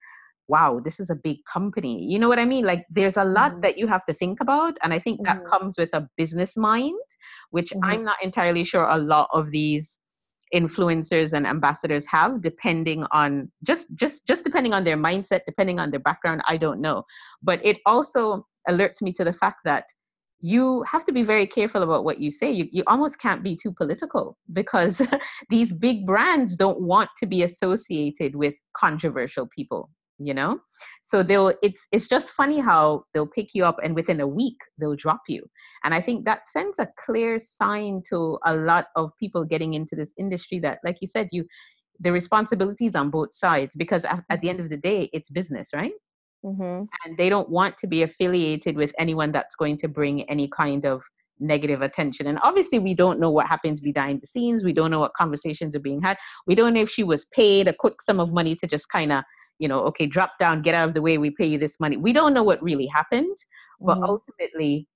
wow 0.47 0.81
this 0.83 0.99
is 0.99 1.09
a 1.09 1.15
big 1.15 1.37
company 1.51 2.03
you 2.03 2.19
know 2.19 2.27
what 2.27 2.39
i 2.39 2.45
mean 2.45 2.65
like 2.65 2.85
there's 2.89 3.15
a 3.17 3.23
lot 3.23 3.51
mm-hmm. 3.51 3.61
that 3.61 3.77
you 3.77 3.87
have 3.87 4.05
to 4.05 4.13
think 4.13 4.41
about 4.41 4.77
and 4.81 4.93
i 4.93 4.99
think 4.99 5.19
mm-hmm. 5.21 5.39
that 5.39 5.49
comes 5.49 5.75
with 5.77 5.89
a 5.93 6.07
business 6.17 6.57
mind 6.57 6.99
which 7.51 7.69
mm-hmm. 7.69 7.85
i'm 7.85 8.03
not 8.03 8.17
entirely 8.21 8.63
sure 8.63 8.85
a 8.89 8.97
lot 8.97 9.29
of 9.31 9.51
these 9.51 9.97
influencers 10.53 11.33
and 11.33 11.47
ambassadors 11.47 12.05
have 12.05 12.41
depending 12.41 13.05
on 13.11 13.51
just 13.63 13.87
just 13.95 14.25
just 14.27 14.43
depending 14.43 14.73
on 14.73 14.83
their 14.83 14.97
mindset 14.97 15.41
depending 15.47 15.79
on 15.79 15.89
their 15.89 15.99
background 15.99 16.41
i 16.47 16.57
don't 16.57 16.81
know 16.81 17.03
but 17.41 17.59
it 17.65 17.77
also 17.85 18.45
alerts 18.69 19.01
me 19.01 19.13
to 19.13 19.23
the 19.23 19.33
fact 19.33 19.57
that 19.63 19.85
you 20.45 20.83
have 20.91 21.05
to 21.05 21.13
be 21.13 21.23
very 21.23 21.47
careful 21.47 21.83
about 21.83 22.03
what 22.03 22.19
you 22.19 22.29
say. 22.29 22.51
You, 22.51 22.67
you 22.69 22.83
almost 22.85 23.17
can't 23.17 23.41
be 23.41 23.55
too 23.55 23.71
political 23.71 24.37
because 24.51 25.01
these 25.49 25.71
big 25.71 26.05
brands 26.05 26.57
don't 26.57 26.81
want 26.81 27.09
to 27.19 27.25
be 27.25 27.43
associated 27.43 28.35
with 28.35 28.53
controversial 28.75 29.47
people, 29.55 29.89
you 30.19 30.33
know? 30.33 30.59
So 31.01 31.23
they'll 31.23 31.53
it's 31.63 31.79
it's 31.93 32.09
just 32.09 32.31
funny 32.31 32.59
how 32.59 33.05
they'll 33.13 33.25
pick 33.25 33.51
you 33.53 33.63
up 33.63 33.77
and 33.81 33.95
within 33.95 34.19
a 34.19 34.27
week 34.27 34.57
they'll 34.77 34.97
drop 34.97 35.21
you. 35.29 35.45
And 35.85 35.93
I 35.93 36.01
think 36.01 36.25
that 36.25 36.41
sends 36.51 36.77
a 36.77 36.89
clear 37.05 37.39
sign 37.39 38.03
to 38.09 38.37
a 38.45 38.53
lot 38.53 38.87
of 38.97 39.11
people 39.17 39.45
getting 39.45 39.75
into 39.75 39.95
this 39.95 40.11
industry 40.19 40.59
that 40.59 40.79
like 40.83 40.97
you 40.99 41.07
said, 41.07 41.29
you 41.31 41.45
the 42.01 42.11
responsibilities 42.11 42.95
on 42.95 43.09
both 43.09 43.33
sides 43.33 43.71
because 43.77 44.03
at, 44.03 44.25
at 44.29 44.41
the 44.41 44.49
end 44.49 44.59
of 44.59 44.69
the 44.69 44.75
day 44.75 45.09
it's 45.13 45.29
business, 45.29 45.69
right? 45.73 45.93
Mm-hmm. 46.43 46.83
And 47.05 47.17
they 47.17 47.29
don't 47.29 47.49
want 47.49 47.77
to 47.79 47.87
be 47.87 48.03
affiliated 48.03 48.75
with 48.75 48.91
anyone 48.99 49.31
that's 49.31 49.55
going 49.55 49.77
to 49.79 49.87
bring 49.87 50.23
any 50.29 50.49
kind 50.49 50.85
of 50.85 51.01
negative 51.39 51.81
attention. 51.81 52.27
And 52.27 52.39
obviously, 52.43 52.79
we 52.79 52.93
don't 52.93 53.19
know 53.19 53.29
what 53.31 53.47
happens 53.47 53.79
behind 53.79 54.21
the 54.21 54.27
scenes. 54.27 54.63
We 54.63 54.73
don't 54.73 54.91
know 54.91 54.99
what 54.99 55.13
conversations 55.13 55.75
are 55.75 55.79
being 55.79 56.01
had. 56.01 56.17
We 56.45 56.55
don't 56.55 56.73
know 56.73 56.81
if 56.81 56.89
she 56.89 57.03
was 57.03 57.25
paid 57.33 57.67
a 57.67 57.73
quick 57.73 58.01
sum 58.01 58.19
of 58.19 58.31
money 58.31 58.55
to 58.57 58.67
just 58.67 58.89
kind 58.89 59.11
of, 59.11 59.23
you 59.59 59.67
know, 59.67 59.79
okay, 59.81 60.05
drop 60.05 60.33
down, 60.39 60.61
get 60.61 60.75
out 60.75 60.89
of 60.89 60.93
the 60.93 61.01
way, 61.01 61.17
we 61.17 61.31
pay 61.31 61.45
you 61.45 61.57
this 61.57 61.79
money. 61.79 61.97
We 61.97 62.13
don't 62.13 62.33
know 62.33 62.43
what 62.43 62.61
really 62.61 62.87
happened, 62.87 63.37
but 63.79 63.95
mm-hmm. 63.95 64.03
ultimately, 64.03 64.87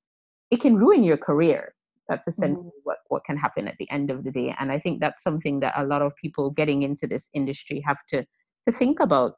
it 0.52 0.62
can 0.62 0.76
ruin 0.78 1.04
your 1.04 1.18
career. 1.18 1.74
That's 2.10 2.28
essentially 2.28 2.68
mm-hmm. 2.68 2.84
what, 2.84 2.98
what 3.08 3.26
can 3.26 3.38
happen 3.38 3.68
at 3.68 3.76
the 3.80 3.90
end 3.92 4.12
of 4.12 4.24
the 4.24 4.32
day. 4.32 4.56
And 4.60 4.72
I 4.72 4.80
think 4.80 5.00
that's 5.00 5.24
something 5.24 5.60
that 5.62 5.74
a 5.78 5.86
lot 5.86 6.02
of 6.02 6.14
people 6.22 6.52
getting 6.52 6.84
into 6.84 7.08
this 7.08 7.28
industry 7.34 7.84
have 7.86 7.98
to, 8.10 8.26
to 8.68 8.78
think 8.78 9.00
about 9.00 9.34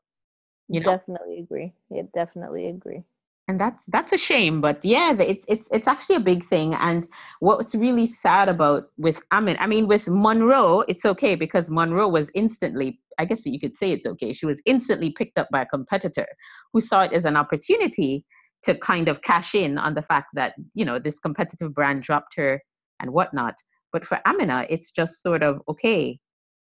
you 0.69 0.79
know? 0.79 0.91
Definitely 0.97 1.39
agree. 1.39 1.73
Yeah, 1.89 2.03
definitely 2.13 2.67
agree. 2.67 3.03
And 3.47 3.59
that's 3.59 3.83
that's 3.87 4.11
a 4.11 4.17
shame, 4.17 4.61
but 4.61 4.79
yeah, 4.85 5.11
it's 5.17 5.43
it's 5.47 5.67
it's 5.71 5.87
actually 5.87 6.17
a 6.17 6.19
big 6.19 6.47
thing. 6.49 6.75
And 6.75 7.07
what's 7.39 7.73
really 7.73 8.05
sad 8.05 8.47
about 8.47 8.91
with 8.97 9.17
I 9.31 9.41
mean, 9.41 9.57
I 9.59 9.65
mean 9.65 9.87
with 9.87 10.07
Monroe, 10.07 10.81
it's 10.81 11.03
okay 11.03 11.33
because 11.33 11.67
Monroe 11.67 12.07
was 12.07 12.29
instantly, 12.35 12.99
I 13.17 13.25
guess 13.25 13.47
you 13.47 13.59
could 13.59 13.75
say 13.75 13.91
it's 13.91 14.05
okay. 14.05 14.33
She 14.33 14.45
was 14.45 14.61
instantly 14.67 15.09
picked 15.17 15.39
up 15.39 15.47
by 15.51 15.63
a 15.63 15.65
competitor 15.65 16.27
who 16.73 16.81
saw 16.81 17.01
it 17.01 17.11
as 17.11 17.25
an 17.25 17.35
opportunity 17.35 18.23
to 18.65 18.77
kind 18.77 19.07
of 19.07 19.23
cash 19.23 19.55
in 19.55 19.79
on 19.79 19.95
the 19.95 20.03
fact 20.03 20.27
that 20.35 20.53
you 20.75 20.85
know 20.85 20.99
this 20.99 21.17
competitive 21.17 21.73
brand 21.73 22.03
dropped 22.03 22.35
her 22.35 22.61
and 22.99 23.11
whatnot. 23.13 23.55
But 23.91 24.05
for 24.05 24.19
Amina, 24.27 24.67
it's 24.69 24.91
just 24.91 25.23
sort 25.23 25.41
of 25.41 25.59
okay. 25.67 26.19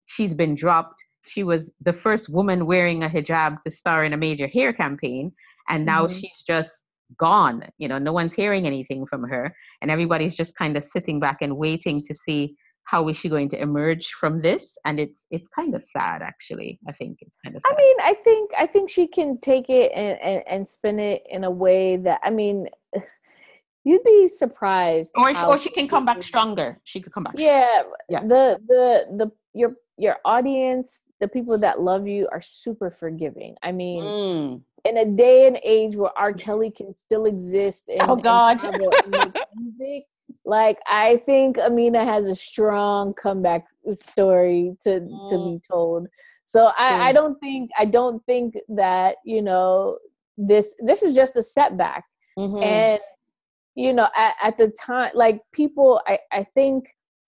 She's 0.06 0.36
been 0.36 0.53
dropped 0.53 1.03
she 1.28 1.43
was 1.43 1.71
the 1.82 1.93
first 1.93 2.30
woman 2.30 2.65
wearing 2.65 3.03
a 3.03 3.09
hijab 3.09 3.61
to 3.63 3.71
star 3.71 4.05
in 4.05 4.13
a 4.13 4.17
major 4.17 4.47
hair 4.47 4.73
campaign 4.73 5.32
and 5.69 5.86
now 5.86 6.05
mm-hmm. 6.05 6.17
she's 6.17 6.43
just 6.47 6.84
gone. 7.19 7.63
You 7.78 7.88
know 7.88 7.97
no 7.97 8.13
one's 8.13 8.34
hearing 8.34 8.65
anything 8.65 9.05
from 9.05 9.23
her 9.23 9.55
and 9.82 9.91
everybody's 9.91 10.36
just 10.36 10.55
kind 10.55 10.78
of 10.78 10.86
sitting 10.86 11.19
back 11.19 11.38
and 11.41 11.57
waiting 11.57 12.01
to 12.07 12.15
see 12.15 12.55
how 12.86 13.07
is 13.09 13.17
she 13.17 13.30
going 13.30 13.49
to 13.49 13.59
emerge 13.59 14.11
from 14.19 14.41
this 14.41 14.78
and 14.86 14.99
it's 14.99 15.23
it's 15.32 15.47
kind 15.55 15.76
of 15.76 15.84
sad 15.84 16.21
actually. 16.21 16.80
I 16.88 16.91
think 16.93 17.17
it's 17.21 17.36
kind 17.43 17.55
of 17.55 17.61
sad. 17.61 17.73
i 17.73 17.78
mean 17.78 17.95
i 18.01 18.13
think 18.23 18.51
i 18.57 18.67
think 18.67 18.89
she 18.89 19.07
can 19.07 19.39
take 19.39 19.69
it 19.69 19.91
and, 19.95 20.19
and, 20.21 20.43
and 20.47 20.69
spin 20.69 20.99
it 20.99 21.23
in 21.30 21.43
a 21.43 21.51
way 21.51 21.97
that 21.97 22.19
i 22.23 22.30
mean 22.30 22.67
you'd 23.86 24.03
be 24.03 24.28
surprised 24.28 25.13
or, 25.15 25.38
or 25.45 25.57
she 25.59 25.69
can 25.69 25.88
come 25.88 26.05
back 26.05 26.21
stronger. 26.23 26.80
She 26.84 26.99
could 26.99 27.13
come 27.13 27.23
back 27.23 27.36
yeah, 27.38 27.84
yeah. 28.09 28.21
the 28.21 28.59
the 28.67 29.05
the 29.17 29.32
your 29.53 29.73
your 29.98 30.18
audience, 30.26 31.06
the 31.20 31.28
people 31.28 31.58
that 31.60 31.82
love 31.82 32.08
you 32.08 32.28
are 32.32 32.41
super 32.41 32.91
forgiving. 32.91 33.56
I 33.64 33.72
mean, 33.72 34.04
mm. 34.04 34.62
in 34.84 34.98
a 34.98 35.06
day 35.06 35.48
and 35.48 35.60
age 35.64 35.96
where 35.96 36.18
R. 36.18 36.34
Kelly 36.34 36.72
can 36.72 36.93
still 36.93 37.26
exist 37.26 37.88
and, 37.88 38.10
oh 38.10 38.16
God. 38.16 38.64
And 38.64 38.78
music, 39.56 40.06
like 40.43 40.78
I 40.88 41.22
think 41.26 41.58
Amina 41.58 42.04
has 42.06 42.26
a 42.26 42.36
strong 42.36 43.14
comeback 43.14 43.66
story 43.91 44.76
to 44.84 44.89
mm. 44.89 45.30
to 45.30 45.38
be 45.38 45.62
told. 45.68 46.08
So 46.46 46.72
I, 46.78 47.10
I 47.10 47.14
don't 47.14 47.39
think 47.39 47.72
I 47.78 47.86
don't 47.86 48.24
think 48.26 48.56
that 48.70 49.16
you 49.26 49.41
know 49.41 49.98
this 50.38 50.76
this 50.86 51.02
is 51.02 51.16
just 51.16 51.36
a 51.36 51.43
setback, 51.43 52.04
mm-hmm. 52.38 52.62
and 52.62 53.00
you 53.76 53.93
know 53.93 54.08
at, 54.16 54.36
at 54.43 54.58
the 54.58 54.68
time 54.68 55.12
like 55.16 55.41
people 55.54 56.02
I 56.06 56.20
I 56.32 56.46
think 56.54 56.86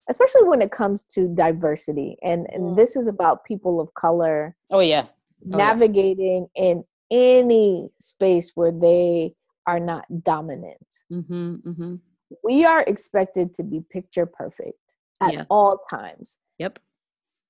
especially 0.09 0.43
when 0.43 0.61
it 0.61 0.71
comes 0.71 1.03
to 1.03 1.27
diversity 1.35 2.17
and 2.23 2.47
and 2.51 2.63
mm. 2.63 2.75
this 2.75 2.95
is 2.95 3.07
about 3.07 3.45
people 3.45 3.79
of 3.79 3.93
color. 3.93 4.55
Oh 4.71 4.79
yeah. 4.79 5.07
Oh, 5.53 5.57
navigating 5.57 6.47
yeah. 6.55 6.63
in 6.63 6.83
any 7.11 7.89
space 7.99 8.51
where 8.55 8.71
they 8.71 9.33
are 9.67 9.79
not 9.79 10.05
dominant. 10.23 11.03
Mm-hmm, 11.11 11.55
mm-hmm. 11.55 11.95
We 12.43 12.65
are 12.65 12.81
expected 12.81 13.53
to 13.55 13.63
be 13.63 13.81
picture 13.89 14.25
perfect 14.25 14.95
at 15.21 15.33
yeah. 15.33 15.43
all 15.49 15.79
times. 15.89 16.37
Yep. 16.57 16.79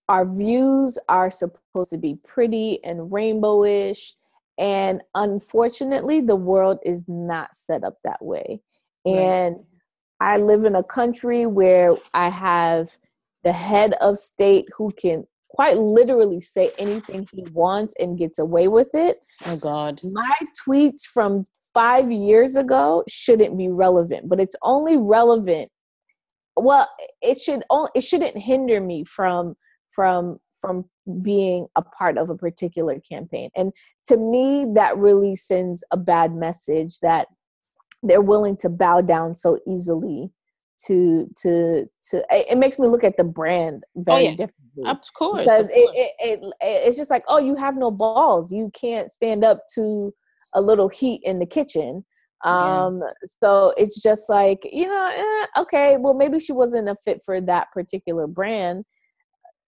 Our 0.10 0.26
views 0.26 0.98
are 1.10 1.30
supposed 1.30 1.92
to 1.92 1.98
be 1.98 2.18
pretty 2.26 2.84
and 2.84 3.12
rainbowish. 3.12 4.12
And 4.58 5.02
unfortunately, 5.14 6.22
the 6.22 6.36
world 6.36 6.80
is 6.84 7.04
not 7.08 7.56
set 7.56 7.84
up 7.84 7.98
that 8.04 8.24
way. 8.24 8.62
Right. 9.06 9.56
I 10.20 10.38
live 10.38 10.66
in 10.66 10.76
a 10.76 10.84
country 10.84 11.46
where 11.46 11.96
I 12.14 12.30
have 12.30 12.96
the 13.44 13.54
head 13.54 13.94
of 14.02 14.18
state 14.18 14.68
who 14.76 14.92
can 14.92 15.26
quite 15.50 15.78
literally 15.78 16.42
say 16.42 16.72
anything 16.78 17.28
he 17.32 17.46
wants 17.52 17.94
and 18.00 18.18
gets 18.18 18.40
away 18.40 18.68
with 18.68 18.90
it. 18.94 19.22
Oh 19.46 19.56
God. 19.56 20.02
My 20.04 20.36
tweets 20.68 21.02
from 21.02 21.46
five 21.74 22.12
years 22.12 22.56
ago 22.56 23.04
shouldn't 23.08 23.58
be 23.58 23.70
relevant, 23.70 24.28
but 24.28 24.40
it's 24.40 24.56
only 24.64 24.98
relevant. 24.98 25.70
Well, 26.56 26.90
it 27.22 27.40
should 27.40 27.64
only 27.70 27.92
it 27.94 28.02
shouldn't 28.02 28.38
hinder 28.38 28.82
me 28.82 29.04
from 29.04 29.56
from 29.92 30.40
from 30.60 30.86
being 31.22 31.68
a 31.76 31.82
part 31.82 32.18
of 32.18 32.30
a 32.30 32.36
particular 32.36 33.00
campaign. 33.00 33.50
And 33.56 33.72
to 34.08 34.18
me, 34.18 34.66
that 34.74 34.98
really 34.98 35.36
sends 35.36 35.84
a 35.92 35.98
bad 35.98 36.34
message 36.34 37.00
that 37.02 37.28
they're 38.04 38.22
willing 38.22 38.58
to 38.58 38.70
bow 38.70 39.02
down 39.02 39.36
so 39.36 39.60
easily 39.68 40.32
to 40.86 41.28
to 41.42 41.90
to 42.10 42.24
it 42.30 42.58
makes 42.58 42.78
me 42.78 42.88
look 42.88 43.04
at 43.04 43.18
the 43.18 43.24
brand 43.24 43.84
very 43.96 44.28
oh, 44.28 44.30
yeah. 44.30 44.36
differently 44.36 44.86
of 44.86 44.98
course 45.18 45.44
because 45.44 45.62
of 45.62 45.68
course. 45.68 45.96
It, 45.96 46.12
it, 46.20 46.40
it 46.40 46.54
it's 46.62 46.98
just 46.98 47.10
like 47.10 47.24
oh 47.28 47.40
you 47.40 47.56
have 47.56 47.76
no 47.76 47.90
balls 47.90 48.52
you 48.52 48.72
can't 48.80 49.12
stand 49.12 49.44
up 49.44 49.62
to 49.76 50.14
a 50.54 50.62
little 50.62 50.88
heat 50.88 51.22
in 51.24 51.40
the 51.40 51.46
kitchen 51.46 52.06
um 52.46 53.00
yeah. 53.00 53.12
so 53.42 53.74
it's 53.78 54.02
just 54.02 54.30
like 54.30 54.60
you 54.72 54.86
know 54.86 55.12
eh, 55.12 55.62
okay 55.62 55.98
well 56.00 56.14
maybe 56.14 56.40
she 56.40 56.52
wasn't 56.52 56.88
a 56.88 56.96
fit 57.04 57.22
for 57.26 57.42
that 57.42 57.72
particular 57.72 58.28
brand 58.28 58.86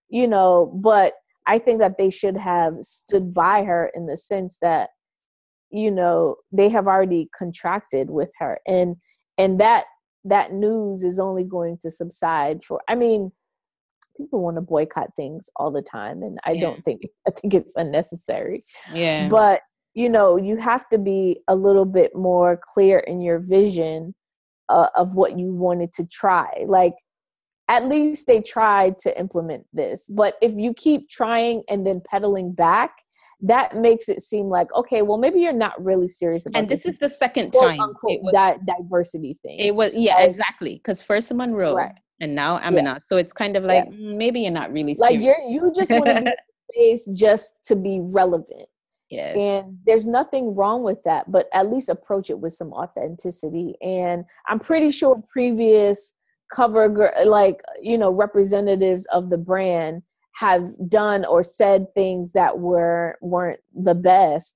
you 0.09 0.27
know 0.27 0.71
but 0.75 1.13
i 1.47 1.57
think 1.57 1.79
that 1.79 1.97
they 1.97 2.11
should 2.11 2.37
have 2.37 2.75
stood 2.81 3.33
by 3.33 3.63
her 3.63 3.91
in 3.95 4.05
the 4.05 4.15
sense 4.15 4.57
that 4.61 4.89
you 5.71 5.91
know 5.91 6.35
they 6.51 6.69
have 6.69 6.87
already 6.87 7.29
contracted 7.37 8.09
with 8.09 8.31
her. 8.39 8.59
And 8.67 8.95
and 9.39 9.59
that 9.59 9.85
that 10.25 10.53
news 10.53 11.03
is 11.03 11.17
only 11.17 11.43
going 11.43 11.77
to 11.77 11.89
subside 11.89 12.63
for 12.63 12.81
i 12.87 12.93
mean 12.93 13.31
people 14.17 14.43
want 14.43 14.57
to 14.57 14.61
boycott 14.61 15.09
things 15.15 15.49
all 15.55 15.71
the 15.71 15.81
time 15.81 16.21
and 16.21 16.37
i 16.43 16.51
yeah. 16.51 16.61
don't 16.61 16.83
think 16.83 17.01
i 17.27 17.31
think 17.31 17.53
it's 17.53 17.73
unnecessary. 17.75 18.63
Yeah. 18.93 19.27
But 19.27 19.61
you 19.95 20.09
know 20.09 20.37
you 20.37 20.57
have 20.57 20.87
to 20.89 20.97
be 20.97 21.39
a 21.47 21.55
little 21.55 21.85
bit 21.85 22.15
more 22.15 22.59
clear 22.73 22.99
in 22.99 23.21
your 23.21 23.39
vision 23.39 24.13
uh, 24.67 24.89
of 24.95 25.13
what 25.13 25.39
you 25.39 25.53
wanted 25.53 25.91
to 25.93 26.05
try. 26.05 26.65
Like 26.67 26.93
at 27.69 27.87
least 27.87 28.27
they 28.27 28.41
tried 28.41 28.97
to 28.99 29.17
implement 29.19 29.65
this. 29.73 30.05
But 30.07 30.35
if 30.41 30.53
you 30.55 30.73
keep 30.73 31.09
trying 31.09 31.63
and 31.69 31.85
then 31.85 32.01
pedaling 32.09 32.51
back 32.51 32.91
that 33.41 33.75
makes 33.75 34.09
it 34.09 34.21
seem 34.21 34.47
like 34.47 34.67
okay 34.75 35.01
well 35.01 35.17
maybe 35.17 35.39
you're 35.39 35.53
not 35.53 35.81
really 35.83 36.07
serious 36.07 36.45
about 36.45 36.59
and 36.59 36.69
this, 36.69 36.83
this 36.83 36.93
is 36.93 36.99
the 36.99 37.09
second 37.19 37.51
time 37.51 37.79
it 38.03 38.21
was, 38.21 38.33
that 38.33 38.57
diversity 38.65 39.37
thing 39.41 39.57
it 39.59 39.73
was 39.73 39.91
yeah 39.93 40.21
exactly 40.21 40.75
because 40.75 41.01
first 41.01 41.33
monroe 41.33 41.75
right. 41.75 41.93
and 42.19 42.33
now 42.33 42.59
amina 42.63 42.93
yeah. 42.93 42.97
so 43.03 43.17
it's 43.17 43.31
kind 43.31 43.55
of 43.55 43.63
like 43.63 43.85
yes. 43.85 43.97
Mm, 43.97 44.17
maybe 44.17 44.41
you're 44.41 44.51
not 44.51 44.71
really 44.73 44.95
serious. 44.95 45.11
like 45.11 45.21
you're 45.21 45.39
you 45.49 45.71
just 45.75 45.91
want 45.91 46.05
to 46.05 46.21
be 46.21 46.31
space 46.73 47.05
just 47.13 47.53
to 47.65 47.75
be 47.75 47.99
relevant 48.01 48.67
yes 49.09 49.37
and 49.37 49.77
there's 49.85 50.05
nothing 50.05 50.53
wrong 50.53 50.83
with 50.83 51.01
that 51.03 51.31
but 51.31 51.47
at 51.53 51.71
least 51.71 51.87
approach 51.87 52.29
it 52.29 52.39
with 52.39 52.53
some 52.53 52.73
authenticity 52.73 53.73
and 53.81 54.25
i'm 54.47 54.59
pretty 54.59 54.91
sure 54.91 55.23
previous 55.31 56.13
cover 56.51 57.13
like 57.25 57.61
you 57.81 57.97
know 57.97 58.11
representatives 58.11 59.05
of 59.13 59.29
the 59.29 59.37
brand 59.37 60.01
have 60.39 60.71
done 60.87 61.25
or 61.25 61.43
said 61.43 61.85
things 61.93 62.31
that 62.31 62.59
were 62.59 63.17
weren't 63.21 63.59
the 63.75 63.93
best 63.93 64.55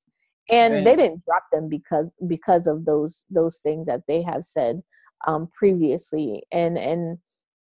and 0.49 0.73
right. 0.75 0.83
they 0.85 0.95
didn't 0.95 1.23
drop 1.25 1.43
them 1.51 1.67
because 1.67 2.15
because 2.25 2.67
of 2.67 2.85
those 2.85 3.25
those 3.29 3.57
things 3.57 3.85
that 3.85 4.01
they 4.07 4.21
have 4.21 4.45
said 4.45 4.81
um 5.27 5.49
previously 5.53 6.41
and 6.53 6.77
and 6.77 7.17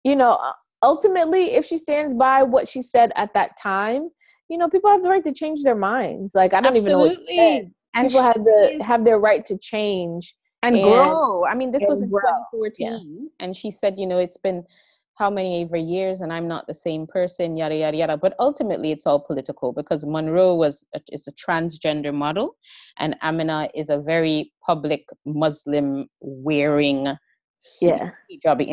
you 0.03 0.15
know 0.15 0.39
ultimately 0.81 1.51
if 1.51 1.63
she 1.63 1.77
stands 1.77 2.15
by 2.15 2.41
what 2.41 2.67
she 2.67 2.81
said 2.81 3.11
at 3.15 3.31
that 3.35 3.51
time 3.61 4.09
you 4.49 4.57
know 4.57 4.67
people 4.67 4.89
have 4.89 5.03
the 5.03 5.09
right 5.09 5.23
to 5.23 5.31
change 5.31 5.61
their 5.61 5.75
minds 5.75 6.33
like 6.33 6.55
i 6.55 6.61
don't 6.61 6.75
Absolutely. 6.75 7.13
even 7.13 7.37
know 7.37 7.59
what 7.59 7.61
she 7.61 7.71
and 7.93 8.07
people 8.07 8.23
have 8.23 8.43
the 8.43 8.79
have 8.83 9.05
their 9.05 9.19
right 9.19 9.45
to 9.45 9.59
change 9.59 10.33
and, 10.63 10.75
and 10.75 10.87
grow 10.87 11.45
i 11.45 11.53
mean 11.53 11.71
this 11.71 11.83
was 11.87 12.01
in 12.01 12.09
2014 12.09 12.73
yeah. 12.79 13.45
and 13.45 13.55
she 13.55 13.69
said 13.69 13.93
you 13.95 14.07
know 14.07 14.17
it's 14.17 14.37
been 14.37 14.63
how 15.17 15.29
many 15.29 15.63
ever 15.63 15.77
years 15.77 16.21
and 16.21 16.31
I'm 16.31 16.47
not 16.47 16.67
the 16.67 16.73
same 16.73 17.07
person, 17.07 17.57
yada 17.57 17.75
yada 17.75 17.97
yada. 17.97 18.17
But 18.17 18.35
ultimately, 18.39 18.91
it's 18.91 19.07
all 19.07 19.19
political 19.19 19.73
because 19.73 20.05
Monroe 20.05 20.55
was 20.55 20.85
a, 20.93 21.01
is 21.09 21.27
a 21.27 21.33
transgender 21.33 22.13
model, 22.13 22.55
and 22.97 23.15
Amina 23.23 23.69
is 23.73 23.89
a 23.89 23.97
very 23.97 24.51
public 24.65 25.05
Muslim 25.25 26.07
wearing 26.21 27.17
yeah 27.81 28.11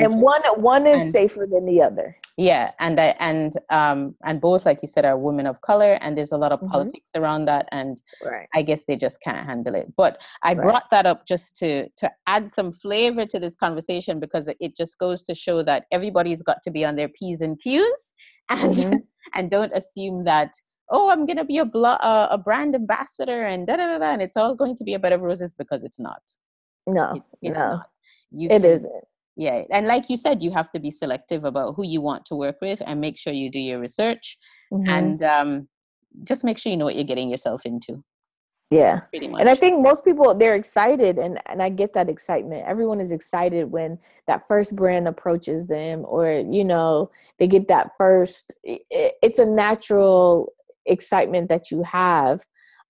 and 0.04 0.20
one 0.20 0.42
one 0.56 0.86
is 0.86 1.00
and, 1.00 1.10
safer 1.10 1.46
than 1.50 1.64
the 1.66 1.80
other 1.80 2.16
yeah 2.36 2.70
and 2.80 3.00
I, 3.00 3.14
and 3.18 3.52
um 3.70 4.14
and 4.24 4.40
both 4.40 4.66
like 4.66 4.80
you 4.82 4.88
said 4.88 5.04
are 5.04 5.18
women 5.18 5.46
of 5.46 5.60
color 5.60 5.94
and 5.94 6.16
there's 6.16 6.32
a 6.32 6.36
lot 6.36 6.52
of 6.52 6.60
mm-hmm. 6.60 6.72
politics 6.72 7.08
around 7.14 7.46
that 7.46 7.66
and 7.72 8.00
right. 8.24 8.48
i 8.54 8.62
guess 8.62 8.84
they 8.86 8.96
just 8.96 9.20
can't 9.20 9.46
handle 9.46 9.74
it 9.74 9.92
but 9.96 10.18
i 10.42 10.52
right. 10.52 10.62
brought 10.62 10.84
that 10.90 11.06
up 11.06 11.26
just 11.26 11.56
to 11.58 11.88
to 11.96 12.10
add 12.26 12.52
some 12.52 12.72
flavor 12.72 13.26
to 13.26 13.38
this 13.38 13.54
conversation 13.54 14.20
because 14.20 14.48
it 14.60 14.76
just 14.76 14.98
goes 14.98 15.22
to 15.22 15.34
show 15.34 15.62
that 15.62 15.84
everybody's 15.90 16.42
got 16.42 16.58
to 16.62 16.70
be 16.70 16.84
on 16.84 16.96
their 16.96 17.08
p's 17.08 17.40
and 17.40 17.58
q's 17.60 18.14
and 18.50 18.76
mm-hmm. 18.76 18.96
and 19.34 19.50
don't 19.50 19.72
assume 19.74 20.24
that 20.24 20.52
oh 20.90 21.10
i'm 21.10 21.24
going 21.26 21.38
to 21.38 21.44
be 21.44 21.58
a 21.58 21.64
blo- 21.64 22.00
uh, 22.00 22.28
a 22.30 22.38
brand 22.38 22.74
ambassador 22.74 23.46
and 23.46 23.66
da, 23.66 23.76
da 23.76 23.86
da 23.86 23.98
da 23.98 24.12
and 24.12 24.22
it's 24.22 24.36
all 24.36 24.54
going 24.54 24.76
to 24.76 24.84
be 24.84 24.94
a 24.94 24.98
bed 24.98 25.12
of 25.12 25.22
roses 25.22 25.54
because 25.54 25.82
it's 25.82 26.00
not 26.00 26.20
no 26.86 27.12
it, 27.14 27.22
it's 27.42 27.58
no. 27.58 27.70
not 27.76 27.86
you 28.30 28.48
it 28.50 28.62
can, 28.62 28.82
not 28.82 28.90
yeah 29.36 29.62
and 29.70 29.86
like 29.86 30.08
you 30.08 30.16
said 30.16 30.42
you 30.42 30.50
have 30.50 30.70
to 30.70 30.78
be 30.78 30.90
selective 30.90 31.44
about 31.44 31.74
who 31.74 31.84
you 31.84 32.00
want 32.00 32.24
to 32.26 32.34
work 32.34 32.56
with 32.60 32.80
and 32.86 33.00
make 33.00 33.16
sure 33.16 33.32
you 33.32 33.50
do 33.50 33.58
your 33.58 33.80
research 33.80 34.38
mm-hmm. 34.72 34.88
and 34.88 35.22
um, 35.22 35.68
just 36.22 36.44
make 36.44 36.58
sure 36.58 36.70
you 36.70 36.76
know 36.76 36.84
what 36.84 36.94
you're 36.94 37.04
getting 37.04 37.28
yourself 37.28 37.62
into 37.64 38.02
yeah 38.70 39.00
pretty 39.10 39.28
much. 39.28 39.40
and 39.40 39.50
i 39.50 39.54
think 39.54 39.82
most 39.82 40.04
people 40.04 40.34
they're 40.34 40.54
excited 40.54 41.18
and 41.18 41.38
and 41.46 41.62
i 41.62 41.68
get 41.68 41.92
that 41.92 42.08
excitement 42.08 42.64
everyone 42.66 43.00
is 43.00 43.12
excited 43.12 43.70
when 43.70 43.98
that 44.26 44.46
first 44.48 44.74
brand 44.74 45.06
approaches 45.06 45.66
them 45.66 46.04
or 46.06 46.42
you 46.50 46.64
know 46.64 47.10
they 47.38 47.46
get 47.46 47.68
that 47.68 47.90
first 47.98 48.56
it, 48.64 48.82
it's 49.22 49.38
a 49.38 49.44
natural 49.44 50.52
excitement 50.86 51.48
that 51.48 51.70
you 51.70 51.82
have 51.82 52.44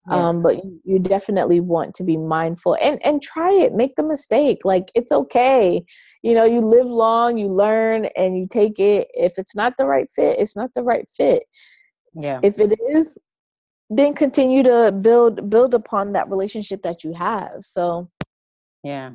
Yes. 0.09 0.19
Um, 0.19 0.43
but 0.43 0.57
you, 0.57 0.81
you 0.85 0.99
definitely 0.99 1.61
want 1.61 1.95
to 1.95 2.05
be 2.05 2.17
mindful 2.17 2.77
and 2.81 3.05
and 3.05 3.23
try 3.23 3.53
it. 3.53 3.73
Make 3.73 3.97
the 3.97 4.03
mistake. 4.03 4.59
Like 4.65 4.91
it's 4.95 5.13
okay. 5.13 5.85
You 6.23 6.35
know, 6.35 6.45
you 6.45 6.61
live 6.61 6.87
long, 6.87 7.39
you 7.39 7.49
learn, 7.49 8.07
and 8.17 8.37
you 8.37 8.47
take 8.47 8.79
it. 8.79 9.09
If 9.15 9.33
it's 9.39 9.57
not 9.57 9.77
the 9.79 9.87
right 9.87 10.09
fit, 10.15 10.39
it's 10.39 10.57
not 10.57 10.71
the 10.75 10.83
right 10.83 11.09
fit. 11.17 11.45
Yeah. 12.15 12.41
If 12.43 12.59
it 12.59 12.79
is, 12.91 13.17
then 13.89 14.15
continue 14.15 14.63
to 14.63 14.93
build 14.93 15.49
build 15.49 15.75
upon 15.75 16.13
that 16.13 16.29
relationship 16.29 16.83
that 16.83 17.03
you 17.03 17.15
have. 17.15 17.63
So. 17.63 18.11
Yeah. 18.83 19.13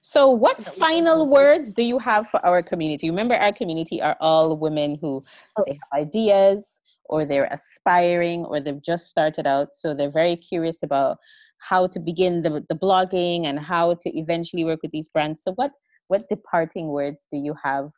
So, 0.00 0.30
what 0.30 0.64
final 0.76 1.28
words 1.28 1.74
do 1.74 1.82
you 1.82 1.98
have 1.98 2.28
for 2.30 2.44
our 2.44 2.62
community? 2.62 3.10
Remember, 3.10 3.34
our 3.34 3.52
community 3.52 4.00
are 4.00 4.16
all 4.20 4.56
women 4.56 4.96
who 5.00 5.22
oh. 5.56 5.64
they 5.66 5.72
have 5.72 6.00
ideas, 6.00 6.80
or 7.06 7.24
they're 7.24 7.50
aspiring 7.52 8.44
or 8.44 8.60
they've 8.60 8.82
just 8.82 9.06
started 9.06 9.46
out 9.46 9.68
so 9.74 9.94
they're 9.94 10.10
very 10.10 10.36
curious 10.36 10.82
about 10.82 11.18
how 11.62 11.86
to 11.86 12.00
begin 12.00 12.42
the, 12.42 12.64
the 12.68 12.74
blogging 12.74 13.46
and 13.46 13.58
how 13.58 13.94
to 13.94 14.18
eventually 14.18 14.64
work 14.64 14.80
with 14.82 14.90
these 14.90 15.08
brands. 15.08 15.42
So 15.42 15.52
what 15.52 15.70
what 16.08 16.28
departing 16.28 16.88
words 16.88 17.26
do 17.30 17.38
you 17.38 17.54
have 17.62 17.90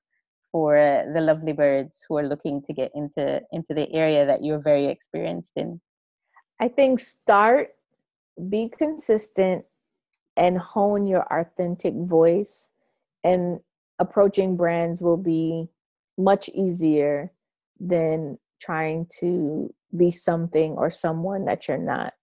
for 0.53 0.77
the 1.13 1.21
lovely 1.21 1.53
birds 1.53 2.05
who 2.07 2.17
are 2.19 2.29
looking 2.29 2.63
to 2.63 2.73
get 2.73 2.93
into 2.95 3.41
into 3.53 3.75
the 3.75 3.91
area 3.93 4.27
that 4.27 4.45
you're 4.45 4.63
very 4.63 4.87
experienced 4.87 5.53
in? 5.57 5.81
I 6.61 6.69
think 6.69 7.01
start 7.01 7.71
be 8.51 8.71
consistent 8.77 9.65
and 10.37 10.59
hone 10.59 11.07
your 11.07 11.27
authentic 11.33 11.95
voice 11.95 12.71
and 13.23 13.61
approaching 13.99 14.57
brands 14.57 15.01
will 15.01 15.17
be 15.17 15.69
much 16.19 16.49
easier 16.51 17.33
than 17.81 18.39
trying 18.65 19.07
to 19.21 19.73
be 19.97 20.11
something 20.11 20.73
or 20.73 20.91
someone 20.91 21.45
that 21.45 21.69
you're 21.69 21.79
not. 21.79 22.15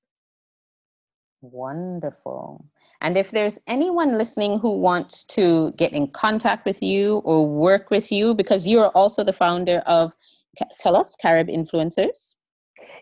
Wonderful. 1.41 2.65
And 3.01 3.17
if 3.17 3.31
there's 3.31 3.59
anyone 3.67 4.17
listening 4.17 4.59
who 4.59 4.79
wants 4.79 5.23
to 5.35 5.73
get 5.75 5.91
in 5.91 6.07
contact 6.07 6.65
with 6.65 6.83
you 6.83 7.17
or 7.25 7.49
work 7.49 7.89
with 7.89 8.11
you, 8.11 8.35
because 8.35 8.67
you're 8.67 8.89
also 8.89 9.23
the 9.23 9.33
founder 9.33 9.79
of, 9.87 10.13
tell 10.79 10.95
us, 10.95 11.15
Carib 11.19 11.47
Influencers. 11.47 12.35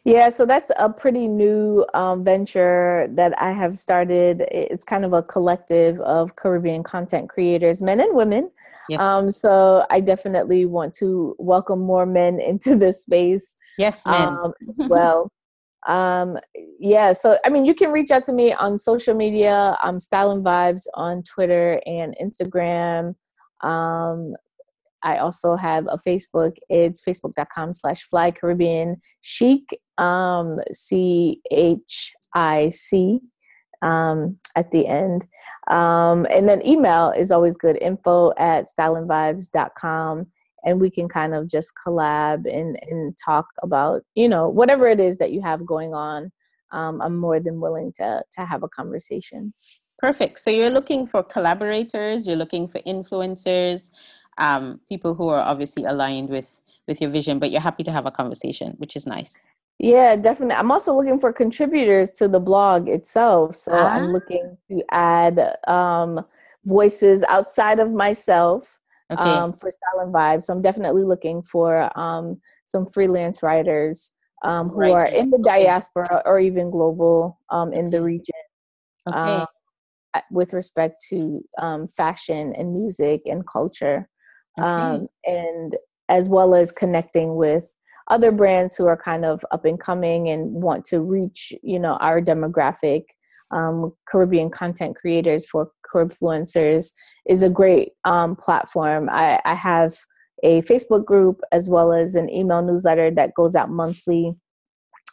Yeah, 0.06 0.30
so 0.30 0.46
that's 0.46 0.72
a 0.78 0.90
pretty 0.90 1.28
new 1.28 1.86
um, 1.94 2.24
venture 2.24 3.08
that 3.12 3.40
I 3.42 3.52
have 3.52 3.78
started. 3.78 4.46
It's 4.50 4.86
kind 4.86 5.04
of 5.04 5.14
a 5.14 5.22
collective 5.22 6.00
of 6.02 6.36
Caribbean 6.38 6.84
content 6.84 7.30
creators, 7.30 7.82
men 7.82 8.00
and 8.00 8.16
women. 8.16 8.50
Yes. 8.90 9.00
Um, 9.00 9.30
so 9.30 9.86
I 9.90 10.00
definitely 10.00 10.66
want 10.66 10.94
to 10.96 11.36
welcome 11.38 11.80
more 11.80 12.06
men 12.06 12.40
into 12.48 12.76
this 12.76 13.02
space. 13.02 13.56
Yes, 13.78 14.02
men. 14.06 14.28
Um, 14.28 14.54
well, 14.90 15.32
um, 15.88 16.38
yeah, 16.80 17.14
so 17.14 17.38
I 17.46 17.50
mean, 17.50 17.66
you 17.66 17.74
can 17.74 17.92
reach 17.92 18.12
out 18.12 18.26
to 18.26 18.34
me 18.34 18.54
on 18.54 18.78
social 18.78 19.16
media. 19.16 19.78
I'm 19.82 20.00
Style 20.00 20.32
and 20.32 20.44
Vibes 20.44 20.84
on 20.96 21.24
Twitter 21.24 21.82
and 21.86 22.16
Instagram. 22.22 23.16
Um, 23.62 24.36
I 25.02 25.18
also 25.18 25.56
have 25.56 25.88
a 25.88 25.98
Facebook. 25.98 26.58
It's 26.68 27.02
facebook.com 27.02 27.74
slash 27.74 28.04
fly 28.04 28.32
Caribbean 28.32 28.98
chic, 29.22 29.80
um, 29.98 30.60
C 30.74 31.40
H 31.52 32.14
I 32.36 32.70
C 32.70 33.22
um, 33.82 34.38
at 34.56 34.72
the 34.72 34.88
end. 34.88 35.26
Um, 35.70 36.26
and 36.30 36.48
then 36.48 36.66
email 36.66 37.12
is 37.12 37.32
always 37.32 37.58
good 37.58 37.78
info 37.82 38.34
at 38.38 38.66
styleandvibes.com. 38.66 40.28
And 40.66 40.82
we 40.82 40.90
can 40.90 41.08
kind 41.08 41.34
of 41.34 41.48
just 41.50 41.72
collab 41.86 42.46
and, 42.46 42.78
and 42.90 43.18
talk 43.24 43.48
about, 43.64 44.02
you 44.16 44.28
know, 44.28 44.50
whatever 44.50 44.88
it 44.88 45.00
is 45.00 45.18
that 45.20 45.32
you 45.32 45.42
have 45.42 45.66
going 45.66 45.94
on. 45.94 46.32
Um, 46.72 47.02
I'm 47.02 47.18
more 47.18 47.40
than 47.40 47.62
willing 47.62 47.94
to, 47.94 48.22
to 48.38 48.46
have 48.46 48.64
a 48.64 48.68
conversation. 48.68 49.54
Perfect. 50.00 50.40
So 50.40 50.50
you're 50.50 50.70
looking 50.70 51.08
for 51.08 51.24
collaborators, 51.24 52.28
you're 52.28 52.36
looking 52.36 52.68
for 52.68 52.80
influencers, 52.82 53.90
um, 54.38 54.80
people 54.90 55.14
who 55.14 55.28
are 55.30 55.42
obviously 55.42 55.84
aligned 55.86 56.30
with 56.30 56.48
with 56.90 57.00
your 57.00 57.12
vision, 57.12 57.40
but 57.40 57.52
you're 57.52 57.62
happy 57.62 57.84
to 57.84 57.92
have 57.92 58.08
a 58.08 58.12
conversation, 58.12 58.74
which 58.80 58.96
is 58.96 59.06
nice. 59.06 59.34
Yeah, 59.80 60.18
definitely. 60.18 60.56
I'm 60.56 60.72
also 60.72 60.94
looking 60.94 61.20
for 61.20 61.32
contributors 61.32 62.12
to 62.12 62.28
the 62.28 62.40
blog 62.40 62.90
itself. 62.90 63.56
So 63.56 63.72
ah. 63.72 63.88
I'm 63.88 64.12
looking 64.12 64.58
to 64.70 64.84
add 64.92 65.56
um, 65.68 66.26
voices 66.66 67.24
outside 67.24 67.80
of 67.80 67.92
myself 67.92 68.78
okay. 69.12 69.22
um, 69.22 69.54
for 69.54 69.72
Style 69.72 70.02
and 70.04 70.14
Vibe. 70.14 70.44
So 70.44 70.54
I'm 70.54 70.62
definitely 70.62 71.04
looking 71.04 71.42
for 71.42 71.98
um, 71.98 72.42
some 72.66 72.88
freelance 72.88 73.42
writers 73.42 74.14
um, 74.44 74.68
who 74.70 74.92
are 74.92 75.08
in 75.08 75.30
the 75.30 75.40
diaspora 75.40 76.24
or 76.26 76.40
even 76.40 76.70
global 76.70 77.40
um, 77.50 77.72
in 77.72 77.90
the 77.90 78.02
region. 78.02 78.36
Okay. 79.08 79.18
Um, 79.18 79.48
with 80.32 80.54
respect 80.54 81.06
to 81.10 81.44
um, 81.58 81.88
fashion 81.88 82.54
and 82.58 82.74
music 82.74 83.22
and 83.26 83.48
culture 83.48 84.10
okay. 84.60 84.68
um, 84.68 85.08
and 85.24 85.78
as 86.10 86.28
well 86.28 86.56
as 86.56 86.72
connecting 86.72 87.36
with 87.36 87.72
other 88.10 88.32
brands 88.32 88.76
who 88.76 88.88
are 88.88 88.97
kind 88.97 89.26
of 89.26 89.45
up 89.51 89.66
and 89.66 89.80
coming 89.80 90.30
and 90.30 90.51
want 90.51 90.86
to 90.86 90.99
reach 91.01 91.53
you 91.62 91.80
know 91.80 91.93
our 91.93 92.22
demographic 92.22 93.03
um, 93.51 93.93
caribbean 94.07 94.49
content 94.49 94.95
creators 94.95 95.45
for 95.45 95.72
influencers 95.93 96.91
is 97.28 97.41
a 97.41 97.49
great 97.49 97.93
um, 98.03 98.36
platform. 98.36 99.10
I, 99.12 99.41
I 99.45 99.55
have 99.55 99.97
a 100.43 100.62
facebook 100.62 101.03
group 101.03 101.41
as 101.51 101.70
well 101.70 101.91
as 101.91 102.16
an 102.16 102.30
email 102.30 102.62
newsletter 102.62 103.12
that 103.12 103.34
goes 103.34 103.55
out 103.55 103.70
monthly. 103.70 104.34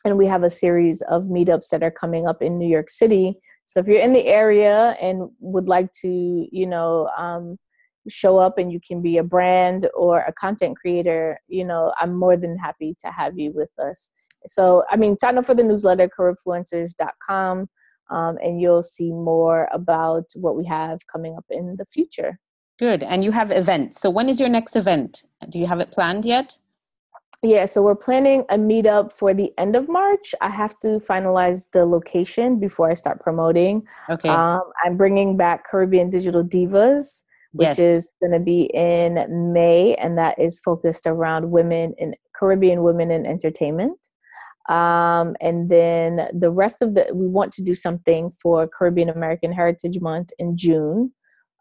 And 0.04 0.16
we 0.16 0.26
have 0.26 0.44
a 0.44 0.50
series 0.50 1.02
of 1.02 1.24
meetups 1.24 1.70
that 1.70 1.82
are 1.82 1.90
coming 1.90 2.26
up 2.26 2.42
in 2.42 2.58
new 2.58 2.68
york 2.68 2.90
city. 2.90 3.34
So 3.64 3.80
if 3.80 3.86
you're 3.86 4.00
in 4.00 4.12
the 4.12 4.26
area 4.26 4.96
and 5.00 5.30
would 5.40 5.68
like 5.68 5.90
to 6.02 6.46
you 6.52 6.66
know 6.66 7.08
um, 7.16 7.58
show 8.08 8.38
up 8.38 8.58
and 8.58 8.72
you 8.72 8.80
can 8.86 9.02
be 9.02 9.18
a 9.18 9.22
brand 9.22 9.88
or 9.94 10.20
a 10.20 10.32
content 10.32 10.76
creator, 10.78 11.40
you 11.48 11.64
know, 11.64 11.92
I'm 12.00 12.14
more 12.14 12.36
than 12.36 12.56
happy 12.56 12.96
to 13.04 13.10
have 13.10 13.38
you 13.38 13.52
with 13.52 13.70
us. 13.78 14.10
So, 14.46 14.84
I 14.90 14.96
mean, 14.96 15.16
sign 15.16 15.38
up 15.38 15.46
for 15.46 15.54
the 15.54 15.62
newsletter, 15.62 16.08
caribfluencers.com, 16.08 17.68
um, 18.10 18.38
and 18.42 18.60
you'll 18.60 18.82
see 18.82 19.10
more 19.10 19.68
about 19.72 20.24
what 20.34 20.56
we 20.56 20.64
have 20.66 21.00
coming 21.06 21.36
up 21.36 21.44
in 21.50 21.76
the 21.76 21.86
future. 21.86 22.38
Good. 22.78 23.02
And 23.02 23.24
you 23.24 23.32
have 23.32 23.50
events. 23.50 24.00
So, 24.00 24.10
when 24.10 24.28
is 24.28 24.38
your 24.38 24.48
next 24.48 24.76
event? 24.76 25.24
Do 25.48 25.58
you 25.58 25.66
have 25.66 25.80
it 25.80 25.90
planned 25.90 26.24
yet? 26.24 26.58
Yeah, 27.42 27.66
so 27.66 27.82
we're 27.82 27.94
planning 27.94 28.44
a 28.48 28.56
meetup 28.56 29.12
for 29.12 29.34
the 29.34 29.52
end 29.58 29.76
of 29.76 29.88
March. 29.88 30.34
I 30.40 30.48
have 30.48 30.78
to 30.80 30.98
finalize 30.98 31.70
the 31.70 31.84
location 31.84 32.58
before 32.58 32.90
I 32.90 32.94
start 32.94 33.20
promoting. 33.20 33.86
Okay. 34.08 34.28
Um, 34.28 34.62
I'm 34.84 34.96
bringing 34.96 35.36
back 35.36 35.64
Caribbean 35.70 36.08
Digital 36.10 36.42
Divas 36.42 37.22
which 37.56 37.78
yes. 37.78 37.78
is 37.78 38.14
going 38.20 38.32
to 38.32 38.38
be 38.38 38.70
in 38.74 39.52
May, 39.52 39.94
and 39.94 40.18
that 40.18 40.38
is 40.38 40.60
focused 40.60 41.06
around 41.06 41.50
women 41.50 41.94
in 41.96 42.14
Caribbean 42.34 42.82
women 42.82 43.10
in 43.10 43.24
entertainment. 43.24 43.98
Um, 44.68 45.36
and 45.40 45.70
then 45.70 46.28
the 46.38 46.50
rest 46.50 46.82
of 46.82 46.94
the, 46.94 47.06
we 47.14 47.26
want 47.26 47.52
to 47.52 47.62
do 47.62 47.74
something 47.74 48.32
for 48.42 48.68
Caribbean 48.68 49.08
American 49.08 49.52
Heritage 49.52 50.00
Month 50.00 50.30
in 50.38 50.56
June. 50.56 51.12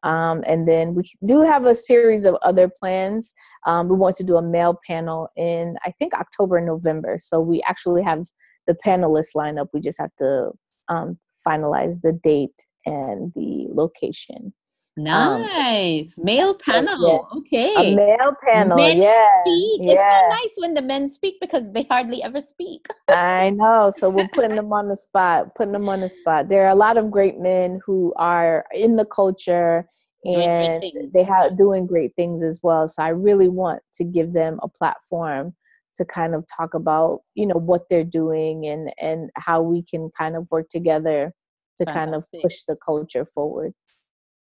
Um, 0.04 0.44
and 0.48 0.68
then 0.68 0.96
we 0.96 1.04
do 1.26 1.42
have 1.42 1.66
a 1.66 1.76
series 1.76 2.26
of 2.26 2.36
other 2.42 2.68
plans. 2.68 3.34
Um, 3.66 3.88
we 3.88 3.96
want 3.96 4.16
to 4.18 4.24
do 4.24 4.36
a 4.36 4.42
male 4.42 4.80
panel 4.86 5.30
in, 5.38 5.78
I 5.86 5.92
think, 5.98 6.14
October, 6.14 6.58
and 6.58 6.68
November. 6.68 7.18
So 7.20 7.40
we 7.40 7.62
actually 7.68 8.04
have 8.04 8.26
the 8.68 8.76
panelists 8.86 9.36
lineup. 9.36 9.68
We 9.74 9.80
just 9.80 10.00
have 10.00 10.16
to 10.18 10.52
um, 10.90 11.18
finalize 11.48 12.02
the 12.02 12.12
date 12.12 12.66
and 12.86 13.32
the 13.36 13.68
location. 13.70 14.54
Um, 14.98 15.04
nice. 15.04 16.18
Um, 16.18 16.24
male 16.24 16.56
panel. 16.66 17.28
So, 17.32 17.42
yeah. 17.52 17.72
Okay. 17.72 17.94
A 17.94 17.96
male 17.96 18.34
panel. 18.44 18.78
Men 18.78 19.02
yeah. 19.02 19.28
Speak. 19.44 19.82
Yeah. 19.82 19.92
It's 19.92 20.00
so 20.00 20.44
nice 20.44 20.54
when 20.58 20.74
the 20.74 20.82
men 20.82 21.10
speak 21.10 21.36
because 21.42 21.74
they 21.74 21.84
hardly 21.84 22.24
ever 22.24 22.42
speak. 22.42 22.86
I 23.10 23.50
know. 23.50 23.92
So 23.96 24.10
we're 24.10 24.30
putting 24.34 24.56
them 24.56 24.72
on 24.72 24.88
the 24.88 24.96
spot, 24.96 25.54
putting 25.56 25.74
them 25.74 25.90
on 25.90 26.02
the 26.02 26.10
spot. 26.10 26.50
There 26.50 26.66
are 26.66 26.72
a 26.72 26.76
lot 26.76 26.98
of 26.98 27.12
great 27.12 27.40
men 27.40 27.80
who 27.86 28.14
are 28.16 28.66
in 28.74 28.96
the 28.96 29.06
culture 29.06 29.88
and 30.24 30.84
they 31.14 31.24
have 31.24 31.58
doing 31.58 31.86
great 31.86 32.16
things 32.16 32.42
as 32.42 32.62
well. 32.64 32.88
So 32.88 33.04
I 33.04 33.10
really 33.10 33.48
want 33.48 33.82
to 33.96 34.04
give 34.04 34.34
them 34.34 34.60
a 34.64 34.68
platform 34.68 35.56
to 35.98 36.06
kind 36.06 36.34
of 36.34 36.46
talk 36.58 36.74
about, 36.74 37.22
you 37.36 37.46
know, 37.46 37.56
what 37.56 37.84
they're 37.90 38.04
doing 38.04 38.66
and 38.66 38.92
and 39.00 39.30
how 39.36 39.62
we 39.62 39.84
can 39.84 40.10
kind 40.18 40.36
of 40.36 40.48
work 40.50 40.68
together 40.70 41.32
to 41.78 41.86
Fantastic. 41.86 41.94
kind 41.96 42.16
of 42.16 42.42
push 42.42 42.64
the 42.68 42.76
culture 42.84 43.26
forward. 43.34 43.74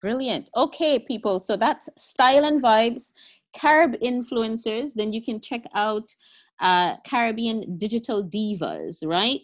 Brilliant. 0.01 0.51
Okay, 0.57 0.99
people. 0.99 1.41
So 1.41 1.57
that's 1.57 1.89
Style 1.97 2.45
and 2.45 2.63
Vibes, 2.63 3.13
Carib 3.55 3.95
influencers. 4.03 4.93
Then 4.95 5.13
you 5.13 5.23
can 5.25 5.41
check 5.41 5.63
out 5.75 6.09
uh, 6.61 6.97
Caribbean 7.07 7.79
Digital 7.79 8.23
Divas, 8.23 8.99
right? 9.05 9.43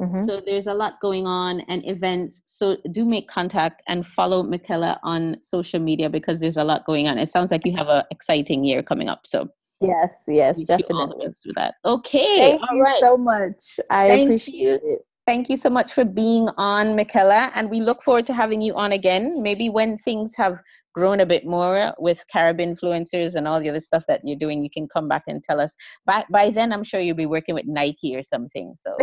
Mm-hmm. 0.00 0.28
So 0.28 0.42
there's 0.44 0.66
a 0.66 0.74
lot 0.74 1.00
going 1.00 1.26
on 1.26 1.60
and 1.68 1.86
events. 1.86 2.42
So 2.44 2.76
do 2.92 3.04
make 3.04 3.28
contact 3.28 3.82
and 3.88 4.06
follow 4.06 4.42
Michaela 4.42 5.00
on 5.02 5.38
social 5.42 5.80
media 5.80 6.10
because 6.10 6.38
there's 6.38 6.58
a 6.58 6.64
lot 6.64 6.84
going 6.84 7.08
on. 7.08 7.18
It 7.18 7.30
sounds 7.30 7.50
like 7.50 7.64
you 7.64 7.74
have 7.76 7.88
an 7.88 8.04
exciting 8.10 8.64
year 8.64 8.82
coming 8.82 9.08
up. 9.08 9.26
So 9.26 9.48
yes, 9.80 10.24
yes, 10.28 10.62
definitely. 10.64 10.96
All 10.96 11.08
the 11.08 11.34
with 11.46 11.56
that. 11.56 11.76
Okay. 11.84 12.38
Thank 12.38 12.62
all 12.62 12.76
you 12.76 12.82
right. 12.82 13.00
so 13.00 13.16
much. 13.16 13.80
I 13.88 14.08
Thank 14.08 14.26
appreciate 14.26 14.54
you. 14.54 14.74
it. 14.74 15.06
Thank 15.26 15.48
you 15.48 15.56
so 15.56 15.68
much 15.68 15.92
for 15.92 16.04
being 16.04 16.48
on, 16.56 16.94
Michaela, 16.94 17.50
and 17.56 17.68
we 17.68 17.80
look 17.80 18.04
forward 18.04 18.26
to 18.26 18.32
having 18.32 18.62
you 18.62 18.76
on 18.76 18.92
again. 18.92 19.42
Maybe 19.42 19.68
when 19.68 19.98
things 19.98 20.32
have 20.36 20.60
grown 20.94 21.18
a 21.18 21.26
bit 21.26 21.44
more 21.44 21.92
with 21.98 22.24
Carib 22.32 22.58
influencers 22.58 23.34
and 23.34 23.48
all 23.48 23.60
the 23.60 23.68
other 23.68 23.80
stuff 23.80 24.04
that 24.06 24.20
you're 24.22 24.38
doing, 24.38 24.62
you 24.62 24.70
can 24.70 24.86
come 24.86 25.08
back 25.08 25.24
and 25.26 25.42
tell 25.42 25.58
us. 25.60 25.74
By 26.06 26.24
by 26.30 26.50
then, 26.50 26.72
I'm 26.72 26.84
sure 26.84 27.00
you'll 27.00 27.16
be 27.16 27.26
working 27.26 27.56
with 27.56 27.66
Nike 27.66 28.14
or 28.14 28.22
something. 28.22 28.76
So 28.78 28.96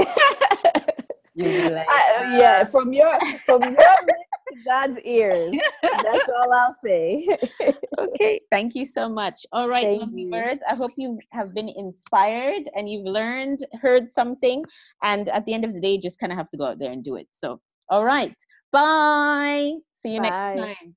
like, 1.36 1.88
I, 1.90 2.38
yeah, 2.40 2.64
ah. 2.66 2.70
from 2.72 2.94
your 2.94 3.12
from 3.46 3.62
your 3.62 3.74
God's 4.66 5.00
ears. 5.02 5.56
That's 5.82 6.30
all 6.30 6.54
I'll 6.54 6.76
say. 6.84 7.28
okay, 8.00 8.42
thank 8.52 8.76
you 8.76 8.86
so 8.86 9.10
much. 9.10 9.46
All 9.52 9.68
right, 9.68 9.86
thank 9.86 10.02
lovely 10.02 10.24
you. 10.24 10.32
birds. 10.32 10.62
I 10.70 10.76
hope 10.76 10.92
you 10.98 11.20
have 11.32 11.54
been 11.54 11.70
inspired 11.70 12.70
and 12.76 12.90
you've 12.90 13.06
learned, 13.06 13.66
heard 13.82 14.10
something, 14.10 14.64
and 15.02 15.30
at 15.30 15.46
the 15.46 15.54
end 15.54 15.66
of 15.66 15.74
the 15.74 15.82
day, 15.82 15.98
just 15.98 16.20
kind 16.20 16.32
of 16.32 16.38
have 16.38 16.50
to 16.52 16.58
go 16.58 16.66
out 16.66 16.80
there 16.80 16.92
and 16.92 17.04
do 17.04 17.16
it. 17.16 17.28
So, 17.32 17.62
all 17.90 18.04
right, 18.04 18.36
bye. 18.72 19.74
See 20.02 20.10
you 20.10 20.22
Bye. 20.22 20.30
next 20.30 20.62
time. 20.62 20.96